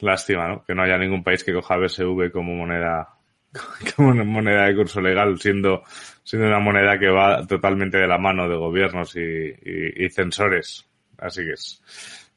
lástima, 0.00 0.46
¿no? 0.46 0.64
Que 0.64 0.76
no 0.76 0.84
haya 0.84 0.96
ningún 0.96 1.24
país 1.24 1.42
que 1.42 1.52
coja 1.52 1.76
BSV 1.76 2.30
como 2.30 2.54
moneda 2.54 3.16
como 3.96 4.14
moneda 4.24 4.66
de 4.66 4.76
curso 4.76 5.00
legal, 5.00 5.38
siendo, 5.40 5.82
siendo 6.26 6.48
una 6.48 6.58
moneda 6.58 6.98
que 6.98 7.08
va 7.08 7.46
totalmente 7.46 7.98
de 7.98 8.08
la 8.08 8.18
mano 8.18 8.48
de 8.48 8.56
gobiernos 8.56 9.14
y, 9.14 9.54
y, 9.62 10.10
censores. 10.10 10.84
Así 11.18 11.44
que 11.44 11.52
es. 11.52 11.80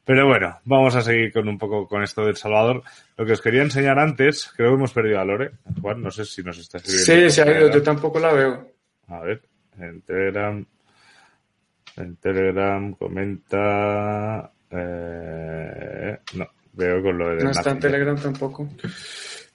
Pero 0.04 0.28
bueno, 0.28 0.60
vamos 0.64 0.94
a 0.94 1.02
seguir 1.02 1.32
con 1.32 1.48
un 1.48 1.58
poco 1.58 1.88
con 1.88 2.04
esto 2.04 2.24
del 2.24 2.36
Salvador. 2.36 2.84
Lo 3.16 3.26
que 3.26 3.32
os 3.32 3.42
quería 3.42 3.62
enseñar 3.62 3.98
antes, 3.98 4.52
creo 4.56 4.70
que 4.70 4.76
hemos 4.76 4.92
perdido 4.92 5.18
a 5.18 5.24
Lore. 5.24 5.50
Juan, 5.82 6.02
no 6.02 6.10
sé 6.12 6.24
si 6.24 6.40
nos 6.42 6.56
está 6.58 6.78
escribiendo. 6.78 7.30
Sí, 7.30 7.34
se 7.34 7.42
ha 7.42 7.58
ido, 7.58 7.68
yo 7.68 7.82
tampoco 7.82 8.20
la 8.20 8.32
veo. 8.32 8.72
A 9.08 9.20
ver, 9.22 9.42
en 9.80 10.02
Telegram. 10.02 10.64
En 11.96 12.16
Telegram 12.16 12.94
comenta. 12.94 14.52
Eh, 14.70 16.16
no, 16.34 16.48
veo 16.74 17.02
con 17.02 17.18
lo 17.18 17.28
de. 17.30 17.42
No 17.42 17.50
está 17.50 17.70
en 17.70 17.80
Telegram 17.80 18.16
tampoco. 18.16 18.68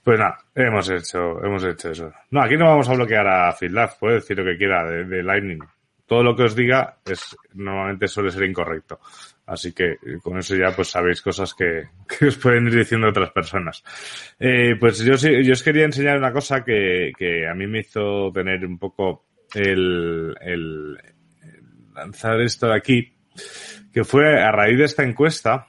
Pues 0.06 0.20
nada, 0.20 0.38
hemos 0.54 0.88
hecho, 0.88 1.44
hemos 1.44 1.66
hecho 1.66 1.90
eso. 1.90 2.14
No, 2.30 2.44
aquí 2.44 2.56
no 2.56 2.66
vamos 2.66 2.88
a 2.88 2.94
bloquear 2.94 3.26
a 3.28 3.52
FitLab, 3.54 3.98
puede 3.98 4.16
decir 4.18 4.38
lo 4.38 4.46
que 4.46 4.56
quiera 4.56 4.86
de, 4.86 5.24
Lightning. 5.24 5.64
Todo 6.06 6.22
lo 6.22 6.36
que 6.36 6.44
os 6.44 6.56
diga 6.56 7.00
es, 7.04 7.36
normalmente 7.56 8.08
suele 8.08 8.30
ser 8.30 8.44
incorrecto. 8.44 9.00
Así 9.48 9.74
que 9.74 9.98
con 10.22 10.38
eso 10.38 10.56
ya 10.56 10.76
pues 10.76 10.90
sabéis 10.90 11.24
cosas 11.24 11.56
que, 11.56 11.86
que 12.20 12.28
os 12.28 12.38
pueden 12.38 12.68
ir 12.68 12.76
diciendo 12.76 13.10
otras 13.10 13.32
personas. 13.32 13.84
Eh, 14.40 14.76
pues 14.80 15.00
yo 15.00 15.16
yo 15.16 15.54
os 15.54 15.64
quería 15.64 15.86
enseñar 15.86 16.20
una 16.20 16.32
cosa 16.32 16.64
que, 16.64 17.12
que 17.18 17.48
a 17.48 17.56
mí 17.56 17.66
me 17.66 17.80
hizo 17.80 18.32
tener 18.32 18.64
un 18.64 18.78
poco 18.78 19.26
el, 19.56 20.36
el 20.40 21.00
lanzar 21.96 22.42
esto 22.42 22.68
de 22.68 22.76
aquí, 22.76 23.12
que 23.92 24.04
fue 24.04 24.40
a 24.40 24.52
raíz 24.52 24.78
de 24.78 24.86
esta 24.86 25.02
encuesta, 25.02 25.66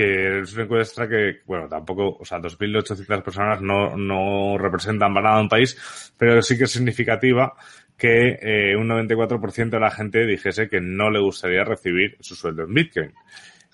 que 0.00 0.40
es 0.40 0.54
una 0.54 0.62
encuesta 0.62 1.06
que, 1.06 1.40
bueno, 1.44 1.68
tampoco, 1.68 2.16
o 2.18 2.24
sea, 2.24 2.38
2.800 2.38 3.22
personas 3.22 3.60
no, 3.60 3.94
no 3.98 4.56
representan 4.56 5.12
para 5.12 5.28
nada 5.28 5.42
un 5.42 5.48
país, 5.50 5.76
pero 6.16 6.40
sí 6.40 6.56
que 6.56 6.64
es 6.64 6.70
significativa 6.70 7.52
que 7.98 8.38
eh, 8.40 8.76
un 8.76 8.88
94% 8.88 9.68
de 9.68 9.78
la 9.78 9.90
gente 9.90 10.24
dijese 10.24 10.70
que 10.70 10.80
no 10.80 11.10
le 11.10 11.20
gustaría 11.20 11.64
recibir 11.64 12.16
su 12.20 12.34
sueldo 12.34 12.62
en 12.62 12.72
Bitcoin. 12.72 13.12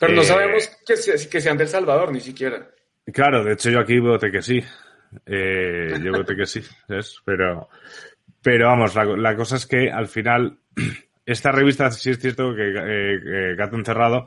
Pero 0.00 0.14
no 0.14 0.22
eh, 0.22 0.24
sabemos 0.24 0.68
que, 0.84 0.94
que 1.28 1.40
sean 1.40 1.56
del 1.56 1.68
Salvador, 1.68 2.10
ni 2.10 2.18
siquiera. 2.18 2.70
Claro, 3.12 3.44
de 3.44 3.52
hecho 3.52 3.70
yo 3.70 3.78
aquí 3.78 4.00
voté 4.00 4.32
que 4.32 4.42
sí. 4.42 4.60
Eh, 5.26 5.94
yo 6.02 6.10
voté 6.10 6.34
que 6.34 6.46
sí, 6.46 6.60
¿ves? 6.88 7.20
Pero, 7.24 7.68
pero 8.42 8.66
vamos, 8.66 8.96
la, 8.96 9.04
la, 9.04 9.36
cosa 9.36 9.54
es 9.54 9.66
que 9.66 9.92
al 9.92 10.08
final, 10.08 10.58
esta 11.24 11.52
revista 11.52 11.88
sí 11.92 12.10
es 12.10 12.18
cierto 12.18 12.52
que 12.52 12.72
eh, 12.74 13.54
Gato 13.54 13.76
Encerrado 13.76 14.26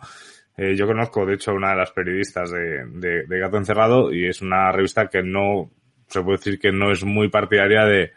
eh, 0.61 0.75
yo 0.75 0.85
conozco, 0.85 1.25
de 1.25 1.35
hecho, 1.35 1.51
a 1.51 1.53
una 1.53 1.69
de 1.71 1.77
las 1.77 1.91
periodistas 1.91 2.51
de, 2.51 2.83
de, 3.25 3.39
Gato 3.39 3.55
Encerrado 3.55 4.11
y 4.11 4.27
es 4.27 4.41
una 4.41 4.73
revista 4.73 5.07
que 5.07 5.23
no, 5.23 5.71
se 6.07 6.21
puede 6.21 6.37
decir 6.37 6.59
que 6.59 6.73
no 6.73 6.91
es 6.91 7.05
muy 7.05 7.29
partidaria 7.29 7.85
de, 7.85 8.11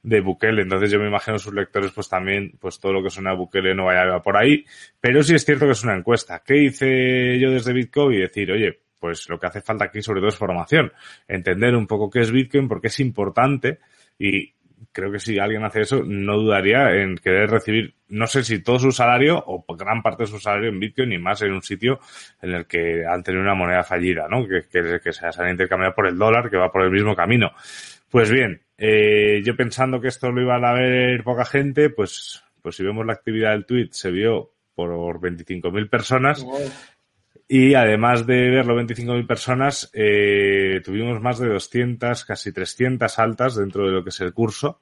de 0.00 0.20
Bukele. 0.20 0.62
Entonces 0.62 0.92
yo 0.92 1.00
me 1.00 1.08
imagino 1.08 1.36
sus 1.36 1.52
lectores 1.52 1.90
pues 1.90 2.08
también, 2.08 2.52
pues 2.60 2.78
todo 2.78 2.92
lo 2.92 3.02
que 3.02 3.10
suena 3.10 3.32
a 3.32 3.34
Bukele 3.34 3.74
no 3.74 3.86
vaya 3.86 4.20
por 4.20 4.36
ahí. 4.36 4.64
Pero 5.00 5.24
sí 5.24 5.34
es 5.34 5.44
cierto 5.44 5.66
que 5.66 5.72
es 5.72 5.82
una 5.82 5.96
encuesta. 5.96 6.40
¿Qué 6.46 6.62
hice 6.62 7.40
yo 7.40 7.50
desde 7.50 7.72
Bitcoin? 7.72 8.20
Decir, 8.20 8.52
oye, 8.52 8.78
pues 9.00 9.28
lo 9.28 9.40
que 9.40 9.48
hace 9.48 9.60
falta 9.60 9.86
aquí 9.86 10.00
sobre 10.00 10.20
todo 10.20 10.28
es 10.28 10.36
formación. 10.36 10.92
Entender 11.26 11.74
un 11.74 11.88
poco 11.88 12.08
qué 12.08 12.20
es 12.20 12.30
Bitcoin, 12.30 12.68
porque 12.68 12.86
es 12.86 13.00
importante 13.00 13.80
y 14.16 14.54
creo 14.92 15.12
que 15.12 15.18
si 15.18 15.38
alguien 15.38 15.64
hace 15.64 15.82
eso, 15.82 16.02
no 16.04 16.36
dudaría 16.36 16.94
en 16.96 17.16
querer 17.16 17.50
recibir, 17.50 17.94
no 18.08 18.26
sé 18.26 18.42
si 18.42 18.62
todo 18.62 18.78
su 18.78 18.92
salario 18.92 19.42
o 19.46 19.64
gran 19.76 20.02
parte 20.02 20.24
de 20.24 20.28
su 20.28 20.38
salario 20.38 20.68
en 20.68 20.80
Bitcoin 20.80 21.12
y 21.12 21.18
más 21.18 21.42
en 21.42 21.52
un 21.52 21.62
sitio 21.62 22.00
en 22.42 22.52
el 22.52 22.66
que 22.66 23.04
han 23.06 23.22
tenido 23.22 23.42
una 23.42 23.54
moneda 23.54 23.84
fallida, 23.84 24.26
¿no? 24.28 24.46
Que, 24.46 24.66
que, 24.68 25.00
que 25.02 25.12
se 25.12 25.26
ha 25.26 25.50
intercambiado 25.50 25.94
por 25.94 26.06
el 26.06 26.18
dólar, 26.18 26.50
que 26.50 26.56
va 26.56 26.72
por 26.72 26.82
el 26.82 26.90
mismo 26.90 27.14
camino. 27.14 27.52
Pues 28.10 28.30
bien, 28.30 28.62
eh, 28.76 29.40
yo 29.44 29.54
pensando 29.54 30.00
que 30.00 30.08
esto 30.08 30.32
lo 30.32 30.42
iban 30.42 30.64
a 30.64 30.72
ver 30.72 31.22
poca 31.22 31.44
gente, 31.44 31.90
pues, 31.90 32.42
pues 32.60 32.74
si 32.74 32.82
vemos 32.82 33.06
la 33.06 33.12
actividad 33.12 33.52
del 33.52 33.66
tweet, 33.66 33.88
se 33.92 34.10
vio 34.10 34.52
por 34.74 35.20
25.000 35.20 35.88
personas. 35.88 36.44
Y 37.52 37.74
además 37.74 38.28
de 38.28 38.48
verlo 38.48 38.80
25.000 38.80 39.26
personas, 39.26 39.90
eh, 39.92 40.80
tuvimos 40.84 41.20
más 41.20 41.40
de 41.40 41.48
200, 41.48 42.24
casi 42.24 42.52
300 42.52 43.18
altas 43.18 43.56
dentro 43.56 43.86
de 43.86 43.90
lo 43.90 44.04
que 44.04 44.10
es 44.10 44.20
el 44.20 44.32
curso. 44.32 44.80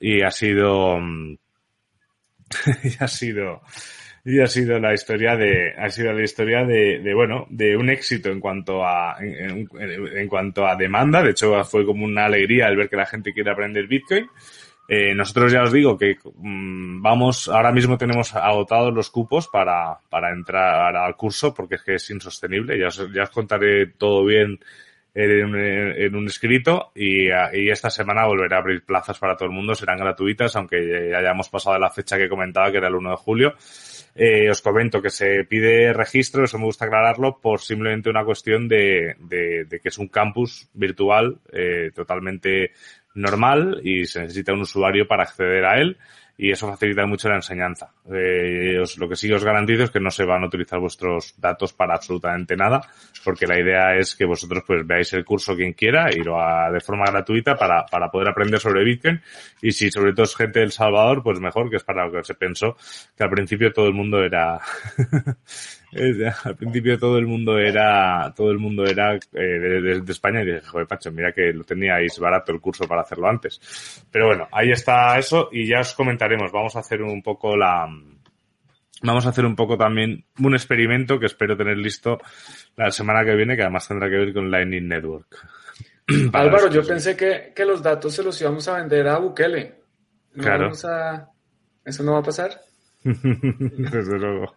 Y 0.00 0.22
ha 0.22 0.30
sido, 0.30 0.98
y 2.84 2.96
ha 2.98 3.06
sido, 3.06 3.60
y 4.24 4.40
ha 4.40 4.46
sido 4.46 4.80
la 4.80 4.94
historia 4.94 5.36
de, 5.36 5.74
ha 5.76 5.90
sido 5.90 6.14
la 6.14 6.22
historia 6.22 6.64
de, 6.64 7.00
de 7.00 7.12
bueno, 7.12 7.46
de 7.50 7.76
un 7.76 7.90
éxito 7.90 8.30
en 8.30 8.40
cuanto 8.40 8.82
a, 8.82 9.18
en, 9.20 9.68
en, 9.78 10.28
cuanto 10.28 10.66
a 10.66 10.76
demanda. 10.76 11.22
De 11.22 11.32
hecho, 11.32 11.62
fue 11.64 11.84
como 11.84 12.06
una 12.06 12.24
alegría 12.24 12.68
el 12.68 12.78
ver 12.78 12.88
que 12.88 12.96
la 12.96 13.04
gente 13.04 13.34
quiere 13.34 13.50
aprender 13.50 13.86
Bitcoin. 13.86 14.26
Eh, 14.92 15.14
nosotros 15.14 15.52
ya 15.52 15.62
os 15.62 15.70
digo 15.70 15.96
que 15.96 16.16
mm, 16.34 17.00
vamos, 17.00 17.48
ahora 17.48 17.70
mismo 17.70 17.96
tenemos 17.96 18.34
agotados 18.34 18.92
los 18.92 19.08
cupos 19.08 19.46
para, 19.46 19.96
para 20.08 20.32
entrar 20.32 20.96
al 20.96 21.14
curso 21.14 21.54
porque 21.54 21.76
es 21.76 21.82
que 21.82 21.94
es 21.94 22.10
insostenible. 22.10 22.76
Ya 22.76 22.88
os, 22.88 23.08
ya 23.14 23.22
os 23.22 23.30
contaré 23.30 23.86
todo 23.86 24.24
bien 24.24 24.58
en, 25.14 26.16
un 26.16 26.26
escrito 26.26 26.90
y, 26.94 27.28
y, 27.28 27.70
esta 27.70 27.88
semana 27.88 28.26
volverá 28.26 28.56
a 28.56 28.60
abrir 28.60 28.84
plazas 28.84 29.16
para 29.20 29.36
todo 29.36 29.48
el 29.48 29.54
mundo, 29.54 29.76
serán 29.76 29.98
gratuitas, 29.98 30.56
aunque 30.56 31.08
ya 31.10 31.18
hayamos 31.18 31.48
pasado 31.48 31.78
la 31.78 31.90
fecha 31.90 32.16
que 32.16 32.28
comentaba, 32.28 32.72
que 32.72 32.78
era 32.78 32.88
el 32.88 32.94
1 32.96 33.10
de 33.10 33.16
julio. 33.16 33.54
Eh, 34.14 34.50
os 34.50 34.60
comento 34.60 35.00
que 35.00 35.10
se 35.10 35.44
pide 35.44 35.92
registro, 35.92 36.44
eso 36.44 36.58
me 36.58 36.64
gusta 36.64 36.84
aclararlo, 36.86 37.38
por 37.40 37.60
simplemente 37.60 38.10
una 38.10 38.24
cuestión 38.24 38.66
de, 38.66 39.14
de, 39.20 39.64
de 39.66 39.80
que 39.80 39.88
es 39.88 39.98
un 39.98 40.08
campus 40.08 40.68
virtual 40.74 41.38
eh, 41.52 41.92
totalmente 41.94 42.72
normal 43.14 43.80
y 43.84 44.06
se 44.06 44.20
necesita 44.20 44.52
un 44.52 44.60
usuario 44.60 45.06
para 45.06 45.24
acceder 45.24 45.64
a 45.64 45.80
él 45.80 45.96
y 46.42 46.50
eso 46.50 46.66
facilita 46.68 47.04
mucho 47.04 47.28
la 47.28 47.34
enseñanza. 47.34 47.92
Eh, 48.10 48.78
os, 48.80 48.96
lo 48.96 49.06
que 49.06 49.14
sí 49.14 49.30
os 49.30 49.44
garantizo 49.44 49.82
es 49.82 49.90
que 49.90 50.00
no 50.00 50.10
se 50.10 50.24
van 50.24 50.42
a 50.42 50.46
utilizar 50.46 50.80
vuestros 50.80 51.34
datos 51.38 51.74
para 51.74 51.94
absolutamente 51.94 52.56
nada, 52.56 52.80
porque 53.22 53.46
la 53.46 53.60
idea 53.60 53.94
es 53.98 54.16
que 54.16 54.24
vosotros 54.24 54.64
pues 54.66 54.86
veáis 54.86 55.12
el 55.12 55.22
curso 55.22 55.54
quien 55.54 55.74
quiera 55.74 56.08
y 56.10 56.20
lo 56.20 56.40
haga 56.40 56.72
de 56.72 56.80
forma 56.80 57.04
gratuita 57.04 57.56
para, 57.56 57.84
para 57.84 58.10
poder 58.10 58.30
aprender 58.30 58.58
sobre 58.58 58.84
Bitcoin 58.84 59.20
y 59.60 59.72
si 59.72 59.90
sobre 59.90 60.14
todo 60.14 60.24
es 60.24 60.34
gente 60.34 60.60
del 60.60 60.72
Salvador, 60.72 61.22
pues 61.22 61.38
mejor, 61.40 61.68
que 61.68 61.76
es 61.76 61.84
para 61.84 62.06
lo 62.06 62.12
que 62.12 62.24
se 62.24 62.34
pensó, 62.34 62.74
que 63.14 63.22
al 63.22 63.30
principio 63.30 63.70
todo 63.70 63.88
el 63.88 63.94
mundo 63.94 64.24
era 64.24 64.58
al 66.44 66.56
principio 66.56 66.98
todo 66.98 67.18
el 67.18 67.26
mundo 67.26 67.58
era, 67.58 68.32
todo 68.36 68.50
el 68.50 68.58
mundo 68.58 68.84
era 68.84 69.14
eh, 69.14 69.38
de, 69.38 70.02
España 70.08 70.42
y 70.42 70.46
dije, 70.46 70.60
joder, 70.62 70.86
Pacho, 70.86 71.10
mira 71.10 71.32
que 71.32 71.52
lo 71.52 71.64
teníais 71.64 72.18
barato 72.18 72.52
el 72.52 72.60
curso 72.60 72.86
para 72.86 73.02
hacerlo 73.02 73.28
antes. 73.28 74.04
Pero 74.10 74.26
bueno, 74.26 74.48
ahí 74.52 74.70
está 74.70 75.18
eso 75.18 75.48
y 75.50 75.66
ya 75.66 75.80
os 75.80 75.94
comentaremos. 75.94 76.52
Vamos 76.52 76.76
a 76.76 76.80
hacer 76.80 77.02
un 77.02 77.22
poco 77.22 77.56
la, 77.56 77.88
vamos 79.02 79.26
a 79.26 79.30
hacer 79.30 79.44
un 79.44 79.56
poco 79.56 79.76
también 79.76 80.24
un 80.38 80.54
experimento 80.54 81.18
que 81.18 81.26
espero 81.26 81.56
tener 81.56 81.78
listo 81.78 82.18
la 82.76 82.90
semana 82.90 83.24
que 83.24 83.34
viene, 83.34 83.56
que 83.56 83.62
además 83.62 83.88
tendrá 83.88 84.08
que 84.08 84.16
ver 84.16 84.32
con 84.32 84.50
Lightning 84.50 84.88
Network. 84.88 85.36
Álvaro, 86.32 86.68
yo 86.70 86.86
pensé 86.86 87.16
que, 87.16 87.52
que, 87.54 87.64
los 87.64 87.82
datos 87.82 88.14
se 88.14 88.22
los 88.22 88.40
íbamos 88.40 88.66
a 88.68 88.78
vender 88.78 89.08
a 89.08 89.18
Bukele. 89.18 89.80
claro. 90.34 90.70
¿Eso 91.82 92.02
no 92.04 92.12
va 92.12 92.18
a 92.18 92.22
pasar? 92.22 92.60
Desde 93.02 94.18
luego. 94.18 94.54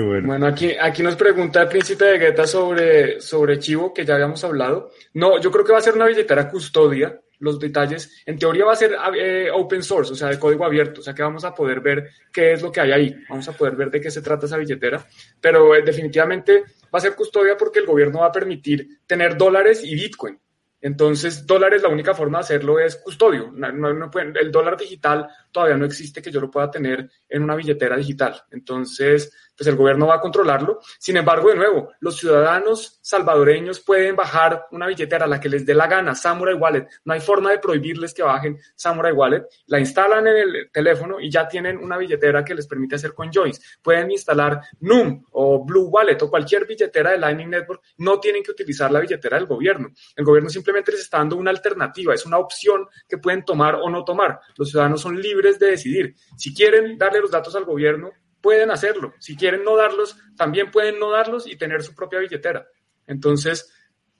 Bueno. 0.00 0.46
aquí, 0.46 0.72
aquí 0.80 1.02
nos 1.02 1.16
pregunta 1.16 1.62
el 1.62 1.68
príncipe 1.68 2.04
de 2.04 2.18
Guetta 2.18 2.46
sobre, 2.46 3.20
sobre 3.20 3.58
Chivo, 3.58 3.92
que 3.92 4.04
ya 4.04 4.14
habíamos 4.14 4.42
hablado. 4.44 4.90
No, 5.14 5.40
yo 5.40 5.50
creo 5.50 5.64
que 5.64 5.72
va 5.72 5.78
a 5.78 5.82
ser 5.82 5.94
una 5.94 6.06
billetera 6.06 6.48
custodia. 6.48 7.20
Los 7.40 7.58
detalles, 7.58 8.22
en 8.24 8.38
teoría 8.38 8.64
va 8.64 8.72
a 8.72 8.76
ser 8.76 8.96
eh, 9.16 9.50
open 9.52 9.82
source, 9.82 10.12
o 10.12 10.14
sea, 10.14 10.28
de 10.28 10.38
código 10.38 10.64
abierto, 10.64 11.00
o 11.00 11.04
sea, 11.04 11.12
que 11.12 11.24
vamos 11.24 11.44
a 11.44 11.52
poder 11.52 11.80
ver 11.80 12.08
qué 12.32 12.52
es 12.52 12.62
lo 12.62 12.70
que 12.70 12.80
hay 12.80 12.92
ahí, 12.92 13.16
vamos 13.28 13.48
a 13.48 13.52
poder 13.52 13.74
ver 13.74 13.90
de 13.90 14.00
qué 14.00 14.12
se 14.12 14.22
trata 14.22 14.46
esa 14.46 14.56
billetera, 14.56 15.04
pero 15.40 15.74
eh, 15.74 15.82
definitivamente 15.82 16.62
va 16.84 16.98
a 16.98 17.00
ser 17.00 17.16
custodia 17.16 17.56
porque 17.56 17.80
el 17.80 17.86
gobierno 17.86 18.20
va 18.20 18.26
a 18.26 18.32
permitir 18.32 19.00
tener 19.08 19.36
dólares 19.36 19.82
y 19.82 19.92
Bitcoin. 19.96 20.38
Entonces, 20.82 21.46
dólares, 21.46 21.82
la 21.82 21.88
única 21.88 22.12
forma 22.12 22.38
de 22.38 22.42
hacerlo 22.42 22.80
es 22.80 22.96
custodio. 22.96 23.52
No, 23.54 23.72
no 23.72 24.10
el 24.18 24.50
dólar 24.50 24.76
digital 24.76 25.28
todavía 25.52 25.76
no 25.76 25.84
existe 25.84 26.22
que 26.22 26.30
yo 26.30 26.40
lo 26.40 26.50
pueda 26.50 26.70
tener 26.70 27.10
en 27.28 27.42
una 27.42 27.54
billetera 27.54 27.96
digital. 27.96 28.42
Entonces, 28.50 29.32
pues 29.56 29.68
el 29.68 29.76
gobierno 29.76 30.06
va 30.06 30.16
a 30.16 30.20
controlarlo. 30.20 30.80
Sin 30.98 31.16
embargo, 31.16 31.50
de 31.50 31.56
nuevo, 31.56 31.92
los 32.00 32.16
ciudadanos 32.16 32.98
salvadoreños 33.02 33.80
pueden 33.80 34.16
bajar 34.16 34.66
una 34.70 34.86
billetera 34.86 35.26
a 35.26 35.28
la 35.28 35.38
que 35.38 35.48
les 35.48 35.66
dé 35.66 35.74
la 35.74 35.86
gana, 35.86 36.14
Samurai 36.14 36.54
Wallet. 36.54 36.88
No 37.04 37.12
hay 37.12 37.20
forma 37.20 37.50
de 37.50 37.58
prohibirles 37.58 38.14
que 38.14 38.22
bajen 38.22 38.58
Samurai 38.74 39.12
Wallet. 39.12 39.44
La 39.66 39.78
instalan 39.78 40.26
en 40.26 40.36
el 40.36 40.70
teléfono 40.72 41.20
y 41.20 41.30
ya 41.30 41.46
tienen 41.46 41.76
una 41.76 41.98
billetera 41.98 42.44
que 42.44 42.54
les 42.54 42.66
permite 42.66 42.96
hacer 42.96 43.12
coinjoins. 43.12 43.78
Pueden 43.82 44.10
instalar 44.10 44.60
NUM 44.80 45.26
o 45.32 45.64
Blue 45.64 45.88
Wallet 45.88 46.20
o 46.22 46.30
cualquier 46.30 46.66
billetera 46.66 47.10
de 47.10 47.18
Lightning 47.18 47.50
Network. 47.50 47.82
No 47.98 48.18
tienen 48.18 48.42
que 48.42 48.50
utilizar 48.50 48.90
la 48.90 49.00
billetera 49.00 49.36
del 49.36 49.46
gobierno. 49.46 49.90
El 50.16 50.24
gobierno 50.24 50.48
simplemente 50.48 50.92
les 50.92 51.02
está 51.02 51.18
dando 51.18 51.36
una 51.36 51.50
alternativa, 51.50 52.14
es 52.14 52.24
una 52.24 52.38
opción 52.38 52.86
que 53.08 53.18
pueden 53.18 53.44
tomar 53.44 53.76
o 53.76 53.90
no 53.90 54.04
tomar. 54.04 54.40
Los 54.56 54.70
ciudadanos 54.70 55.00
son 55.00 55.20
libres 55.20 55.41
de 55.42 55.66
decidir. 55.66 56.14
Si 56.36 56.54
quieren 56.54 56.96
darle 56.98 57.20
los 57.20 57.30
datos 57.30 57.54
al 57.56 57.64
gobierno, 57.64 58.10
pueden 58.40 58.70
hacerlo. 58.70 59.14
Si 59.18 59.36
quieren 59.36 59.64
no 59.64 59.76
darlos, 59.76 60.16
también 60.36 60.70
pueden 60.70 60.98
no 60.98 61.10
darlos 61.10 61.46
y 61.46 61.56
tener 61.56 61.82
su 61.82 61.94
propia 61.94 62.18
billetera. 62.18 62.66
Entonces, 63.06 63.72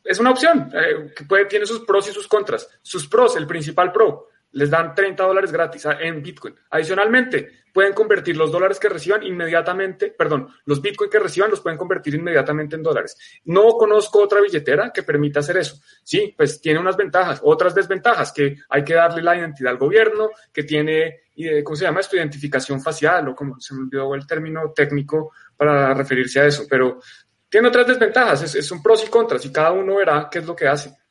es 0.04 0.18
una 0.18 0.30
opción 0.30 0.70
eh, 0.74 1.12
que 1.14 1.44
tiene 1.46 1.66
sus 1.66 1.80
pros 1.80 2.08
y 2.08 2.12
sus 2.12 2.28
contras. 2.28 2.68
Sus 2.82 3.08
pros, 3.08 3.36
el 3.36 3.46
principal 3.46 3.92
pro, 3.92 4.28
les 4.52 4.70
dan 4.70 4.94
30 4.94 5.22
dólares 5.22 5.52
gratis 5.52 5.86
en 6.00 6.22
Bitcoin. 6.22 6.54
Adicionalmente, 6.70 7.62
pueden 7.72 7.92
convertir 7.94 8.36
los 8.36 8.52
dólares 8.52 8.78
que 8.78 8.88
reciban 8.88 9.22
inmediatamente, 9.22 10.08
perdón, 10.08 10.48
los 10.66 10.80
Bitcoin 10.82 11.10
que 11.10 11.18
reciban 11.18 11.50
los 11.50 11.60
pueden 11.60 11.78
convertir 11.78 12.14
inmediatamente 12.14 12.76
en 12.76 12.82
dólares. 12.82 13.16
No 13.44 13.72
conozco 13.72 14.22
otra 14.22 14.40
billetera 14.40 14.92
que 14.92 15.02
permita 15.02 15.40
hacer 15.40 15.56
eso. 15.56 15.80
Sí, 16.02 16.34
pues 16.36 16.60
tiene 16.60 16.78
unas 16.78 16.96
ventajas, 16.96 17.40
otras 17.42 17.74
desventajas, 17.74 18.32
que 18.32 18.56
hay 18.68 18.84
que 18.84 18.94
darle 18.94 19.22
la 19.22 19.36
identidad 19.36 19.72
al 19.72 19.78
gobierno, 19.78 20.30
que 20.52 20.64
tiene, 20.64 21.22
¿cómo 21.64 21.76
se 21.76 21.84
llama 21.84 22.00
esto? 22.00 22.16
Identificación 22.16 22.80
facial, 22.82 23.28
o 23.28 23.34
como 23.34 23.58
se 23.58 23.74
me 23.74 23.82
olvidó 23.82 24.14
el 24.14 24.26
término 24.26 24.72
técnico 24.74 25.32
para 25.56 25.94
referirse 25.94 26.40
a 26.40 26.46
eso, 26.46 26.64
pero 26.68 27.00
tiene 27.48 27.68
otras 27.68 27.86
desventajas, 27.86 28.54
es, 28.54 28.66
son 28.66 28.82
pros 28.82 29.04
y 29.06 29.10
contras, 29.10 29.44
y 29.44 29.52
cada 29.52 29.72
uno 29.72 29.96
verá 29.96 30.28
qué 30.30 30.40
es 30.40 30.46
lo 30.46 30.56
que 30.56 30.68
hace. 30.68 31.01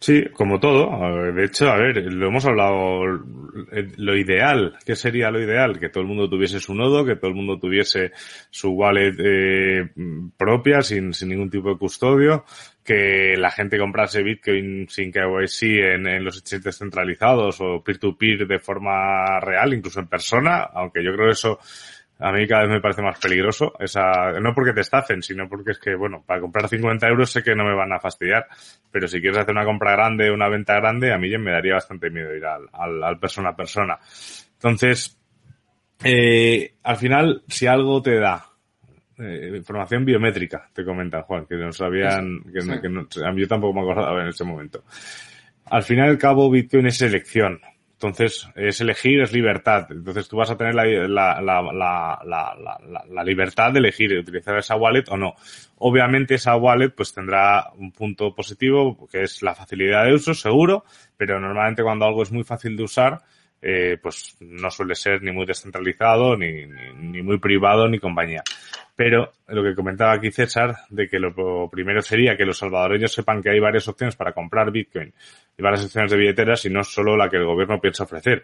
Sí, 0.00 0.24
como 0.32 0.58
todo. 0.58 1.32
De 1.32 1.44
hecho, 1.44 1.70
a 1.70 1.76
ver, 1.76 2.12
lo 2.12 2.26
hemos 2.26 2.44
hablado, 2.44 3.04
lo 3.04 4.16
ideal, 4.16 4.76
¿qué 4.84 4.96
sería 4.96 5.30
lo 5.30 5.40
ideal? 5.40 5.78
Que 5.78 5.90
todo 5.90 6.02
el 6.02 6.08
mundo 6.08 6.28
tuviese 6.28 6.58
su 6.58 6.74
nodo, 6.74 7.04
que 7.04 7.14
todo 7.14 7.28
el 7.28 7.36
mundo 7.36 7.58
tuviese 7.58 8.10
su 8.50 8.70
wallet 8.70 9.14
eh, 9.18 9.90
propia, 10.36 10.82
sin, 10.82 11.14
sin 11.14 11.28
ningún 11.28 11.50
tipo 11.50 11.70
de 11.70 11.78
custodio, 11.78 12.44
que 12.84 13.36
la 13.36 13.52
gente 13.52 13.78
comprase 13.78 14.24
Bitcoin 14.24 14.88
sin 14.88 15.12
KYC 15.12 15.62
en, 15.62 16.08
en 16.08 16.24
los 16.24 16.38
exchanges 16.38 16.78
centralizados 16.78 17.60
o 17.60 17.82
peer-to-peer 17.82 18.40
-peer 18.40 18.46
de 18.48 18.58
forma 18.58 19.38
real, 19.38 19.72
incluso 19.72 20.00
en 20.00 20.08
persona, 20.08 20.62
aunque 20.74 21.04
yo 21.04 21.12
creo 21.14 21.30
eso 21.30 21.60
a 22.22 22.30
mí 22.32 22.46
cada 22.46 22.62
vez 22.62 22.70
me 22.70 22.80
parece 22.80 23.02
más 23.02 23.18
peligroso. 23.18 23.72
Esa, 23.78 24.32
no 24.40 24.54
porque 24.54 24.72
te 24.72 24.82
estafen, 24.82 25.22
sino 25.22 25.48
porque 25.48 25.72
es 25.72 25.78
que, 25.78 25.94
bueno, 25.96 26.22
para 26.24 26.40
comprar 26.40 26.68
50 26.68 27.08
euros 27.08 27.30
sé 27.30 27.42
que 27.42 27.54
no 27.54 27.64
me 27.64 27.74
van 27.74 27.92
a 27.92 27.98
fastidiar, 27.98 28.46
pero 28.90 29.08
si 29.08 29.20
quieres 29.20 29.38
hacer 29.38 29.52
una 29.52 29.64
compra 29.64 29.92
grande, 29.92 30.30
una 30.30 30.48
venta 30.48 30.74
grande, 30.74 31.12
a 31.12 31.18
mí 31.18 31.28
ya 31.28 31.38
me 31.38 31.50
daría 31.50 31.74
bastante 31.74 32.10
miedo 32.10 32.34
ir 32.34 32.44
al, 32.44 32.68
al, 32.72 33.18
persona 33.18 33.50
a 33.50 33.56
persona. 33.56 33.98
Entonces, 34.54 35.18
eh, 36.04 36.74
al 36.84 36.96
final, 36.96 37.42
si 37.48 37.66
algo 37.66 38.00
te 38.00 38.18
da 38.18 38.44
eh, 39.18 39.52
información 39.56 40.04
biométrica, 40.04 40.68
te 40.72 40.84
comentan, 40.84 41.22
Juan, 41.22 41.46
que 41.46 41.56
no 41.56 41.72
sabían, 41.72 42.44
que, 42.44 42.80
que 42.80 42.88
no, 42.88 43.06
yo 43.08 43.48
tampoco 43.48 43.74
me 43.74 43.80
acordaba 43.80 44.22
en 44.22 44.28
ese 44.28 44.44
momento. 44.44 44.84
Al 45.66 45.82
final 45.82 46.06
y 46.06 46.10
al 46.10 46.18
cabo, 46.18 46.50
Bitcoin 46.50 46.86
es 46.86 47.02
elección. 47.02 47.60
Entonces, 48.02 48.48
es 48.56 48.80
elegir, 48.80 49.20
es 49.20 49.32
libertad. 49.32 49.86
Entonces, 49.90 50.28
tú 50.28 50.36
vas 50.36 50.50
a 50.50 50.56
tener 50.56 50.74
la, 50.74 50.84
la, 51.06 51.40
la, 51.40 52.20
la, 53.08 53.24
libertad 53.24 53.70
de 53.70 53.78
elegir 53.78 54.18
utilizar 54.18 54.58
esa 54.58 54.74
wallet 54.74 55.04
o 55.08 55.16
no. 55.16 55.34
Obviamente, 55.78 56.34
esa 56.34 56.56
wallet 56.56 56.90
pues 56.90 57.14
tendrá 57.14 57.70
un 57.76 57.92
punto 57.92 58.34
positivo, 58.34 59.06
que 59.08 59.22
es 59.22 59.40
la 59.42 59.54
facilidad 59.54 60.04
de 60.06 60.14
uso, 60.14 60.34
seguro, 60.34 60.84
pero 61.16 61.38
normalmente 61.38 61.84
cuando 61.84 62.04
algo 62.04 62.24
es 62.24 62.32
muy 62.32 62.42
fácil 62.42 62.76
de 62.76 62.82
usar, 62.82 63.20
eh, 63.60 63.96
pues 64.02 64.36
no 64.40 64.68
suele 64.72 64.96
ser 64.96 65.22
ni 65.22 65.30
muy 65.30 65.46
descentralizado, 65.46 66.36
ni, 66.36 66.66
ni, 66.96 67.22
muy 67.22 67.38
privado, 67.38 67.88
ni 67.88 68.00
compañía. 68.00 68.42
Pero 68.94 69.32
lo 69.48 69.62
que 69.64 69.74
comentaba 69.74 70.12
aquí 70.12 70.30
César, 70.30 70.74
de 70.90 71.08
que 71.08 71.18
lo 71.18 71.68
primero 71.70 72.02
sería 72.02 72.36
que 72.36 72.44
los 72.44 72.58
salvadoreños 72.58 73.12
sepan 73.12 73.42
que 73.42 73.50
hay 73.50 73.58
varias 73.58 73.88
opciones 73.88 74.16
para 74.16 74.32
comprar 74.32 74.70
Bitcoin 74.70 75.12
y 75.56 75.62
varias 75.62 75.86
opciones 75.86 76.10
de 76.10 76.18
billeteras 76.18 76.64
y 76.66 76.70
no 76.70 76.84
solo 76.84 77.16
la 77.16 77.28
que 77.30 77.38
el 77.38 77.46
gobierno 77.46 77.80
piensa 77.80 78.04
ofrecer. 78.04 78.42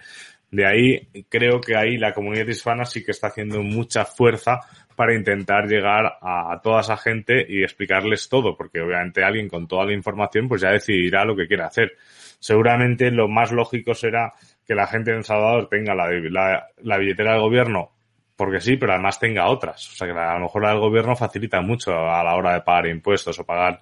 De 0.51 0.66
ahí 0.66 1.09
creo 1.28 1.61
que 1.61 1.76
ahí 1.76 1.99
la 1.99 2.14
comunidad 2.14 2.46
hispana 2.46 2.86
sí 2.86 3.05
que 3.05 3.11
está 3.11 3.26
haciendo 3.26 3.62
mucha 3.62 4.07
fuerza 4.07 4.61
para 4.99 5.14
intentar 5.14 5.68
llegar 5.68 6.18
a, 6.20 6.61
toda 6.61 6.80
esa 6.80 6.96
gente 6.96 7.46
y 7.49 7.62
explicarles 7.62 8.28
todo, 8.28 8.57
porque 8.57 8.80
obviamente 8.80 9.22
alguien 9.22 9.49
con 9.49 9.68
toda 9.68 9.84
la 9.84 9.92
información 9.92 10.49
pues 10.49 10.62
ya 10.62 10.72
decidirá 10.72 11.24
lo 11.24 11.36
que 11.36 11.46
quiere 11.46 11.62
hacer. 11.62 11.92
Seguramente 12.40 13.11
lo 13.11 13.28
más 13.28 13.53
lógico 13.53 13.94
será 13.94 14.32
que 14.66 14.74
la 14.74 14.86
gente 14.86 15.12
en 15.12 15.22
Salvador 15.22 15.68
tenga 15.68 15.94
la, 15.94 16.68
la, 16.82 16.99
billetera 16.99 17.32
del 17.32 17.42
gobierno 17.42 17.92
porque 18.39 18.61
sí, 18.61 18.76
pero 18.76 18.93
además 18.93 19.18
tenga 19.18 19.49
otras. 19.49 19.91
O 19.91 19.97
sea 19.97 20.07
que 20.07 20.16
a 20.16 20.34
lo 20.34 20.45
mejor 20.45 20.62
la 20.62 20.70
del 20.70 20.78
gobierno 20.78 21.16
facilita 21.16 21.61
mucho 21.61 21.93
a 21.93 22.22
la 22.22 22.36
hora 22.36 22.55
de 22.55 22.61
pagar 22.61 22.86
impuestos 22.86 23.36
o 23.41 23.45
pagar 23.45 23.80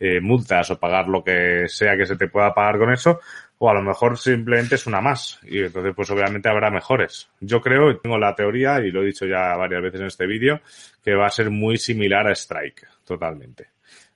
eh, 0.00 0.18
multas 0.18 0.70
o 0.70 0.80
pagar 0.80 1.08
lo 1.08 1.22
que 1.22 1.68
sea 1.68 1.94
que 1.94 2.06
se 2.06 2.16
te 2.16 2.26
pueda 2.26 2.54
pagar 2.54 2.78
con 2.78 2.90
eso, 2.90 3.20
o 3.58 3.68
a 3.68 3.74
lo 3.74 3.82
mejor 3.82 4.16
simplemente 4.16 4.76
es 4.76 4.86
una 4.86 5.02
más. 5.02 5.38
Y 5.42 5.60
entonces 5.60 5.92
pues 5.94 6.10
obviamente 6.10 6.48
habrá 6.48 6.70
mejores. 6.70 7.28
Yo 7.38 7.60
creo, 7.60 7.98
tengo 7.98 8.16
la 8.16 8.34
teoría, 8.34 8.80
y 8.80 8.90
lo 8.90 9.02
he 9.02 9.06
dicho 9.06 9.26
ya 9.26 9.54
varias 9.56 9.82
veces 9.82 10.00
en 10.00 10.06
este 10.06 10.26
vídeo, 10.26 10.62
que 11.04 11.14
va 11.14 11.26
a 11.26 11.30
ser 11.30 11.50
muy 11.50 11.76
similar 11.76 12.26
a 12.28 12.32
Strike, 12.32 12.88
totalmente. 13.04 13.72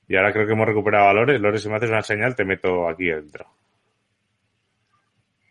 Y 0.09 0.17
ahora 0.17 0.33
creo 0.33 0.47
que 0.47 0.55
hemos 0.55 0.67
recuperado 0.67 1.05
valores. 1.05 1.39
Lores, 1.39 1.63
si 1.63 1.69
me 1.69 1.77
haces 1.77 1.91
una 1.91 2.03
señal, 2.03 2.35
te 2.35 2.47
meto 2.47 2.89
aquí 2.89 3.09
dentro. 3.09 3.47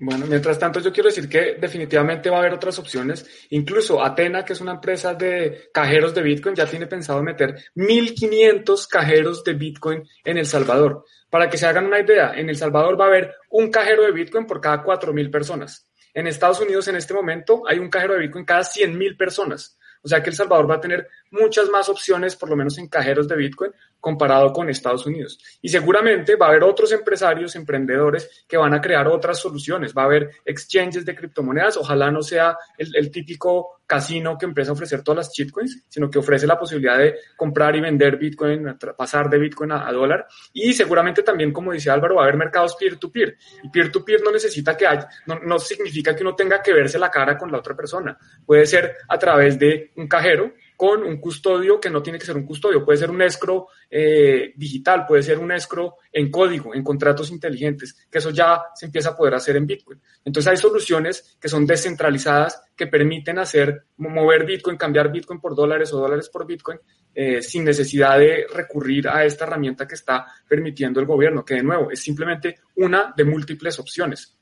Bueno, 0.03 0.25
mientras 0.25 0.57
tanto 0.57 0.79
yo 0.79 0.91
quiero 0.91 1.09
decir 1.09 1.29
que 1.29 1.57
definitivamente 1.59 2.31
va 2.31 2.37
a 2.37 2.39
haber 2.39 2.53
otras 2.53 2.79
opciones. 2.79 3.45
Incluso 3.51 4.03
Atena, 4.03 4.43
que 4.43 4.53
es 4.53 4.61
una 4.61 4.71
empresa 4.71 5.13
de 5.13 5.69
cajeros 5.71 6.15
de 6.15 6.23
Bitcoin, 6.23 6.55
ya 6.55 6.65
tiene 6.65 6.87
pensado 6.87 7.21
meter 7.21 7.55
1.500 7.75 8.87
cajeros 8.87 9.43
de 9.43 9.53
Bitcoin 9.53 10.03
en 10.23 10.39
El 10.39 10.47
Salvador. 10.47 11.05
Para 11.29 11.47
que 11.47 11.57
se 11.59 11.67
hagan 11.67 11.85
una 11.85 11.99
idea, 11.99 12.33
en 12.35 12.49
El 12.49 12.57
Salvador 12.57 12.99
va 12.99 13.05
a 13.05 13.07
haber 13.09 13.35
un 13.51 13.69
cajero 13.69 14.01
de 14.01 14.11
Bitcoin 14.11 14.47
por 14.47 14.59
cada 14.59 14.83
4.000 14.83 15.29
personas. 15.29 15.87
En 16.15 16.25
Estados 16.25 16.59
Unidos 16.59 16.87
en 16.87 16.95
este 16.95 17.13
momento 17.13 17.61
hay 17.69 17.77
un 17.77 17.91
cajero 17.91 18.15
de 18.15 18.21
Bitcoin 18.21 18.43
cada 18.43 18.61
100.000 18.61 19.15
personas. 19.15 19.77
O 20.01 20.07
sea 20.07 20.23
que 20.23 20.31
El 20.31 20.35
Salvador 20.35 20.67
va 20.67 20.77
a 20.77 20.81
tener 20.81 21.07
muchas 21.31 21.69
más 21.69 21.89
opciones, 21.89 22.35
por 22.35 22.49
lo 22.49 22.55
menos 22.55 22.77
en 22.77 22.87
cajeros 22.87 23.27
de 23.27 23.35
Bitcoin, 23.35 23.71
comparado 24.01 24.51
con 24.51 24.69
Estados 24.69 25.05
Unidos. 25.05 25.39
Y 25.61 25.69
seguramente 25.69 26.35
va 26.35 26.47
a 26.47 26.49
haber 26.49 26.63
otros 26.63 26.91
empresarios, 26.91 27.55
emprendedores 27.55 28.45
que 28.47 28.57
van 28.57 28.73
a 28.73 28.81
crear 28.81 29.07
otras 29.07 29.39
soluciones. 29.39 29.93
Va 29.95 30.01
a 30.01 30.05
haber 30.05 30.31
exchanges 30.43 31.05
de 31.05 31.15
criptomonedas. 31.15 31.77
Ojalá 31.77 32.11
no 32.11 32.21
sea 32.21 32.57
el, 32.77 33.11
típico 33.11 33.81
casino 33.85 34.37
que 34.37 34.45
empieza 34.45 34.71
a 34.71 34.73
ofrecer 34.73 35.03
todas 35.03 35.27
las 35.27 35.33
shitcoins, 35.33 35.85
sino 35.87 36.09
que 36.09 36.17
ofrece 36.17 36.47
la 36.47 36.57
posibilidad 36.57 36.97
de 36.97 37.15
comprar 37.35 37.75
y 37.75 37.81
vender 37.81 38.17
Bitcoin, 38.17 38.77
pasar 38.97 39.29
de 39.29 39.37
Bitcoin 39.37 39.71
a, 39.71 39.91
dólar. 39.91 40.25
Y 40.53 40.73
seguramente 40.73 41.21
también, 41.21 41.53
como 41.53 41.71
dice 41.71 41.91
Álvaro, 41.91 42.15
va 42.15 42.21
a 42.21 42.23
haber 42.25 42.37
mercados 42.37 42.75
peer-to-peer. 42.75 43.37
Y 43.63 43.69
peer-to-peer 43.69 44.23
no 44.23 44.31
necesita 44.31 44.75
que 44.75 44.87
haya, 44.87 45.07
no, 45.27 45.39
no 45.39 45.59
significa 45.59 46.15
que 46.15 46.23
uno 46.23 46.35
tenga 46.35 46.61
que 46.61 46.73
verse 46.73 46.97
la 46.97 47.11
cara 47.11 47.37
con 47.37 47.51
la 47.51 47.59
otra 47.59 47.75
persona. 47.75 48.17
Puede 48.45 48.65
ser 48.65 48.95
a 49.07 49.19
través 49.19 49.59
de 49.59 49.91
un 49.97 50.07
cajero 50.07 50.53
con 50.81 51.03
un 51.03 51.17
custodio 51.17 51.79
que 51.79 51.91
no 51.91 52.01
tiene 52.01 52.17
que 52.17 52.25
ser 52.25 52.35
un 52.35 52.43
custodio, 52.43 52.83
puede 52.83 52.97
ser 52.97 53.11
un 53.11 53.21
escro 53.21 53.67
eh, 53.87 54.51
digital, 54.55 55.05
puede 55.05 55.21
ser 55.21 55.37
un 55.37 55.51
escro 55.51 55.97
en 56.11 56.31
código, 56.31 56.73
en 56.73 56.83
contratos 56.83 57.29
inteligentes, 57.29 58.07
que 58.09 58.17
eso 58.17 58.31
ya 58.31 58.63
se 58.73 58.87
empieza 58.87 59.11
a 59.11 59.15
poder 59.15 59.35
hacer 59.35 59.57
en 59.57 59.67
Bitcoin. 59.67 60.01
Entonces 60.25 60.49
hay 60.49 60.57
soluciones 60.57 61.37
que 61.39 61.49
son 61.49 61.67
descentralizadas, 61.67 62.63
que 62.75 62.87
permiten 62.87 63.37
hacer, 63.37 63.83
mover 63.97 64.43
Bitcoin, 64.43 64.75
cambiar 64.75 65.11
Bitcoin 65.11 65.39
por 65.39 65.53
dólares 65.53 65.93
o 65.93 65.99
dólares 65.99 66.29
por 66.29 66.47
Bitcoin, 66.47 66.79
eh, 67.13 67.43
sin 67.43 67.63
necesidad 67.63 68.17
de 68.17 68.47
recurrir 68.51 69.07
a 69.07 69.23
esta 69.23 69.45
herramienta 69.45 69.87
que 69.87 69.93
está 69.93 70.25
permitiendo 70.49 70.99
el 70.99 71.05
gobierno, 71.05 71.45
que 71.45 71.53
de 71.53 71.63
nuevo 71.63 71.91
es 71.91 72.01
simplemente 72.01 72.57
una 72.77 73.13
de 73.15 73.23
múltiples 73.23 73.77
opciones. 73.77 74.35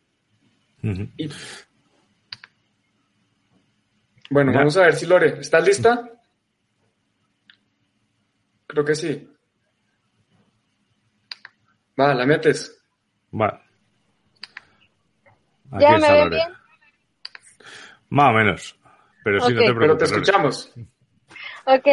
Bueno, 4.30 4.54
vamos 4.54 4.78
a 4.78 4.84
ver 4.84 4.96
si 4.96 5.06
Lore, 5.06 5.42
¿estás 5.42 5.68
lista? 5.68 6.19
Creo 8.70 8.86
que 8.86 8.94
sí. 8.94 9.28
Va, 12.00 12.14
la 12.14 12.26
metes. 12.28 12.80
Va. 13.34 13.64
¿Ya 15.80 15.98
me 15.98 16.12
ven 16.12 16.30
bien? 16.30 16.54
Más 18.10 18.30
o 18.30 18.34
menos. 18.34 18.80
Pero 19.24 19.42
sí, 19.42 19.54
no 19.54 19.60
te 19.62 19.74
preocupes. 19.74 19.80
Pero 19.80 19.98
te 19.98 20.06
escuchamos. 20.06 20.72
Ok, 21.66 21.86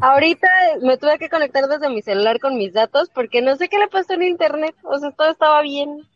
ahorita 0.00 0.48
me 0.82 0.98
tuve 0.98 1.16
que 1.18 1.28
conectar 1.28 1.64
desde 1.68 1.88
mi 1.88 2.02
celular 2.02 2.40
con 2.40 2.58
mis 2.58 2.72
datos 2.72 3.10
porque 3.10 3.40
no 3.40 3.54
sé 3.54 3.68
qué 3.68 3.78
le 3.78 3.86
pasó 3.86 4.14
en 4.14 4.24
internet. 4.24 4.74
O 4.82 4.98
sea, 4.98 5.12
todo 5.12 5.30
estaba 5.30 5.62
bien. 5.62 6.08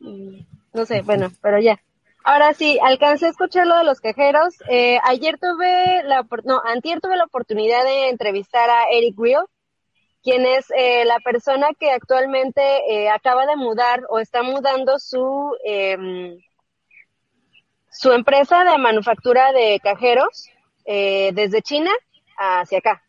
No 0.73 0.85
sé, 0.85 1.03
bueno, 1.03 1.31
pero 1.41 1.61
ya. 1.61 1.79
Ahora 2.25 2.55
sí, 2.55 2.77
alcancé 2.83 3.27
a 3.27 3.29
escuchar 3.29 3.69
lo 3.69 3.77
de 3.77 3.85
los 3.85 4.01
quejeros. 4.01 4.57
Eh, 4.69 4.99
ayer 5.05 5.39
tuve 5.39 6.03
la, 6.03 6.27
no, 6.43 6.61
antier 6.65 7.01
tuve 7.01 7.17
la 7.17 7.27
oportunidad 7.27 7.85
de 7.85 8.09
entrevistar 8.09 8.69
a 8.69 8.89
Eric 8.91 9.17
Will, 9.17 9.45
quien 10.25 10.47
es 10.47 10.71
eh, 10.71 11.05
la 11.05 11.21
persona 11.21 11.69
que 11.79 11.91
actualmente 11.91 12.63
eh, 12.89 13.11
acaba 13.11 13.45
de 13.47 13.57
mudar 13.57 14.05
o 14.09 14.19
está 14.19 14.43
mudando 14.43 14.99
su, 14.99 15.55
em, 15.65 16.39
su 17.91 18.11
empresa 18.11 18.65
de 18.65 18.79
manufactura 18.79 19.53
de 19.53 19.79
cajeros 19.83 20.49
eh, 20.87 21.31
desde 21.35 21.61
China 21.61 21.91
hacia 22.39 22.79
acá. 22.79 23.03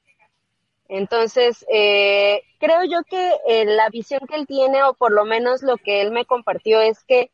Entonces, 0.87 1.65
creo 1.67 2.83
yo 2.87 3.01
que 3.09 3.65
la 3.65 3.89
visión 3.89 4.19
que 4.27 4.35
él 4.35 4.45
tiene, 4.45 4.83
o 4.83 4.93
por 4.93 5.11
lo 5.11 5.25
menos 5.25 5.63
lo 5.63 5.77
que 5.77 6.01
él 6.01 6.11
me 6.11 6.25
compartió, 6.25 6.79
es 6.79 7.03
que 7.05 7.31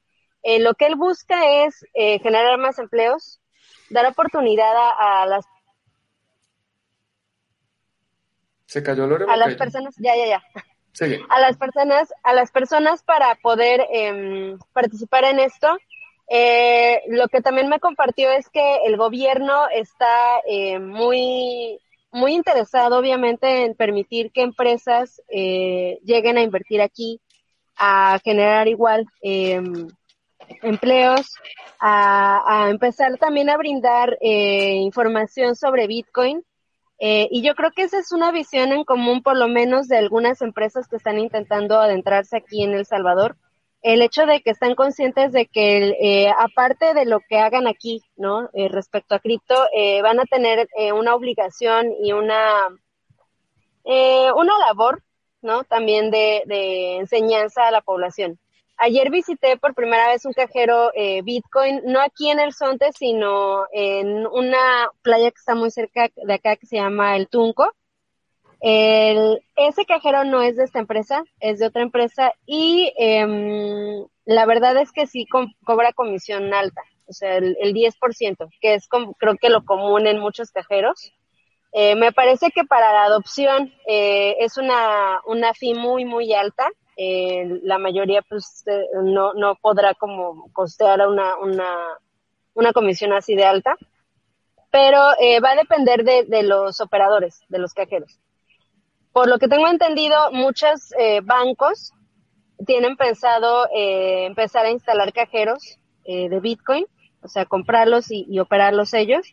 lo 0.59 0.73
que 0.75 0.85
él 0.85 0.95
busca 0.95 1.65
es 1.65 1.85
generar 1.93 2.57
más 2.59 2.79
empleos, 2.79 3.41
dar 3.89 4.05
oportunidad 4.05 4.73
a, 4.73 5.23
a 5.23 5.25
las 5.25 5.45
¿Se 8.71 8.81
cayó 8.81 9.05
Lore? 9.05 9.25
A 9.27 9.35
las 9.35 9.55
personas, 9.55 9.93
ya, 9.97 10.15
ya, 10.15 10.27
ya. 10.27 10.43
A 11.27 11.41
las 11.41 11.57
personas, 11.57 12.13
a 12.23 12.33
las 12.33 12.51
personas 12.51 13.03
para 13.03 13.35
poder 13.35 13.85
em, 13.91 14.57
participar 14.71 15.25
en 15.25 15.39
esto. 15.39 15.77
Eh, 16.29 17.01
lo 17.09 17.27
que 17.27 17.41
también 17.41 17.67
me 17.67 17.81
compartió 17.81 18.31
es 18.31 18.47
que 18.47 18.77
el 18.85 18.95
gobierno 18.95 19.67
está 19.75 20.39
eh, 20.47 20.79
muy, 20.79 21.81
muy 22.13 22.33
interesado, 22.33 22.97
obviamente, 22.97 23.65
en 23.65 23.75
permitir 23.75 24.31
que 24.31 24.41
empresas 24.41 25.21
eh, 25.27 25.99
lleguen 26.05 26.37
a 26.37 26.41
invertir 26.41 26.79
aquí, 26.81 27.19
a 27.75 28.21
generar 28.23 28.69
igual 28.69 29.05
em, 29.21 29.89
empleos, 30.61 31.33
a, 31.77 32.63
a, 32.67 32.69
empezar 32.69 33.17
también 33.17 33.49
a 33.49 33.57
brindar 33.57 34.17
información 34.21 35.57
sobre 35.57 35.87
Bitcoin 35.87 36.41
eh, 37.03 37.27
y 37.31 37.41
yo 37.41 37.55
creo 37.55 37.71
que 37.71 37.81
esa 37.81 37.97
es 37.97 38.11
una 38.11 38.31
visión 38.31 38.71
en 38.71 38.83
común, 38.83 39.23
por 39.23 39.35
lo 39.35 39.47
menos, 39.47 39.87
de 39.87 39.97
algunas 39.97 40.43
empresas 40.43 40.87
que 40.87 40.97
están 40.97 41.17
intentando 41.17 41.79
adentrarse 41.79 42.37
aquí 42.37 42.61
en 42.63 42.75
El 42.75 42.85
Salvador. 42.85 43.37
El 43.81 44.03
hecho 44.03 44.27
de 44.27 44.41
que 44.41 44.51
están 44.51 44.75
conscientes 44.75 45.31
de 45.31 45.47
que, 45.47 45.95
eh, 45.99 46.31
aparte 46.37 46.93
de 46.93 47.05
lo 47.05 47.19
que 47.27 47.39
hagan 47.39 47.65
aquí, 47.65 48.03
¿no? 48.17 48.51
Eh, 48.53 48.67
respecto 48.69 49.15
a 49.15 49.19
cripto, 49.19 49.55
van 50.03 50.19
a 50.19 50.25
tener 50.25 50.67
una 50.93 51.15
obligación 51.15 51.87
y 52.03 52.13
una, 52.13 52.67
una 53.83 54.59
labor, 54.59 55.01
¿no? 55.41 55.63
También 55.63 56.11
de 56.11 56.97
enseñanza 56.97 57.67
a 57.67 57.71
la 57.71 57.81
población. 57.81 58.37
Ayer 58.83 59.11
visité 59.11 59.57
por 59.57 59.75
primera 59.75 60.07
vez 60.07 60.25
un 60.25 60.33
cajero 60.33 60.89
eh, 60.95 61.21
Bitcoin, 61.21 61.81
no 61.85 62.01
aquí 62.01 62.31
en 62.31 62.39
el 62.39 62.51
Sonte, 62.51 62.91
sino 62.97 63.67
en 63.71 64.25
una 64.25 64.89
playa 65.03 65.29
que 65.29 65.37
está 65.37 65.53
muy 65.53 65.69
cerca 65.69 66.09
de 66.15 66.33
acá 66.33 66.55
que 66.55 66.65
se 66.65 66.77
llama 66.77 67.15
El 67.15 67.27
Tunco. 67.27 67.71
El, 68.59 69.39
ese 69.55 69.85
cajero 69.85 70.23
no 70.23 70.41
es 70.41 70.55
de 70.55 70.63
esta 70.63 70.79
empresa, 70.79 71.23
es 71.39 71.59
de 71.59 71.67
otra 71.67 71.83
empresa 71.83 72.33
y 72.47 72.91
em, 72.97 74.03
la 74.25 74.47
verdad 74.47 74.75
es 74.77 74.91
que 74.91 75.05
sí 75.05 75.27
cobra 75.63 75.93
comisión 75.93 76.51
alta, 76.51 76.81
o 77.05 77.13
sea, 77.13 77.35
el, 77.35 77.55
10%, 77.75 78.49
que 78.61 78.73
es 78.73 78.87
creo 78.87 79.37
que 79.39 79.49
lo 79.49 79.63
común 79.63 80.07
en 80.07 80.19
muchos 80.19 80.49
cajeros. 80.49 81.13
Eh, 81.71 81.95
me 81.95 82.11
parece 82.13 82.49
que 82.49 82.63
para 82.63 82.91
la 82.93 83.03
adopción 83.03 83.71
eh, 83.87 84.37
es 84.39 84.57
una, 84.57 85.21
una 85.27 85.53
fee 85.53 85.75
muy, 85.75 86.03
muy 86.03 86.33
alta 86.33 86.67
eh, 87.03 87.59
la 87.63 87.79
mayoría 87.79 88.21
pues 88.21 88.63
eh, 88.67 88.85
no, 89.03 89.33
no 89.33 89.55
podrá 89.55 89.95
como 89.95 90.51
costear 90.53 91.07
una, 91.07 91.35
una, 91.37 91.67
una 92.53 92.73
comisión 92.73 93.11
así 93.11 93.33
de 93.33 93.43
alta, 93.43 93.75
pero 94.69 94.99
eh, 95.19 95.39
va 95.39 95.51
a 95.51 95.55
depender 95.55 96.03
de, 96.03 96.25
de, 96.25 96.43
los 96.43 96.79
operadores, 96.79 97.41
de 97.49 97.57
los 97.57 97.73
cajeros. 97.73 98.19
Por 99.13 99.27
lo 99.29 99.39
que 99.39 99.47
tengo 99.47 99.67
entendido, 99.67 100.31
muchos 100.31 100.93
eh, 100.99 101.21
bancos 101.23 101.91
tienen 102.67 102.95
pensado 102.97 103.67
empezar 103.73 104.67
a 104.67 104.69
instalar 104.69 105.11
cajeros 105.11 105.79
de 106.05 106.39
Bitcoin, 106.39 106.85
o 107.23 107.27
sea, 107.27 107.45
comprarlos 107.45 108.11
y 108.11 108.37
operarlos 108.37 108.93
ellos 108.93 109.25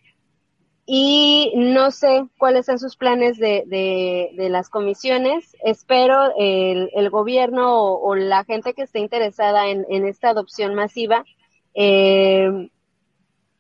y 0.90 1.52
no 1.54 1.90
sé 1.90 2.26
cuáles 2.38 2.64
son 2.64 2.78
sus 2.78 2.96
planes 2.96 3.36
de, 3.36 3.64
de, 3.66 4.48
las 4.48 4.70
comisiones. 4.70 5.54
Espero 5.62 6.32
el, 6.38 6.88
el 6.94 7.10
gobierno 7.10 7.76
o, 7.76 8.14
la 8.14 8.42
gente 8.44 8.72
que 8.72 8.84
esté 8.84 8.98
interesada 8.98 9.68
en, 9.68 9.84
en 9.90 10.06
esta 10.06 10.30
adopción 10.30 10.74
masiva, 10.74 11.26
eh, 11.74 12.70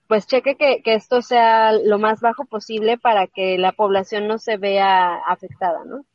pues 0.06 0.26
cheque 0.26 0.56
que, 0.56 0.80
que, 0.82 0.94
esto 0.94 1.20
sea 1.20 1.72
lo 1.72 1.98
más 1.98 2.22
bajo 2.22 2.46
posible 2.46 2.96
para 2.96 3.26
que 3.26 3.58
la 3.58 3.72
población 3.72 4.26
no 4.26 4.38
se 4.38 4.56
vea 4.56 5.16
afectada, 5.16 5.84
¿no? 5.84 6.06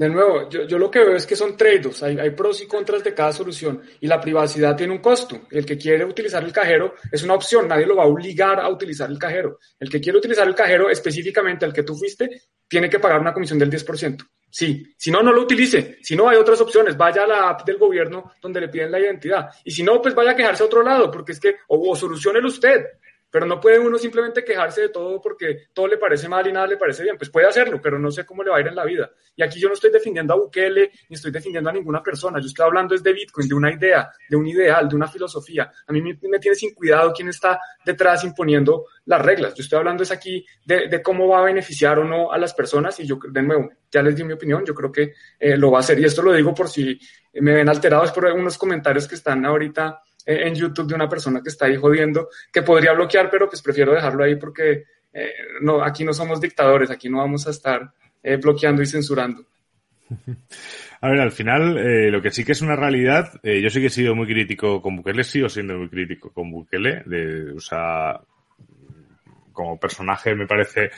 De 0.00 0.08
nuevo, 0.08 0.48
yo, 0.48 0.66
yo, 0.66 0.78
lo 0.78 0.90
que 0.90 1.00
veo 1.00 1.14
es 1.14 1.26
que 1.26 1.36
son 1.36 1.58
trade-offs, 1.58 2.02
hay, 2.02 2.18
hay, 2.18 2.30
pros 2.30 2.62
y 2.62 2.66
contras 2.66 3.04
de 3.04 3.12
cada 3.12 3.34
solución 3.34 3.82
y 4.00 4.06
la 4.06 4.18
privacidad 4.18 4.74
tiene 4.74 4.94
un 4.94 5.00
costo. 5.00 5.42
El 5.50 5.66
que 5.66 5.76
quiere 5.76 6.06
utilizar 6.06 6.42
el 6.42 6.54
cajero 6.54 6.94
es 7.12 7.22
una 7.22 7.34
opción, 7.34 7.68
nadie 7.68 7.84
lo 7.84 7.96
va 7.96 8.04
a 8.04 8.06
obligar 8.06 8.60
a 8.60 8.70
utilizar 8.70 9.10
el 9.10 9.18
cajero. 9.18 9.58
El 9.78 9.90
que 9.90 10.00
quiere 10.00 10.16
utilizar 10.16 10.48
el 10.48 10.54
cajero 10.54 10.88
específicamente 10.88 11.66
al 11.66 11.74
que 11.74 11.82
tú 11.82 11.94
fuiste, 11.94 12.30
tiene 12.66 12.88
que 12.88 12.98
pagar 12.98 13.20
una 13.20 13.34
comisión 13.34 13.58
del 13.58 13.70
10%. 13.70 14.26
Sí, 14.48 14.82
si 14.96 15.10
no, 15.10 15.22
no 15.22 15.34
lo 15.34 15.42
utilice. 15.42 15.98
Si 16.00 16.16
no, 16.16 16.30
hay 16.30 16.38
otras 16.38 16.62
opciones. 16.62 16.96
Vaya 16.96 17.24
a 17.24 17.26
la 17.26 17.50
app 17.50 17.66
del 17.66 17.76
gobierno 17.76 18.32
donde 18.40 18.62
le 18.62 18.68
piden 18.68 18.90
la 18.90 19.00
identidad. 19.00 19.50
Y 19.64 19.70
si 19.70 19.82
no, 19.82 20.00
pues 20.00 20.14
vaya 20.14 20.30
a 20.30 20.36
quejarse 20.36 20.62
a 20.62 20.66
otro 20.66 20.82
lado, 20.82 21.10
porque 21.10 21.32
es 21.32 21.40
que, 21.40 21.56
o, 21.68 21.90
o 21.90 21.94
solucionelo 21.94 22.48
usted. 22.48 22.86
Pero 23.30 23.46
no 23.46 23.60
puede 23.60 23.78
uno 23.78 23.96
simplemente 23.96 24.44
quejarse 24.44 24.82
de 24.82 24.88
todo 24.88 25.20
porque 25.20 25.68
todo 25.72 25.86
le 25.86 25.96
parece 25.96 26.28
mal 26.28 26.46
y 26.46 26.52
nada 26.52 26.66
le 26.66 26.76
parece 26.76 27.02
bien. 27.04 27.16
Pues 27.16 27.30
puede 27.30 27.46
hacerlo, 27.46 27.80
pero 27.80 27.98
no 27.98 28.10
sé 28.10 28.26
cómo 28.26 28.42
le 28.42 28.50
va 28.50 28.56
a 28.56 28.60
ir 28.60 28.66
en 28.66 28.74
la 28.74 28.84
vida. 28.84 29.10
Y 29.36 29.42
aquí 29.42 29.60
yo 29.60 29.68
no 29.68 29.74
estoy 29.74 29.90
defendiendo 29.90 30.34
a 30.34 30.36
Bukele 30.36 30.90
ni 31.08 31.14
estoy 31.14 31.30
defendiendo 31.30 31.70
a 31.70 31.72
ninguna 31.72 32.02
persona. 32.02 32.40
Yo 32.40 32.46
estoy 32.46 32.66
hablando 32.66 32.94
es 32.94 33.02
de 33.02 33.12
Bitcoin, 33.12 33.48
de 33.48 33.54
una 33.54 33.72
idea, 33.72 34.10
de 34.28 34.36
un 34.36 34.46
ideal, 34.46 34.88
de 34.88 34.96
una 34.96 35.06
filosofía. 35.06 35.70
A 35.86 35.92
mí 35.92 36.02
me, 36.02 36.38
tiene 36.38 36.56
sin 36.56 36.74
cuidado 36.74 37.12
quién 37.12 37.28
está 37.28 37.60
detrás 37.84 38.24
imponiendo 38.24 38.86
las 39.04 39.22
reglas. 39.22 39.54
Yo 39.54 39.62
estoy 39.62 39.78
hablando 39.78 40.02
es 40.02 40.10
aquí 40.10 40.44
de, 40.64 41.00
cómo 41.02 41.28
va 41.28 41.40
a 41.40 41.44
beneficiar 41.44 41.98
o 42.00 42.04
no 42.04 42.32
a 42.32 42.38
las 42.38 42.52
personas 42.52 42.98
y 43.00 43.06
yo, 43.06 43.18
de 43.28 43.42
nuevo, 43.42 43.70
ya 43.90 44.02
les 44.02 44.16
di 44.16 44.24
mi 44.24 44.32
opinión, 44.32 44.64
yo 44.64 44.74
creo 44.74 44.90
que 44.90 45.14
eh, 45.38 45.56
lo 45.56 45.70
va 45.70 45.78
a 45.78 45.80
hacer. 45.80 45.98
Y 46.00 46.04
esto 46.04 46.22
lo 46.22 46.32
digo 46.32 46.52
por 46.52 46.68
si 46.68 46.98
me 47.34 47.54
ven 47.54 47.68
alterados 47.68 48.10
por 48.10 48.24
unos 48.26 48.58
comentarios 48.58 49.06
que 49.06 49.14
están 49.14 49.44
ahorita 49.46 50.02
en 50.26 50.54
YouTube 50.54 50.88
de 50.88 50.94
una 50.94 51.08
persona 51.08 51.40
que 51.42 51.48
está 51.48 51.66
ahí 51.66 51.76
jodiendo, 51.76 52.28
que 52.52 52.62
podría 52.62 52.92
bloquear, 52.92 53.30
pero 53.30 53.48
pues 53.48 53.62
prefiero 53.62 53.92
dejarlo 53.92 54.24
ahí 54.24 54.36
porque 54.36 54.84
eh, 55.12 55.32
no, 55.60 55.82
aquí 55.82 56.04
no 56.04 56.12
somos 56.12 56.40
dictadores, 56.40 56.90
aquí 56.90 57.08
no 57.08 57.18
vamos 57.18 57.46
a 57.46 57.50
estar 57.50 57.92
eh, 58.22 58.36
bloqueando 58.36 58.82
y 58.82 58.86
censurando. 58.86 59.44
A 61.02 61.08
ver, 61.08 61.20
al 61.20 61.32
final, 61.32 62.10
lo 62.12 62.20
que 62.20 62.30
sí 62.30 62.44
que 62.44 62.52
es 62.52 62.60
una 62.60 62.76
realidad, 62.76 63.40
yo 63.42 63.70
sí 63.70 63.80
que 63.80 63.86
he 63.86 63.90
sido 63.90 64.14
muy 64.14 64.26
crítico 64.26 64.82
con 64.82 64.96
Bukele, 64.96 65.24
sigo 65.24 65.48
siendo 65.48 65.78
muy 65.78 65.88
crítico 65.88 66.30
con 66.30 66.50
Bukele, 66.50 67.04
de, 67.06 67.52
o 67.52 67.60
sea, 67.60 68.20
como 69.60 69.78
personaje 69.78 70.34
me 70.34 70.46
parece 70.46 70.90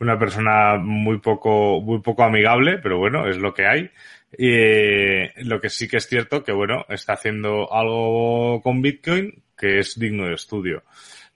una 0.00 0.18
persona 0.18 0.76
muy 0.78 1.18
poco, 1.18 1.80
muy 1.80 2.00
poco 2.00 2.22
amigable, 2.24 2.78
pero 2.78 2.98
bueno, 2.98 3.28
es 3.28 3.36
lo 3.38 3.52
que 3.52 3.66
hay. 3.66 3.90
Eh, 4.32 5.32
lo 5.44 5.60
que 5.60 5.70
sí 5.70 5.88
que 5.88 5.98
es 5.98 6.06
cierto 6.06 6.44
que, 6.44 6.52
bueno, 6.52 6.84
está 6.88 7.14
haciendo 7.14 7.72
algo 7.72 8.60
con 8.62 8.82
Bitcoin 8.82 9.42
que 9.56 9.78
es 9.78 9.98
digno 9.98 10.26
de 10.26 10.34
estudio. 10.34 10.84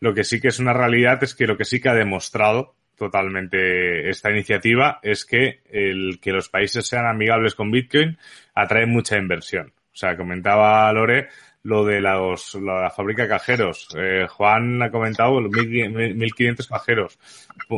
Lo 0.01 0.14
que 0.14 0.24
sí 0.24 0.41
que 0.41 0.49
es 0.49 0.59
una 0.59 0.72
realidad 0.72 1.22
es 1.22 1.34
que 1.34 1.47
lo 1.47 1.57
que 1.57 1.64
sí 1.64 1.80
que 1.80 1.88
ha 1.88 1.95
demostrado 1.95 2.74
totalmente 2.97 4.11
esta 4.11 4.30
iniciativa 4.30 5.01
es 5.03 5.24
que 5.24 5.61
el 5.70 6.20
que 6.20 6.32
los 6.32 6.51
países 6.51 6.86
sean 6.86 7.07
amigables 7.07 7.55
con 7.55 7.70
Bitcoin 7.70 8.18
atrae 8.55 8.84
mucha 8.84 9.16
inversión. 9.16 9.72
O 9.93 9.97
sea, 9.97 10.16
comentaba 10.16 10.93
Lore 10.93 11.28
lo 11.63 11.85
de 11.85 12.01
los, 12.01 12.55
la 12.55 12.91
fábrica 12.91 13.25
de 13.25 13.29
cajeros. 13.29 13.89
Eh, 13.97 14.27
Juan 14.29 14.83
ha 14.83 14.91
comentado 14.91 15.41
1.500 15.41 16.69
cajeros. 16.69 17.19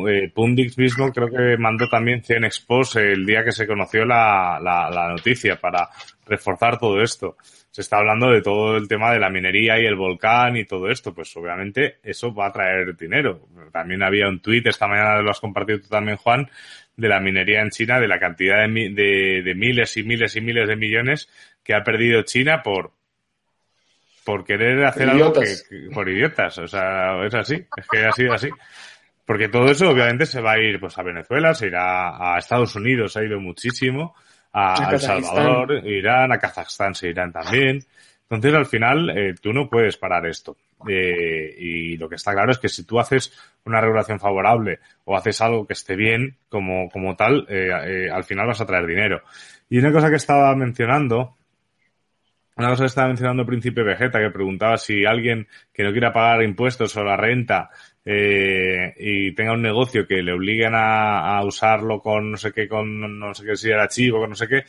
Eh, 0.09 0.30
Pundix 0.33 0.78
mismo 0.78 1.11
creo 1.11 1.28
que 1.28 1.57
mandó 1.59 1.89
también 1.89 2.22
100 2.22 2.45
expos 2.45 2.95
el 2.97 3.26
día 3.26 3.43
que 3.45 3.51
se 3.51 3.66
conoció 3.66 4.05
la, 4.05 4.61
la, 4.62 4.89
la, 4.91 5.09
noticia 5.09 5.57
para 5.57 5.89
reforzar 6.24 6.78
todo 6.78 7.03
esto. 7.03 7.37
Se 7.70 7.80
está 7.80 7.99
hablando 7.99 8.30
de 8.30 8.43
todo 8.43 8.76
el 8.76 8.87
tema 8.87 9.12
de 9.12 9.18
la 9.18 9.30
minería 9.30 9.80
y 9.80 9.87
el 9.87 9.97
volcán 9.97 10.57
y 10.57 10.64
todo 10.64 10.89
esto. 10.89 11.12
Pues 11.12 11.37
obviamente 11.37 11.99
eso 12.05 12.33
va 12.33 12.47
a 12.47 12.53
traer 12.53 12.97
dinero. 12.97 13.49
También 13.72 14.03
había 14.03 14.28
un 14.28 14.41
tuit, 14.41 14.66
esta 14.66 14.87
mañana 14.87 15.22
lo 15.22 15.30
has 15.30 15.41
compartido 15.41 15.80
tú 15.80 15.89
también, 15.89 16.18
Juan, 16.18 16.49
de 16.97 17.09
la 17.09 17.18
minería 17.18 17.62
en 17.62 17.70
China, 17.70 17.99
de 17.99 18.07
la 18.07 18.20
cantidad 18.20 18.68
de, 18.68 18.91
de, 18.91 19.43
de 19.43 19.55
miles 19.57 19.97
y 19.97 20.05
miles 20.05 20.37
y 20.37 20.41
miles 20.41 20.68
de 20.68 20.76
millones 20.76 21.28
que 21.64 21.74
ha 21.74 21.83
perdido 21.83 22.22
China 22.22 22.62
por, 22.62 22.93
por 24.25 24.45
querer 24.45 24.85
hacer 24.85 25.09
algo 25.09 25.33
que, 25.33 25.57
por 25.93 26.09
idiotas. 26.09 26.59
O 26.59 26.66
sea, 26.66 27.25
es 27.25 27.35
así, 27.35 27.55
es 27.55 27.87
que 27.89 28.05
ha 28.05 28.12
sido 28.12 28.33
así. 28.33 28.49
Porque 29.25 29.49
todo 29.49 29.70
eso 29.70 29.91
obviamente 29.91 30.27
se 30.27 30.41
va 30.41 30.53
a 30.53 30.59
ir 30.59 30.81
pues 30.81 30.99
a 30.99 31.03
Venezuela, 31.03 31.55
se 31.55 31.68
irá 31.68 32.35
a 32.35 32.39
Estados 32.39 32.75
Unidos, 32.75 33.16
ha 33.16 33.25
ido 33.25 33.41
muchísimo, 33.41 34.14
a, 34.53 34.91
El 34.93 35.01
Salvador, 35.01 35.87
Irán, 35.87 36.33
a 36.33 36.39
Kazajstán 36.39 36.95
se 36.95 37.09
irán 37.09 37.33
también. 37.33 37.85
Entonces 38.29 38.55
al 38.55 38.66
final 38.66 39.11
eh, 39.11 39.35
tú 39.41 39.53
no 39.53 39.68
puedes 39.68 39.97
parar 39.97 40.27
esto. 40.27 40.57
Eh, 40.89 41.55
y 41.57 41.97
lo 41.97 42.09
que 42.09 42.16
está 42.16 42.33
claro 42.33 42.51
es 42.51 42.59
que 42.59 42.68
si 42.68 42.85
tú 42.85 42.99
haces 42.99 43.33
una 43.64 43.81
regulación 43.81 44.18
favorable 44.18 44.81
o 45.05 45.16
haces 45.16 45.41
algo 45.41 45.66
que 45.66 45.75
esté 45.75 45.95
bien 45.95 46.37
como, 46.49 46.89
como 46.89 47.14
tal, 47.14 47.47
eh, 47.49 48.11
al 48.11 48.25
final 48.25 48.49
vas 48.49 48.61
a 48.61 48.66
traer 48.66 48.87
dinero. 48.87 49.23
Y 49.68 49.79
una 49.79 49.93
cosa 49.93 50.11
que 50.11 50.16
estaba 50.16 50.55
mencionando 50.57 51.37
una 52.57 52.68
cosa 52.68 52.82
que 52.82 52.88
estaba 52.88 53.09
mencionando 53.09 53.46
Príncipe 53.46 53.82
Vegeta, 53.82 54.20
que 54.20 54.30
preguntaba 54.30 54.76
si 54.76 55.05
alguien 55.05 55.46
que 55.72 55.82
no 55.82 55.92
quiera 55.92 56.12
pagar 56.12 56.42
impuestos 56.42 56.96
o 56.96 57.05
la 57.05 57.16
renta 57.16 57.70
eh, 58.05 58.94
y 58.98 59.34
tenga 59.34 59.53
un 59.53 59.62
negocio 59.62 60.07
que 60.07 60.22
le 60.22 60.32
obliguen 60.32 60.74
a, 60.74 61.36
a, 61.36 61.44
usarlo 61.44 62.00
con 62.00 62.32
no 62.32 62.36
sé 62.36 62.53
qué, 62.53 62.68
con 62.68 63.18
no 63.18 63.34
sé 63.34 63.44
qué 63.44 63.57
si 63.57 63.70
era 63.70 63.84
archivo, 63.84 64.20
con 64.20 64.30
no 64.30 64.36
sé 64.36 64.48
qué. 64.48 64.64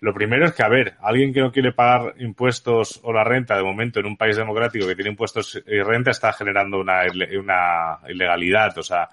Lo 0.00 0.14
primero 0.14 0.46
es 0.46 0.54
que, 0.54 0.62
a 0.62 0.68
ver, 0.68 0.94
alguien 1.02 1.32
que 1.32 1.40
no 1.40 1.52
quiere 1.52 1.72
pagar 1.72 2.14
impuestos 2.20 3.00
o 3.02 3.12
la 3.12 3.22
renta, 3.22 3.54
de 3.56 3.62
momento, 3.62 4.00
en 4.00 4.06
un 4.06 4.16
país 4.16 4.34
democrático 4.34 4.86
que 4.86 4.94
tiene 4.94 5.10
impuestos 5.10 5.62
y 5.66 5.82
renta, 5.82 6.10
está 6.10 6.32
generando 6.32 6.80
una, 6.80 7.02
una 7.38 7.98
ilegalidad. 8.08 8.78
O 8.78 8.82
sea, 8.82 9.10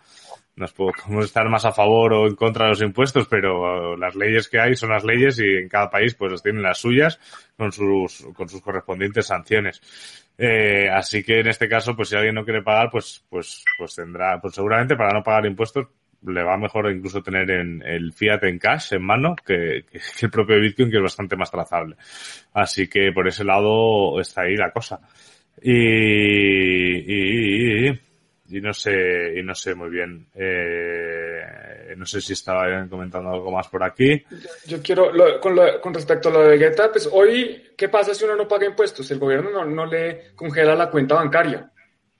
nos 0.58 0.74
podemos 0.74 1.26
estar 1.26 1.47
más 1.47 1.64
a 1.64 1.72
favor 1.72 2.14
o 2.14 2.28
en 2.28 2.36
contra 2.36 2.66
de 2.66 2.72
los 2.72 2.82
impuestos, 2.82 3.28
pero 3.30 3.95
las 3.95 4.16
leyes 4.16 4.49
que 4.49 4.60
hay 4.60 4.76
son 4.76 4.89
las 4.89 5.03
leyes 5.05 5.39
y 5.39 5.45
en 5.45 5.70
cada 5.70 5.89
país 5.89 6.16
pues 6.16 6.43
tienen 6.43 6.64
las 6.64 6.80
suyas 6.80 7.20
con 7.55 7.72
sus, 7.72 8.28
con 8.36 8.49
sus 8.49 8.62
correspondientes 8.62 9.28
sanciones. 9.28 9.82
Eh, 10.38 10.89
así 10.89 11.24
que 11.24 11.39
en 11.39 11.47
este 11.47 11.70
caso, 11.70 11.95
pues 11.95 12.10
si 12.10 12.16
alguien 12.16 12.36
no 12.36 12.43
quiere 12.43 12.62
pagar, 12.62 12.89
pues, 12.91 13.24
pues, 13.30 13.64
pues 13.78 13.95
tendrá, 13.95 14.39
pues 14.41 14.53
seguramente 14.53 14.95
para 14.95 15.14
no 15.14 15.24
pagar 15.24 15.45
impuestos 15.45 15.88
le 16.26 16.43
va 16.43 16.58
mejor 16.58 16.91
incluso 16.91 17.22
tener 17.22 17.49
en 17.51 17.82
el 17.84 18.12
fiat 18.12 18.43
en 18.43 18.58
cash 18.58 18.93
en 18.93 19.03
mano 19.03 19.36
que, 19.36 19.86
que, 19.89 19.99
el 20.24 20.32
propio 20.32 20.60
Bitcoin 20.60 20.89
que 20.89 20.97
es 20.97 21.03
bastante 21.03 21.36
más 21.36 21.51
trazable. 21.51 21.95
Así 22.53 22.88
que 22.88 23.12
por 23.12 23.28
ese 23.28 23.43
lado 23.43 24.20
está 24.20 24.41
ahí 24.41 24.55
la 24.55 24.72
cosa. 24.72 24.99
y, 25.62 25.72
y 26.97 27.88
y 27.89 28.07
no 28.50 28.74
sé, 28.74 29.34
y 29.38 29.43
no 29.43 29.54
sé 29.54 29.76
muy 29.76 29.89
bien. 29.89 30.28
Eh, 30.34 31.93
no 31.98 32.06
sé 32.06 32.22
si 32.22 32.34
estaba 32.34 32.88
comentando 32.89 33.30
algo 33.30 33.52
más 33.52 33.68
por 33.68 33.84
aquí. 33.84 34.24
Yo, 34.66 34.82
quiero, 34.82 35.12
con, 35.39 35.58
con, 35.82 35.93
respecto 35.93 36.30
a 36.30 36.32
lo 36.32 36.43
de 36.43 36.58
Guetta, 36.58 36.91
pues 36.91 37.10
hoy, 37.12 37.72
¿qué 37.76 37.89
pasa 37.89 38.14
si 38.14 38.26
uno 38.26 38.36
no 38.36 38.48
paga 38.48 38.66
impuestos? 38.66 39.10
El 39.12 39.20
gobierno 39.20 39.52
no, 39.52 39.66
no 39.66 39.86
le 39.86 40.34
congela 40.36 40.76
la 40.76 40.89
cuenta 40.89 41.16
bancaria. 41.16 41.72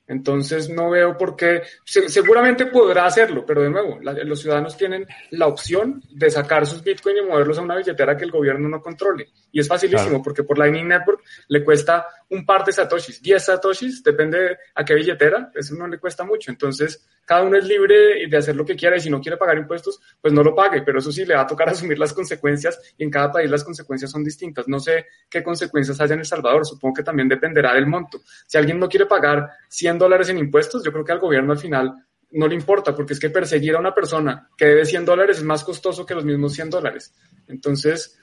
Entonces 0.08 0.70
no 0.70 0.90
veo 0.92 1.18
por 1.18 1.36
qué, 1.36 1.64
seguramente 1.84 2.68
podrá 2.68 3.06
hacerlo, 3.06 3.46
pero 3.46 3.62
de 3.62 3.70
nuevo, 3.70 4.00
los 4.02 4.40
ciudadanos 4.40 4.78
tienen 4.78 5.06
la 5.32 5.48
opción 5.48 6.02
de 6.10 6.30
sacar 6.30 6.66
sus 6.66 6.82
bitcoins 6.82 7.20
y 7.22 7.26
moverlos 7.26 7.58
a 7.58 7.62
una 7.62 7.76
billetera 7.76 8.16
que 8.16 8.24
el 8.24 8.32
gobierno 8.32 8.70
no 8.70 8.82
controle. 8.82 9.30
Y 9.52 9.60
es 9.60 9.68
facilísimo 9.68 10.24
porque 10.24 10.44
por 10.44 10.58
Lightning 10.58 10.88
Network 10.88 11.22
le 11.50 11.64
cuesta 11.64 12.08
un 12.30 12.46
par 12.46 12.64
de 12.64 12.72
satoshis, 12.72 13.22
10 13.22 13.44
satoshis, 13.44 14.04
depende 14.04 14.58
a 14.76 14.86
qué 14.86 14.94
billetera, 14.94 15.52
eso 15.54 15.76
no 15.76 15.88
le 15.88 15.98
cuesta 15.98 16.24
mucho. 16.24 16.52
Entonces, 16.52 17.06
cada 17.26 17.44
uno 17.44 17.58
es 17.58 17.66
libre 17.66 18.28
de 18.30 18.38
hacer 18.38 18.56
lo 18.56 18.66
que 18.66 18.76
quiera 18.76 18.96
y 18.96 19.02
si 19.02 19.10
no 19.10 19.20
quiere 19.20 19.38
pagar 19.38 19.58
impuestos, 19.58 20.00
pues 20.22 20.34
no 20.34 20.44
lo 20.44 20.56
pague, 20.56 20.82
pero 20.82 21.00
eso 21.00 21.12
sí 21.12 21.26
le 21.26 21.36
va 21.36 21.42
a 21.42 21.48
tocar 21.48 21.70
asumir 21.70 22.00
las 22.00 22.14
consecuencias 22.14 22.80
y 22.98 23.04
en 23.04 23.10
cada 23.10 23.32
país 23.32 23.50
las 23.50 23.64
consecuencias 23.64 24.12
son 24.12 24.24
distintas. 24.24 24.68
No 24.68 24.80
sé 24.80 25.08
qué 25.30 25.44
consecuencias 25.44 26.00
haya 26.00 26.14
en 26.14 26.20
El 26.20 26.26
Salvador, 26.26 26.66
supongo 26.66 26.96
que 26.96 27.04
también 27.04 27.28
dependerá 27.28 27.74
del 27.74 27.88
monto. 27.88 28.22
Si 28.46 28.58
alguien 28.58 28.80
no 28.80 28.88
quiere 28.88 29.06
pagar 29.06 29.50
100 29.68 29.97
dólares 29.98 30.30
en 30.30 30.38
impuestos, 30.38 30.84
yo 30.84 30.92
creo 30.92 31.06
que 31.06 31.12
al 31.12 31.20
gobierno 31.20 31.52
al 31.52 31.60
final 31.60 31.94
no 32.32 32.48
le 32.48 32.56
importa, 32.56 32.94
porque 32.96 33.14
es 33.14 33.20
que 33.20 33.30
perseguir 33.30 33.76
a 33.76 33.80
una 33.80 33.94
persona 33.94 34.50
que 34.58 34.66
debe 34.66 34.86
100 34.86 35.06
dólares 35.06 35.38
es 35.38 35.44
más 35.44 35.64
costoso 35.64 36.06
que 36.06 36.16
los 36.16 36.26
mismos 36.26 36.54
100 36.54 36.70
dólares. 36.70 37.14
Entonces, 37.48 38.20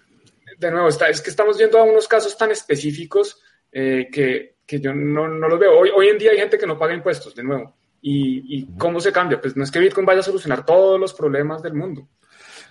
de 0.59 0.71
nuevo, 0.71 0.89
está, 0.89 1.09
es 1.09 1.21
que 1.21 1.31
estamos 1.31 1.57
viendo 1.57 1.79
a 1.79 1.85
unos 1.85 2.07
casos 2.07 2.37
tan 2.37 2.51
específicos 2.51 3.41
eh, 3.73 4.09
que, 4.13 4.57
que, 4.67 4.81
yo 4.81 4.93
no, 4.93 5.29
no 5.29 5.49
los 5.49 5.59
veo. 5.59 5.79
Hoy, 5.79 5.91
hoy 5.95 6.09
en 6.09 6.19
día 6.19 6.33
hay 6.33 6.39
gente 6.39 6.59
que 6.59 6.67
no 6.67 6.79
paga 6.79 6.95
impuestos, 6.95 7.35
de 7.35 7.43
nuevo. 7.43 7.77
¿Y, 8.01 8.59
¿Y 8.59 8.77
cómo 8.77 9.01
se 9.01 9.13
cambia? 9.13 9.41
Pues 9.41 9.57
no 9.57 9.65
es 9.65 9.71
que 9.71 9.81
Bitcoin 9.81 10.07
vaya 10.07 10.21
a 10.21 10.25
solucionar 10.25 10.67
todos 10.67 11.01
los 11.01 11.15
problemas 11.15 11.63
del 11.63 11.75
mundo. 11.75 12.07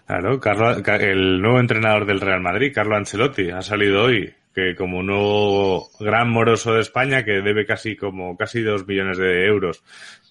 Claro, 0.05 0.39
Carlo, 0.39 0.71
el 0.99 1.41
nuevo 1.41 1.59
entrenador 1.59 2.05
del 2.05 2.19
Real 2.19 2.41
Madrid, 2.41 2.71
Carlo 2.73 2.95
Ancelotti, 2.95 3.49
ha 3.49 3.61
salido 3.61 4.03
hoy 4.03 4.33
que 4.53 4.75
como 4.75 5.01
nuevo 5.01 5.89
gran 5.99 6.29
moroso 6.29 6.73
de 6.73 6.81
España 6.81 7.23
que 7.23 7.41
debe 7.41 7.65
casi 7.65 7.95
como 7.95 8.37
casi 8.37 8.61
dos 8.61 8.87
millones 8.87 9.17
de 9.17 9.47
euros 9.47 9.83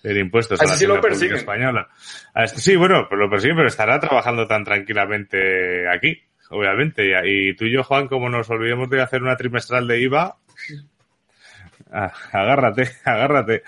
en 0.02 0.18
impuestos 0.18 0.60
a 0.60 0.64
la 0.64 0.74
sí 0.74 0.86
lo 0.86 1.00
española. 1.00 1.88
Este, 2.34 2.60
sí, 2.60 2.76
bueno, 2.76 3.06
pues 3.08 3.18
lo 3.18 3.30
persiguen, 3.30 3.56
pero 3.56 3.68
estará 3.68 3.98
trabajando 4.00 4.46
tan 4.46 4.64
tranquilamente 4.64 5.88
aquí, 5.88 6.20
obviamente. 6.50 7.12
Y, 7.24 7.54
tú 7.54 7.66
y 7.66 7.72
yo, 7.72 7.84
Juan, 7.84 8.08
como 8.08 8.28
nos 8.28 8.50
olvidemos 8.50 8.90
de 8.90 9.00
hacer 9.00 9.22
una 9.22 9.36
trimestral 9.36 9.86
de 9.86 10.00
IVA, 10.00 10.36
ah, 11.92 12.12
agárrate, 12.32 12.90
agárrate. 13.04 13.62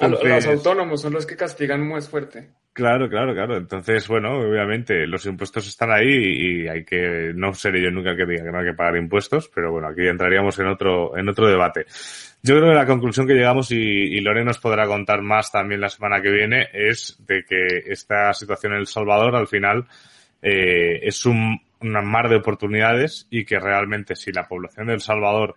los 0.00 0.46
autónomos 0.46 1.00
son 1.00 1.12
los 1.12 1.26
que 1.26 1.36
castigan 1.36 1.86
más 1.86 2.08
fuerte. 2.08 2.50
Claro, 2.78 3.08
claro, 3.08 3.34
claro. 3.34 3.56
Entonces, 3.56 4.06
bueno, 4.06 4.38
obviamente 4.38 5.04
los 5.08 5.26
impuestos 5.26 5.66
están 5.66 5.90
ahí 5.90 6.06
y 6.06 6.68
hay 6.68 6.84
que, 6.84 7.32
no 7.34 7.52
seré 7.52 7.82
yo 7.82 7.90
nunca 7.90 8.10
el 8.10 8.16
que 8.16 8.24
diga 8.24 8.44
que 8.44 8.52
no 8.52 8.60
hay 8.60 8.66
que 8.66 8.72
pagar 8.72 8.94
impuestos, 8.94 9.50
pero 9.52 9.72
bueno, 9.72 9.88
aquí 9.88 10.06
entraríamos 10.06 10.56
en 10.60 10.68
otro, 10.68 11.18
en 11.18 11.28
otro 11.28 11.48
debate. 11.48 11.86
Yo 12.40 12.54
creo 12.54 12.68
que 12.68 12.76
la 12.76 12.86
conclusión 12.86 13.26
que 13.26 13.34
llegamos, 13.34 13.72
y, 13.72 13.76
y 13.76 14.20
Lore 14.20 14.44
nos 14.44 14.60
podrá 14.60 14.86
contar 14.86 15.22
más 15.22 15.50
también 15.50 15.80
la 15.80 15.88
semana 15.88 16.22
que 16.22 16.30
viene, 16.30 16.68
es 16.72 17.16
de 17.26 17.42
que 17.42 17.82
esta 17.86 18.32
situación 18.32 18.74
en 18.74 18.78
El 18.78 18.86
Salvador 18.86 19.34
al 19.34 19.48
final 19.48 19.84
eh, 20.40 21.00
es 21.02 21.26
un, 21.26 21.60
mar 21.80 22.28
de 22.28 22.36
oportunidades 22.36 23.26
y 23.28 23.44
que 23.44 23.58
realmente 23.58 24.14
si 24.14 24.30
la 24.30 24.46
población 24.46 24.86
de 24.86 24.94
El 24.94 25.00
Salvador 25.00 25.56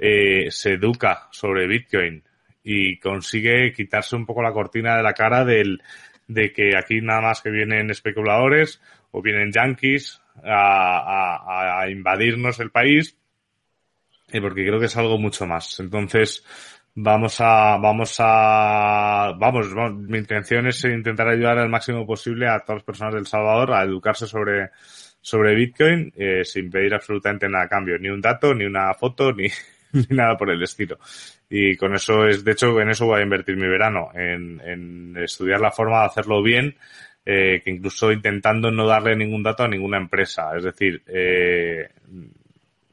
eh, 0.00 0.50
se 0.50 0.72
educa 0.72 1.28
sobre 1.30 1.68
Bitcoin 1.68 2.24
y 2.64 2.98
consigue 2.98 3.72
quitarse 3.72 4.16
un 4.16 4.26
poco 4.26 4.42
la 4.42 4.52
cortina 4.52 4.96
de 4.96 5.04
la 5.04 5.12
cara 5.12 5.44
del, 5.44 5.80
de 6.28 6.52
que 6.52 6.76
aquí 6.76 7.00
nada 7.00 7.20
más 7.20 7.40
que 7.40 7.50
vienen 7.50 7.90
especuladores 7.90 8.80
o 9.10 9.22
vienen 9.22 9.52
yankees 9.52 10.20
a, 10.44 11.80
a, 11.80 11.90
invadirnos 11.90 12.60
el 12.60 12.70
país, 12.70 13.16
y 14.32 14.40
porque 14.40 14.66
creo 14.66 14.78
que 14.78 14.86
es 14.86 14.96
algo 14.96 15.18
mucho 15.18 15.46
más. 15.46 15.80
Entonces, 15.80 16.44
vamos 16.94 17.40
a, 17.40 17.76
vamos 17.78 18.16
a, 18.18 19.32
vamos, 19.38 19.68
mi 19.94 20.18
intención 20.18 20.66
es 20.66 20.84
intentar 20.84 21.28
ayudar 21.28 21.58
al 21.58 21.68
máximo 21.68 22.06
posible 22.06 22.48
a 22.48 22.60
todas 22.60 22.80
las 22.80 22.84
personas 22.84 23.14
del 23.14 23.26
Salvador 23.26 23.72
a 23.72 23.84
educarse 23.84 24.26
sobre, 24.26 24.70
sobre 25.20 25.54
Bitcoin, 25.54 26.12
eh, 26.16 26.44
sin 26.44 26.70
pedir 26.70 26.94
absolutamente 26.94 27.48
nada 27.48 27.64
a 27.64 27.68
cambio, 27.68 27.98
ni 27.98 28.08
un 28.08 28.20
dato, 28.20 28.54
ni 28.54 28.64
una 28.64 28.92
foto, 28.94 29.32
ni, 29.32 29.48
ni 29.92 30.16
nada 30.16 30.36
por 30.36 30.50
el 30.50 30.62
estilo. 30.62 30.98
Y 31.48 31.76
con 31.76 31.94
eso 31.94 32.26
es, 32.26 32.44
de 32.44 32.52
hecho, 32.52 32.80
en 32.80 32.90
eso 32.90 33.06
voy 33.06 33.20
a 33.20 33.24
invertir 33.24 33.56
mi 33.56 33.68
verano, 33.68 34.10
en, 34.14 35.16
estudiar 35.16 35.60
la 35.60 35.70
forma 35.70 36.00
de 36.00 36.06
hacerlo 36.06 36.42
bien, 36.42 36.76
eh, 37.24 37.60
que 37.64 37.70
incluso 37.70 38.12
intentando 38.12 38.70
no 38.70 38.86
darle 38.86 39.16
ningún 39.16 39.42
dato 39.42 39.64
a 39.64 39.68
ninguna 39.68 39.96
empresa, 39.96 40.56
es 40.56 40.64
decir, 40.64 41.02
eh, 41.06 41.88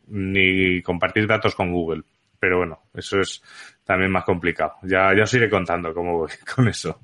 ni 0.08 0.82
compartir 0.82 1.28
datos 1.28 1.56
con 1.56 1.72
Google. 1.72 2.04
Pero 2.40 2.58
bueno, 2.58 2.80
eso 2.94 3.20
es 3.22 3.42
también 3.86 4.12
más 4.12 4.26
complicado. 4.26 4.74
Ya, 4.84 5.16
ya 5.16 5.24
os 5.24 5.34
iré 5.34 5.50
contando 5.50 5.94
cómo 5.94 6.18
voy 6.20 6.32
con 6.56 6.68
eso. 6.68 7.00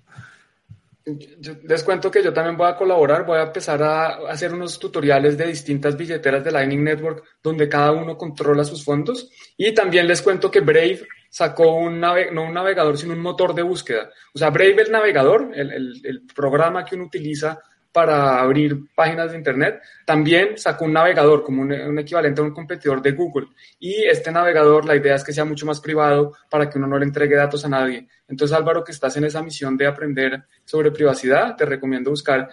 Yo 1.39 1.53
les 1.63 1.83
cuento 1.83 2.11
que 2.11 2.23
yo 2.23 2.33
también 2.33 2.57
voy 2.57 2.67
a 2.67 2.75
colaborar, 2.75 3.25
voy 3.25 3.37
a 3.37 3.43
empezar 3.43 3.81
a 3.81 4.29
hacer 4.29 4.53
unos 4.53 4.77
tutoriales 4.77 5.37
de 5.37 5.47
distintas 5.47 5.95
billeteras 5.95 6.43
de 6.43 6.51
Lightning 6.51 6.83
Network 6.83 7.23
donde 7.41 7.69
cada 7.69 7.91
uno 7.91 8.17
controla 8.17 8.63
sus 8.63 8.83
fondos 8.83 9.29
y 9.57 9.73
también 9.73 10.07
les 10.07 10.21
cuento 10.21 10.51
que 10.51 10.61
Brave 10.61 11.07
sacó 11.29 11.75
un 11.75 11.99
no 11.99 12.13
un 12.13 12.53
navegador, 12.53 12.97
sino 12.97 13.13
un 13.13 13.21
motor 13.21 13.53
de 13.53 13.61
búsqueda. 13.61 14.09
O 14.33 14.37
sea, 14.37 14.49
Brave, 14.49 14.83
el 14.83 14.91
navegador, 14.91 15.51
el, 15.53 15.71
el, 15.71 16.01
el 16.03 16.21
programa 16.35 16.83
que 16.83 16.95
uno 16.95 17.05
utiliza 17.05 17.59
para 17.91 18.39
abrir 18.39 18.77
páginas 18.95 19.31
de 19.31 19.37
Internet, 19.37 19.81
también 20.05 20.57
sacó 20.57 20.85
un 20.85 20.93
navegador 20.93 21.43
como 21.43 21.63
un, 21.63 21.99
equivalente 21.99 22.41
a 22.41 22.43
un 22.43 22.53
competidor 22.53 23.01
de 23.01 23.11
Google. 23.11 23.47
Y 23.79 24.03
este 24.03 24.31
navegador, 24.31 24.85
la 24.85 24.95
idea 24.95 25.15
es 25.15 25.23
que 25.23 25.33
sea 25.33 25.45
mucho 25.45 25.65
más 25.65 25.79
privado 25.79 26.33
para 26.49 26.69
que 26.69 26.77
uno 26.77 26.87
no 26.87 26.99
le 26.99 27.05
entregue 27.05 27.35
datos 27.35 27.65
a 27.65 27.69
nadie. 27.69 28.07
Entonces, 28.27 28.55
Álvaro, 28.55 28.83
que 28.83 28.91
estás 28.91 29.17
en 29.17 29.23
esa 29.23 29.41
misión 29.41 29.75
de 29.75 29.87
aprender 29.87 30.43
sobre 30.63 30.91
privacidad, 30.91 31.55
te 31.55 31.65
recomiendo 31.65 32.11
buscar, 32.11 32.47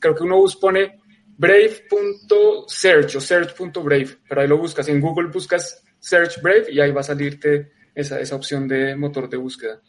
creo 0.00 0.14
que 0.14 0.24
uno 0.24 0.44
pone 0.60 1.00
brave.search 1.38 3.16
o 3.16 3.20
search.brave, 3.20 4.08
pero 4.28 4.40
ahí 4.40 4.48
lo 4.48 4.58
buscas. 4.58 4.88
En 4.88 5.00
Google 5.00 5.28
buscas 5.28 5.82
search 5.98 6.42
brave 6.42 6.66
y 6.70 6.80
ahí 6.80 6.90
va 6.90 7.00
a 7.00 7.04
salirte 7.04 7.72
esa, 7.94 8.20
esa 8.20 8.34
opción 8.34 8.66
de 8.66 8.96
motor 8.96 9.28
de 9.28 9.36
búsqueda. 9.36 9.80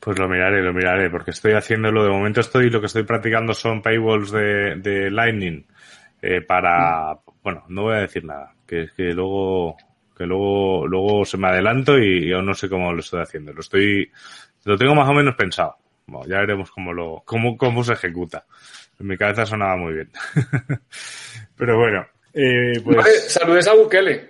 Pues 0.00 0.18
lo 0.18 0.28
miraré, 0.28 0.62
lo 0.62 0.72
miraré, 0.72 1.10
porque 1.10 1.30
estoy 1.30 1.52
haciéndolo. 1.52 2.04
De 2.04 2.10
momento 2.10 2.40
estoy, 2.40 2.70
lo 2.70 2.80
que 2.80 2.86
estoy 2.86 3.02
practicando 3.02 3.52
son 3.52 3.82
paywalls 3.82 4.30
de, 4.30 4.76
de 4.76 5.10
Lightning 5.10 5.66
eh, 6.22 6.40
para, 6.40 7.18
bueno, 7.42 7.64
no 7.68 7.82
voy 7.82 7.96
a 7.96 8.00
decir 8.00 8.24
nada, 8.24 8.54
que, 8.66 8.88
que 8.96 9.12
luego, 9.12 9.76
que 10.16 10.24
luego, 10.24 10.86
luego 10.86 11.24
se 11.26 11.36
me 11.36 11.48
adelanto 11.48 11.98
y, 11.98 12.28
y, 12.28 12.32
aún 12.32 12.46
no 12.46 12.54
sé 12.54 12.68
cómo 12.68 12.92
lo 12.92 13.00
estoy 13.00 13.20
haciendo. 13.20 13.52
Lo 13.52 13.60
estoy, 13.60 14.10
lo 14.64 14.78
tengo 14.78 14.94
más 14.94 15.08
o 15.08 15.12
menos 15.12 15.34
pensado. 15.34 15.76
Bueno, 16.06 16.26
ya 16.26 16.40
veremos 16.40 16.70
cómo 16.70 16.94
lo, 16.94 17.22
cómo, 17.26 17.58
cómo 17.58 17.84
se 17.84 17.92
ejecuta. 17.92 18.46
En 18.98 19.06
mi 19.06 19.18
cabeza 19.18 19.44
sonaba 19.44 19.76
muy 19.76 19.94
bien. 19.94 20.10
Pero 21.56 21.78
bueno, 21.78 22.06
eh, 22.32 22.80
pues... 22.82 23.32
Saludes 23.32 23.68
a 23.68 23.74
Bukele. 23.74 24.29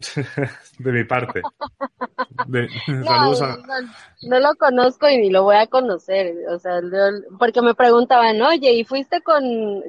de 0.78 0.92
mi 0.92 1.04
parte. 1.04 1.42
no, 2.86 3.32
no, 4.22 4.40
lo 4.40 4.54
conozco 4.56 5.08
y 5.08 5.18
ni 5.18 5.30
lo 5.30 5.44
voy 5.44 5.56
a 5.56 5.66
conocer, 5.66 6.34
o 6.48 6.58
sea, 6.58 6.80
porque 7.38 7.62
me 7.62 7.74
preguntaban, 7.74 8.40
oye, 8.40 8.72
¿y 8.72 8.84
fuiste 8.84 9.20
con 9.22 9.42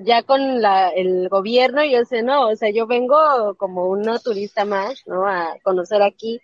ya 0.04 0.24
con 0.24 0.62
la, 0.62 0.90
el 0.90 1.30
gobierno? 1.30 1.84
Y 1.84 1.92
yo 1.92 2.04
sé, 2.06 2.24
no, 2.24 2.50
o 2.50 2.56
sea, 2.56 2.70
yo 2.72 2.88
vengo 2.88 3.56
como 3.56 3.88
una 3.88 4.20
turista 4.20 4.66
más, 4.66 5.04
¿no? 5.06 5.28
A 5.28 5.58
conocer 5.64 6.02
aquí, 6.02 6.42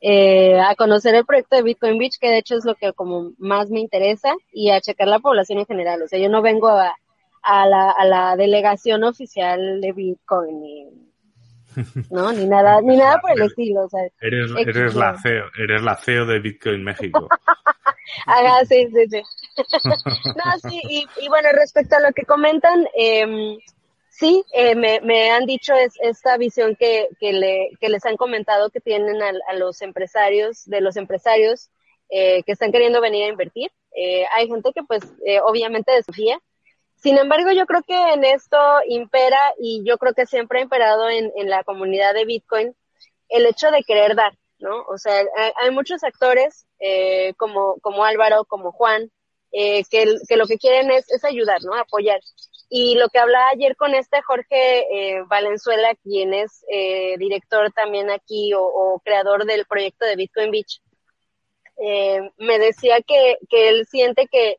eh, 0.00 0.58
a 0.60 0.74
conocer 0.76 1.14
el 1.14 1.26
proyecto 1.26 1.56
de 1.56 1.62
Bitcoin 1.62 1.98
Beach, 1.98 2.18
que 2.20 2.28
de 2.28 2.38
hecho 2.38 2.56
es 2.56 2.64
lo 2.64 2.76
que 2.76 2.92
como 2.92 3.32
más 3.38 3.70
me 3.70 3.80
interesa, 3.80 4.34
y 4.52 4.70
a 4.70 4.80
checar 4.80 5.08
la 5.08 5.18
población 5.18 5.58
en 5.58 5.66
general, 5.66 6.02
o 6.02 6.08
sea, 6.08 6.18
yo 6.18 6.28
no 6.28 6.42
vengo 6.42 6.68
a, 6.68 6.94
a 7.42 7.66
la, 7.66 7.90
a 7.90 8.04
la 8.04 8.36
delegación 8.36 9.02
oficial 9.04 9.80
de 9.80 9.92
Bitcoin 9.92 11.07
¿no? 12.10 12.32
Ni 12.32 12.46
nada, 12.46 12.80
ni 12.80 12.96
nada 12.96 13.20
por 13.20 13.32
el 13.32 13.42
estilo. 13.42 13.84
O 13.84 13.88
sea, 13.88 14.02
eres, 14.20 14.50
eres 14.56 14.94
la 14.94 15.16
CEO, 15.18 15.46
eres 15.58 15.82
la 15.82 15.96
CEO 15.96 16.26
de 16.26 16.38
Bitcoin 16.38 16.84
México. 16.84 17.28
Ajá, 18.26 18.64
sí, 18.68 18.88
sí, 18.92 19.06
sí. 19.10 19.22
no, 20.36 20.70
sí, 20.70 20.80
y, 20.88 21.06
y, 21.20 21.28
bueno, 21.28 21.48
respecto 21.52 21.96
a 21.96 22.00
lo 22.00 22.12
que 22.12 22.24
comentan, 22.24 22.86
eh, 22.96 23.58
sí, 24.08 24.44
eh, 24.52 24.74
me, 24.74 25.00
me, 25.00 25.30
han 25.30 25.46
dicho 25.46 25.74
es, 25.74 25.94
esta 26.00 26.36
visión 26.36 26.76
que, 26.76 27.08
que, 27.20 27.32
le, 27.32 27.70
que 27.80 27.88
les 27.88 28.04
han 28.04 28.16
comentado 28.16 28.70
que 28.70 28.80
tienen 28.80 29.22
a, 29.22 29.32
a 29.48 29.54
los 29.54 29.82
empresarios, 29.82 30.64
de 30.66 30.80
los 30.80 30.96
empresarios 30.96 31.70
eh, 32.10 32.42
que 32.44 32.52
están 32.52 32.72
queriendo 32.72 33.02
venir 33.02 33.24
a 33.24 33.28
invertir. 33.28 33.70
Eh, 33.94 34.24
hay 34.34 34.48
gente 34.48 34.72
que 34.74 34.82
pues 34.82 35.02
eh, 35.26 35.40
obviamente 35.40 35.92
desafía, 35.92 36.40
sin 37.00 37.16
embargo, 37.18 37.52
yo 37.52 37.66
creo 37.66 37.82
que 37.82 38.12
en 38.12 38.24
esto 38.24 38.58
impera 38.88 39.38
y 39.58 39.82
yo 39.84 39.98
creo 39.98 40.14
que 40.14 40.26
siempre 40.26 40.58
ha 40.58 40.62
imperado 40.62 41.08
en, 41.08 41.32
en 41.36 41.48
la 41.48 41.62
comunidad 41.64 42.14
de 42.14 42.24
Bitcoin 42.24 42.74
el 43.28 43.46
hecho 43.46 43.70
de 43.70 43.82
querer 43.84 44.16
dar, 44.16 44.32
¿no? 44.58 44.82
O 44.88 44.98
sea, 44.98 45.22
hay, 45.62 45.70
muchos 45.70 46.02
actores 46.02 46.66
eh, 46.80 47.34
como, 47.36 47.76
como 47.82 48.04
Álvaro, 48.04 48.44
como 48.46 48.72
Juan, 48.72 49.10
eh, 49.52 49.84
que, 49.90 50.16
que, 50.28 50.36
lo 50.36 50.46
que 50.46 50.58
quieren 50.58 50.90
es, 50.90 51.10
es, 51.10 51.24
ayudar, 51.24 51.62
¿no? 51.62 51.74
Apoyar. 51.74 52.20
Y 52.70 52.96
lo 52.96 53.08
que 53.08 53.18
hablaba 53.18 53.48
ayer 53.50 53.76
con 53.76 53.94
este 53.94 54.20
Jorge 54.22 54.80
eh, 54.92 55.22
Valenzuela, 55.26 55.94
quien 56.02 56.34
es 56.34 56.64
eh, 56.70 57.16
director 57.18 57.72
también 57.72 58.10
aquí 58.10 58.52
o, 58.54 58.62
o, 58.62 59.00
creador 59.00 59.46
del 59.46 59.64
proyecto 59.66 60.04
de 60.04 60.16
Bitcoin 60.16 60.50
Beach, 60.50 60.80
eh, 61.82 62.30
me 62.38 62.58
decía 62.58 63.00
que, 63.02 63.38
que 63.48 63.68
él 63.68 63.86
siente 63.86 64.26
que 64.26 64.58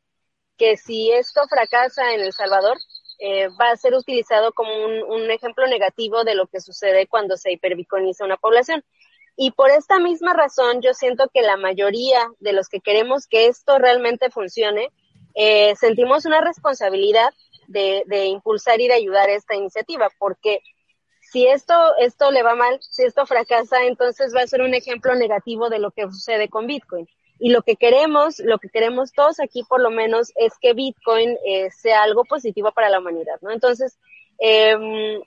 que 0.60 0.78
si 0.78 1.12
esto 1.12 1.42
fracasa 1.48 2.14
en 2.14 2.20
El 2.20 2.34
Salvador, 2.34 2.78
eh, 3.18 3.48
va 3.60 3.72
a 3.72 3.78
ser 3.78 3.96
utilizado 3.96 4.52
como 4.54 4.72
un, 4.76 5.32
ejemplo 5.32 5.66
negativo 5.68 6.24
de 6.24 6.36
lo 6.36 6.48
que 6.48 6.60
sucede 6.60 7.08
cuando 7.08 7.38
se 7.38 7.52
hiperbiconiza 7.52 8.26
una 8.26 8.38
población. 8.38 8.84
Y 9.36 9.52
por 9.52 9.72
esta 9.72 10.00
misma 10.00 10.34
razón, 10.34 10.82
yo 10.82 10.94
siento 10.94 11.30
que 11.34 11.42
la 11.42 11.58
mayoría 11.58 12.28
de 12.40 12.54
los 12.54 12.68
que 12.68 12.82
queremos 12.82 13.26
que 13.28 13.48
esto 13.48 13.80
realmente 13.80 14.30
funcione, 14.30 14.90
eh, 15.34 15.76
sentimos 15.78 16.26
una 16.26 16.42
responsabilidad 16.42 17.34
de, 17.68 18.04
de, 18.08 18.26
impulsar 18.26 18.82
y 18.82 18.88
de 18.88 18.96
ayudar 18.96 19.30
a 19.30 19.36
esta 19.36 19.56
iniciativa, 19.56 20.10
porque 20.18 20.62
si 21.22 21.48
esto, 21.48 21.74
esto 22.00 22.32
le 22.32 22.44
va 22.44 22.56
mal, 22.56 22.80
si 22.82 23.04
esto 23.04 23.26
fracasa, 23.26 23.86
entonces 23.86 24.36
va 24.36 24.42
a 24.42 24.48
ser 24.48 24.62
un 24.62 24.74
ejemplo 24.74 25.16
negativo 25.16 25.70
de 25.70 25.80
lo 25.80 25.92
que 25.92 26.04
sucede 26.04 26.50
con 26.50 26.68
Bitcoin. 26.68 27.08
Y 27.40 27.52
lo 27.52 27.62
que 27.62 27.76
queremos, 27.76 28.40
lo 28.40 28.60
que 28.60 28.70
queremos 28.70 29.14
todos 29.14 29.40
aquí 29.40 29.64
por 29.64 29.82
lo 29.82 29.90
menos 29.90 30.32
es 30.36 30.54
que 30.60 30.74
Bitcoin 30.74 31.38
eh, 31.46 31.72
sea 31.72 32.04
algo 32.04 32.26
positivo 32.26 32.72
para 32.72 32.90
la 32.90 33.00
humanidad, 33.00 33.40
¿no? 33.42 33.52
Entonces, 33.52 33.98
eh, 34.40 35.22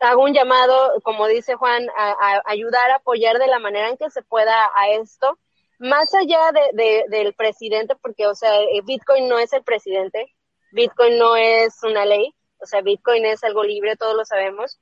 hago 0.00 0.22
un 0.22 0.32
llamado, 0.32 1.00
como 1.02 1.26
dice 1.26 1.54
Juan, 1.54 1.88
a, 1.96 2.42
ayudar, 2.46 2.90
a 2.90 2.96
apoyar 2.96 3.38
de 3.38 3.46
la 3.46 3.58
manera 3.58 3.88
en 3.88 3.96
que 3.96 4.10
se 4.10 4.22
pueda 4.22 4.70
a 4.74 4.88
esto, 4.90 5.38
más 5.78 6.12
allá 6.14 6.52
de, 6.52 6.82
de, 6.82 7.04
del 7.08 7.34
presidente, 7.34 7.94
porque, 8.00 8.26
o 8.26 8.34
sea, 8.34 8.60
eh, 8.60 8.80
Bitcoin 8.84 9.28
no 9.28 9.38
es 9.38 9.52
el 9.52 9.62
presidente, 9.62 10.34
Bitcoin 10.72 11.18
no 11.18 11.36
es 11.36 11.82
una 11.82 12.04
ley, 12.04 12.34
o 12.60 12.66
sea, 12.66 12.82
Bitcoin 12.82 13.24
es 13.26 13.42
algo 13.44 13.62
libre, 13.62 13.96
todos 13.96 14.16
lo 14.16 14.24
sabemos. 14.24 14.78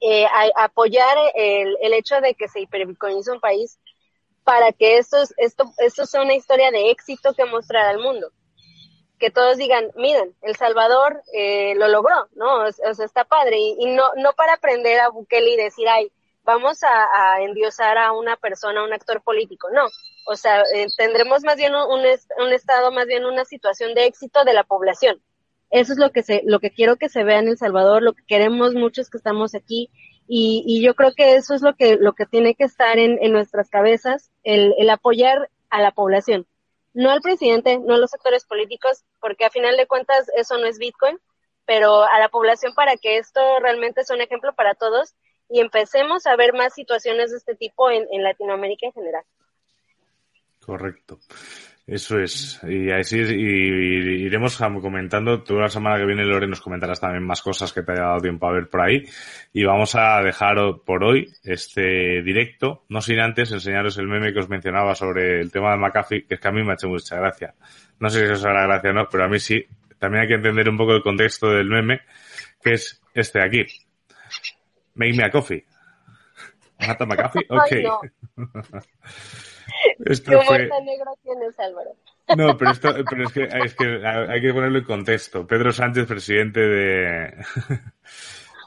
Eh, 0.00 0.26
apoyar 0.56 1.16
el, 1.34 1.76
el 1.80 1.92
hecho 1.92 2.20
de 2.20 2.34
que 2.34 2.48
se 2.48 2.60
hiperbitcoinice 2.60 3.30
un 3.30 3.40
país 3.40 3.78
para 4.44 4.72
que 4.72 4.98
esto, 4.98 5.18
esto, 5.36 5.72
esto 5.78 6.06
sea 6.06 6.22
una 6.22 6.34
historia 6.34 6.70
de 6.70 6.90
éxito 6.90 7.34
que 7.34 7.44
mostrar 7.44 7.86
al 7.86 7.98
mundo. 7.98 8.30
Que 9.18 9.30
todos 9.30 9.56
digan, 9.56 9.90
miren, 9.96 10.34
El 10.42 10.56
Salvador 10.56 11.22
eh, 11.32 11.74
lo 11.76 11.88
logró, 11.88 12.28
¿no? 12.34 12.64
O 12.64 12.72
sea, 12.72 13.04
está 13.04 13.24
padre. 13.24 13.56
Y, 13.58 13.86
no, 13.94 14.04
no 14.16 14.32
para 14.32 14.54
aprender 14.54 14.98
a 15.00 15.10
Bukele 15.10 15.50
y 15.50 15.56
decir, 15.56 15.88
ay, 15.88 16.10
vamos 16.42 16.82
a, 16.82 17.34
a 17.34 17.42
endiosar 17.42 17.98
a 17.98 18.12
una 18.12 18.36
persona, 18.36 18.80
a 18.80 18.84
un 18.84 18.92
actor 18.92 19.22
político. 19.22 19.68
No. 19.72 19.86
O 20.26 20.36
sea, 20.36 20.62
eh, 20.74 20.86
tendremos 20.96 21.42
más 21.44 21.56
bien 21.56 21.74
un, 21.74 21.82
un, 21.90 22.52
estado, 22.52 22.92
más 22.92 23.06
bien 23.06 23.24
una 23.24 23.44
situación 23.44 23.94
de 23.94 24.06
éxito 24.06 24.44
de 24.44 24.54
la 24.54 24.64
población. 24.64 25.20
Eso 25.70 25.92
es 25.92 25.98
lo 25.98 26.10
que 26.10 26.22
se, 26.22 26.42
lo 26.44 26.60
que 26.60 26.70
quiero 26.70 26.96
que 26.96 27.08
se 27.08 27.24
vea 27.24 27.38
en 27.38 27.48
El 27.48 27.58
Salvador, 27.58 28.02
lo 28.02 28.12
que 28.12 28.24
queremos 28.26 28.74
muchos 28.74 29.08
que 29.08 29.16
estamos 29.16 29.54
aquí, 29.54 29.90
y, 30.34 30.64
y, 30.66 30.82
yo 30.82 30.94
creo 30.94 31.12
que 31.12 31.34
eso 31.34 31.52
es 31.52 31.60
lo 31.60 31.74
que, 31.74 31.96
lo 31.96 32.14
que 32.14 32.24
tiene 32.24 32.54
que 32.54 32.64
estar 32.64 32.98
en, 32.98 33.18
en 33.20 33.32
nuestras 33.32 33.68
cabezas, 33.68 34.30
el, 34.44 34.74
el, 34.78 34.88
apoyar 34.88 35.50
a 35.68 35.82
la 35.82 35.90
población. 35.90 36.46
No 36.94 37.10
al 37.10 37.20
presidente, 37.20 37.78
no 37.78 37.92
a 37.92 37.98
los 37.98 38.12
sectores 38.12 38.46
políticos, 38.46 39.04
porque 39.20 39.44
a 39.44 39.50
final 39.50 39.76
de 39.76 39.86
cuentas 39.86 40.30
eso 40.34 40.56
no 40.56 40.64
es 40.64 40.78
Bitcoin, 40.78 41.18
pero 41.66 42.04
a 42.04 42.18
la 42.18 42.30
población 42.30 42.72
para 42.74 42.96
que 42.96 43.18
esto 43.18 43.42
realmente 43.60 44.04
sea 44.04 44.16
un 44.16 44.22
ejemplo 44.22 44.54
para 44.54 44.74
todos 44.74 45.12
y 45.50 45.60
empecemos 45.60 46.24
a 46.24 46.34
ver 46.34 46.54
más 46.54 46.72
situaciones 46.72 47.30
de 47.30 47.36
este 47.36 47.54
tipo 47.54 47.90
en, 47.90 48.08
en 48.10 48.22
Latinoamérica 48.22 48.86
en 48.86 48.92
general. 48.94 49.24
Correcto. 50.64 51.18
Eso 51.86 52.20
es. 52.20 52.60
Y 52.62 52.90
así 52.90 53.18
y, 53.18 54.24
iremos 54.24 54.56
comentando. 54.56 55.42
Toda 55.42 55.62
la 55.62 55.68
semana 55.68 55.98
que 55.98 56.06
viene, 56.06 56.24
Lore, 56.24 56.46
nos 56.46 56.60
comentarás 56.60 57.00
también 57.00 57.24
más 57.24 57.42
cosas 57.42 57.72
que 57.72 57.82
te 57.82 57.92
haya 57.92 58.02
dado 58.02 58.20
tiempo 58.20 58.46
a 58.46 58.52
ver 58.52 58.68
por 58.68 58.82
ahí. 58.82 59.04
Y 59.52 59.64
vamos 59.64 59.94
a 59.96 60.22
dejar 60.22 60.56
por 60.86 61.02
hoy 61.02 61.28
este 61.42 62.22
directo, 62.22 62.84
no 62.88 63.00
sin 63.00 63.18
antes 63.18 63.50
enseñaros 63.50 63.98
el 63.98 64.06
meme 64.06 64.32
que 64.32 64.38
os 64.38 64.48
mencionaba 64.48 64.94
sobre 64.94 65.40
el 65.40 65.50
tema 65.50 65.72
de 65.72 65.78
McAfee, 65.78 66.24
que 66.26 66.34
es 66.34 66.40
que 66.40 66.48
a 66.48 66.52
mí 66.52 66.62
me 66.62 66.70
ha 66.70 66.74
hecho 66.74 66.88
mucha 66.88 67.16
gracia. 67.16 67.54
No 67.98 68.08
sé 68.10 68.26
si 68.26 68.32
os 68.32 68.44
hará 68.44 68.64
gracia 68.66 68.90
o 68.90 68.94
no, 68.94 69.08
pero 69.10 69.24
a 69.24 69.28
mí 69.28 69.40
sí. 69.40 69.64
También 69.98 70.22
hay 70.22 70.28
que 70.28 70.34
entender 70.34 70.68
un 70.68 70.76
poco 70.76 70.94
el 70.94 71.02
contexto 71.02 71.50
del 71.50 71.68
meme, 71.68 72.00
que 72.62 72.74
es 72.74 73.02
este 73.14 73.40
de 73.40 73.44
aquí. 73.44 73.66
Make 74.94 75.14
me 75.14 75.24
a 75.24 75.30
coffee. 75.30 75.64
¿Mata 76.86 77.06
McAfee? 77.06 77.46
Ok. 77.48 77.72
Esto 80.04 80.32
¿Qué 80.32 80.46
fue... 80.46 80.58
negro 80.58 81.16
tienes, 81.22 81.58
Álvaro? 81.58 81.90
No, 82.36 82.56
pero, 82.56 82.70
esto, 82.70 82.94
pero 83.08 83.24
es, 83.24 83.32
que, 83.32 83.42
es 83.42 83.74
que 83.74 84.06
hay 84.06 84.40
que 84.40 84.52
ponerlo 84.52 84.78
en 84.78 84.84
contexto. 84.84 85.46
Pedro 85.46 85.72
Sánchez, 85.72 86.06
presidente 86.06 86.60
de... 86.60 87.44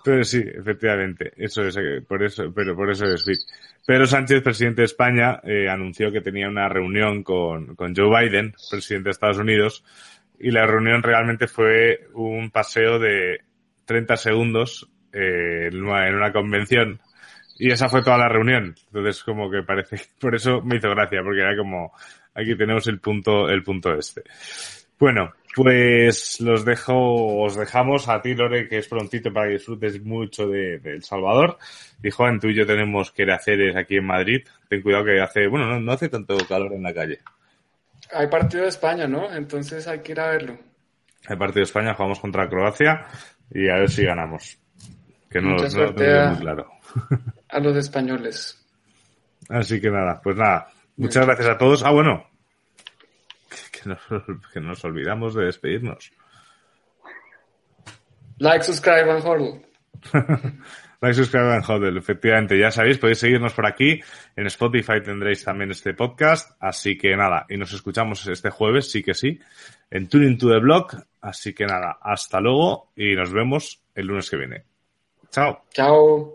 Pero 0.06 0.24
sí, 0.24 0.40
efectivamente, 0.46 1.34
eso 1.36 1.64
es, 1.64 1.76
eh, 1.78 2.00
por 2.08 2.22
eso, 2.22 2.54
pero 2.54 2.76
por 2.76 2.92
eso 2.92 3.06
es 3.06 3.26
Pedro 3.88 4.06
Sánchez, 4.06 4.44
presidente 4.44 4.84
de 4.84 4.86
España, 4.86 5.40
eh, 5.44 5.68
anunció 5.68 6.12
que 6.12 6.22
tenía 6.22 6.48
una 6.48 6.70
reunión 6.70 7.24
con, 7.24 7.76
con 7.76 7.96
Joe 7.96 8.10
Biden, 8.10 8.54
presidente 8.70 9.06
de 9.06 9.12
Estados 9.12 9.40
Unidos, 9.40 9.84
y 10.38 10.52
la 10.52 10.68
reunión 10.68 11.02
realmente 11.02 11.48
fue 11.48 12.08
un 12.14 12.52
paseo 12.52 13.00
de 13.00 13.40
30 13.86 14.16
segundos 14.18 14.88
eh, 15.12 15.70
en, 15.72 15.84
una, 15.84 16.08
en 16.08 16.14
una 16.14 16.32
convención 16.32 17.02
y 17.58 17.72
esa 17.72 17.90
fue 17.90 18.04
toda 18.04 18.18
la 18.18 18.30
reunión. 18.30 18.76
Entonces, 18.88 19.24
como 19.24 19.50
que 19.50 19.64
parece, 19.64 19.98
por 20.20 20.36
eso 20.36 20.62
me 20.62 20.78
hizo 20.78 20.90
gracia, 20.90 21.22
porque 21.24 21.42
era 21.42 21.56
como, 21.56 21.94
aquí 22.34 22.56
tenemos 22.58 22.88
el 22.88 23.00
punto, 23.00 23.50
el 23.50 23.64
punto 23.64 23.94
este. 23.94 24.24
Bueno, 25.00 25.34
pues 25.54 26.40
los 26.40 26.64
dejo, 26.64 27.42
os 27.44 27.56
dejamos 27.56 28.08
a 28.08 28.22
ti, 28.22 28.34
Lore, 28.34 28.68
que 28.68 28.78
es 28.78 28.88
prontito 28.88 29.32
para 29.32 29.48
que 29.48 29.54
disfrutes 29.54 30.02
mucho 30.04 30.48
de, 30.48 30.76
El 30.84 31.04
Salvador. 31.04 31.58
Y 32.02 32.12
Juan, 32.12 32.40
tú 32.40 32.48
y 32.48 32.56
yo 32.56 32.66
tenemos 32.66 33.12
que 33.12 33.24
hacer 33.32 33.78
aquí 33.78 33.98
en 33.98 34.06
Madrid. 34.06 34.46
Ten 34.70 34.82
cuidado 34.82 35.06
que 35.06 35.22
hace, 35.22 35.48
bueno, 35.48 35.68
no, 35.68 35.80
no 35.80 35.92
hace 35.92 36.10
tanto 36.10 36.38
calor 36.48 36.74
en 36.74 36.84
la 36.84 36.94
calle. 36.94 37.20
Hay 38.14 38.28
partido 38.28 38.64
de 38.64 38.70
España, 38.70 39.08
¿no? 39.08 39.34
Entonces 39.34 39.88
hay 39.88 40.00
que 40.00 40.14
ir 40.14 40.20
a 40.20 40.30
verlo. 40.32 40.58
Hay 41.28 41.36
partido 41.36 41.62
de 41.62 41.64
España, 41.64 41.94
jugamos 41.94 42.20
contra 42.20 42.48
Croacia 42.48 43.06
y 43.52 43.68
a 43.68 43.76
ver 43.76 43.90
si 43.90 44.06
ganamos. 44.06 44.58
Que 45.30 45.42
no, 45.42 45.56
no 45.56 45.64
lo 45.64 45.96
tengo 45.96 46.30
muy 46.30 46.38
claro 46.40 46.70
a 47.50 47.60
los 47.60 47.78
españoles. 47.78 48.62
Así 49.50 49.80
que 49.80 49.90
nada, 49.90 50.20
pues 50.24 50.36
nada. 50.36 50.68
Muchas 50.98 51.26
gracias 51.26 51.48
a 51.48 51.58
todos. 51.58 51.84
Ah, 51.84 51.92
bueno. 51.92 52.26
Que, 54.54 54.60
nos, 54.60 54.84
olvidamos 54.84 55.36
de 55.36 55.46
despedirnos. 55.46 56.12
Like, 58.40 58.64
subscribe 58.64 59.12
and 59.12 59.24
hodl. 59.24 59.62
like, 61.02 61.14
subscribe 61.14 61.54
and 61.54 61.64
hodl. 61.64 61.98
Efectivamente, 61.98 62.58
ya 62.58 62.72
sabéis, 62.72 62.98
podéis 62.98 63.20
seguirnos 63.20 63.54
por 63.54 63.66
aquí. 63.66 64.02
En 64.36 64.48
Spotify 64.48 65.02
tendréis 65.04 65.44
también 65.44 65.72
este 65.72 65.94
podcast. 65.94 66.52
Así 66.60 66.98
que 66.98 67.16
nada, 67.16 67.46
y 67.50 67.58
nos 67.58 67.74
escuchamos 67.74 68.26
este 68.28 68.50
jueves, 68.50 68.90
sí 68.90 69.04
que 69.04 69.14
sí, 69.14 69.40
en 69.92 70.08
Tuning 70.08 70.38
to 70.38 70.50
the 70.50 70.60
Blog. 70.60 70.88
Así 71.22 71.54
que 71.54 71.66
nada, 71.66 71.98
hasta 72.02 72.40
luego 72.40 72.92
y 72.96 73.16
nos 73.16 73.32
vemos 73.32 73.84
el 73.94 74.08
lunes 74.08 74.30
que 74.30 74.38
viene. 74.38 74.64
Chao. 75.30 75.64
Chao. 75.72 76.35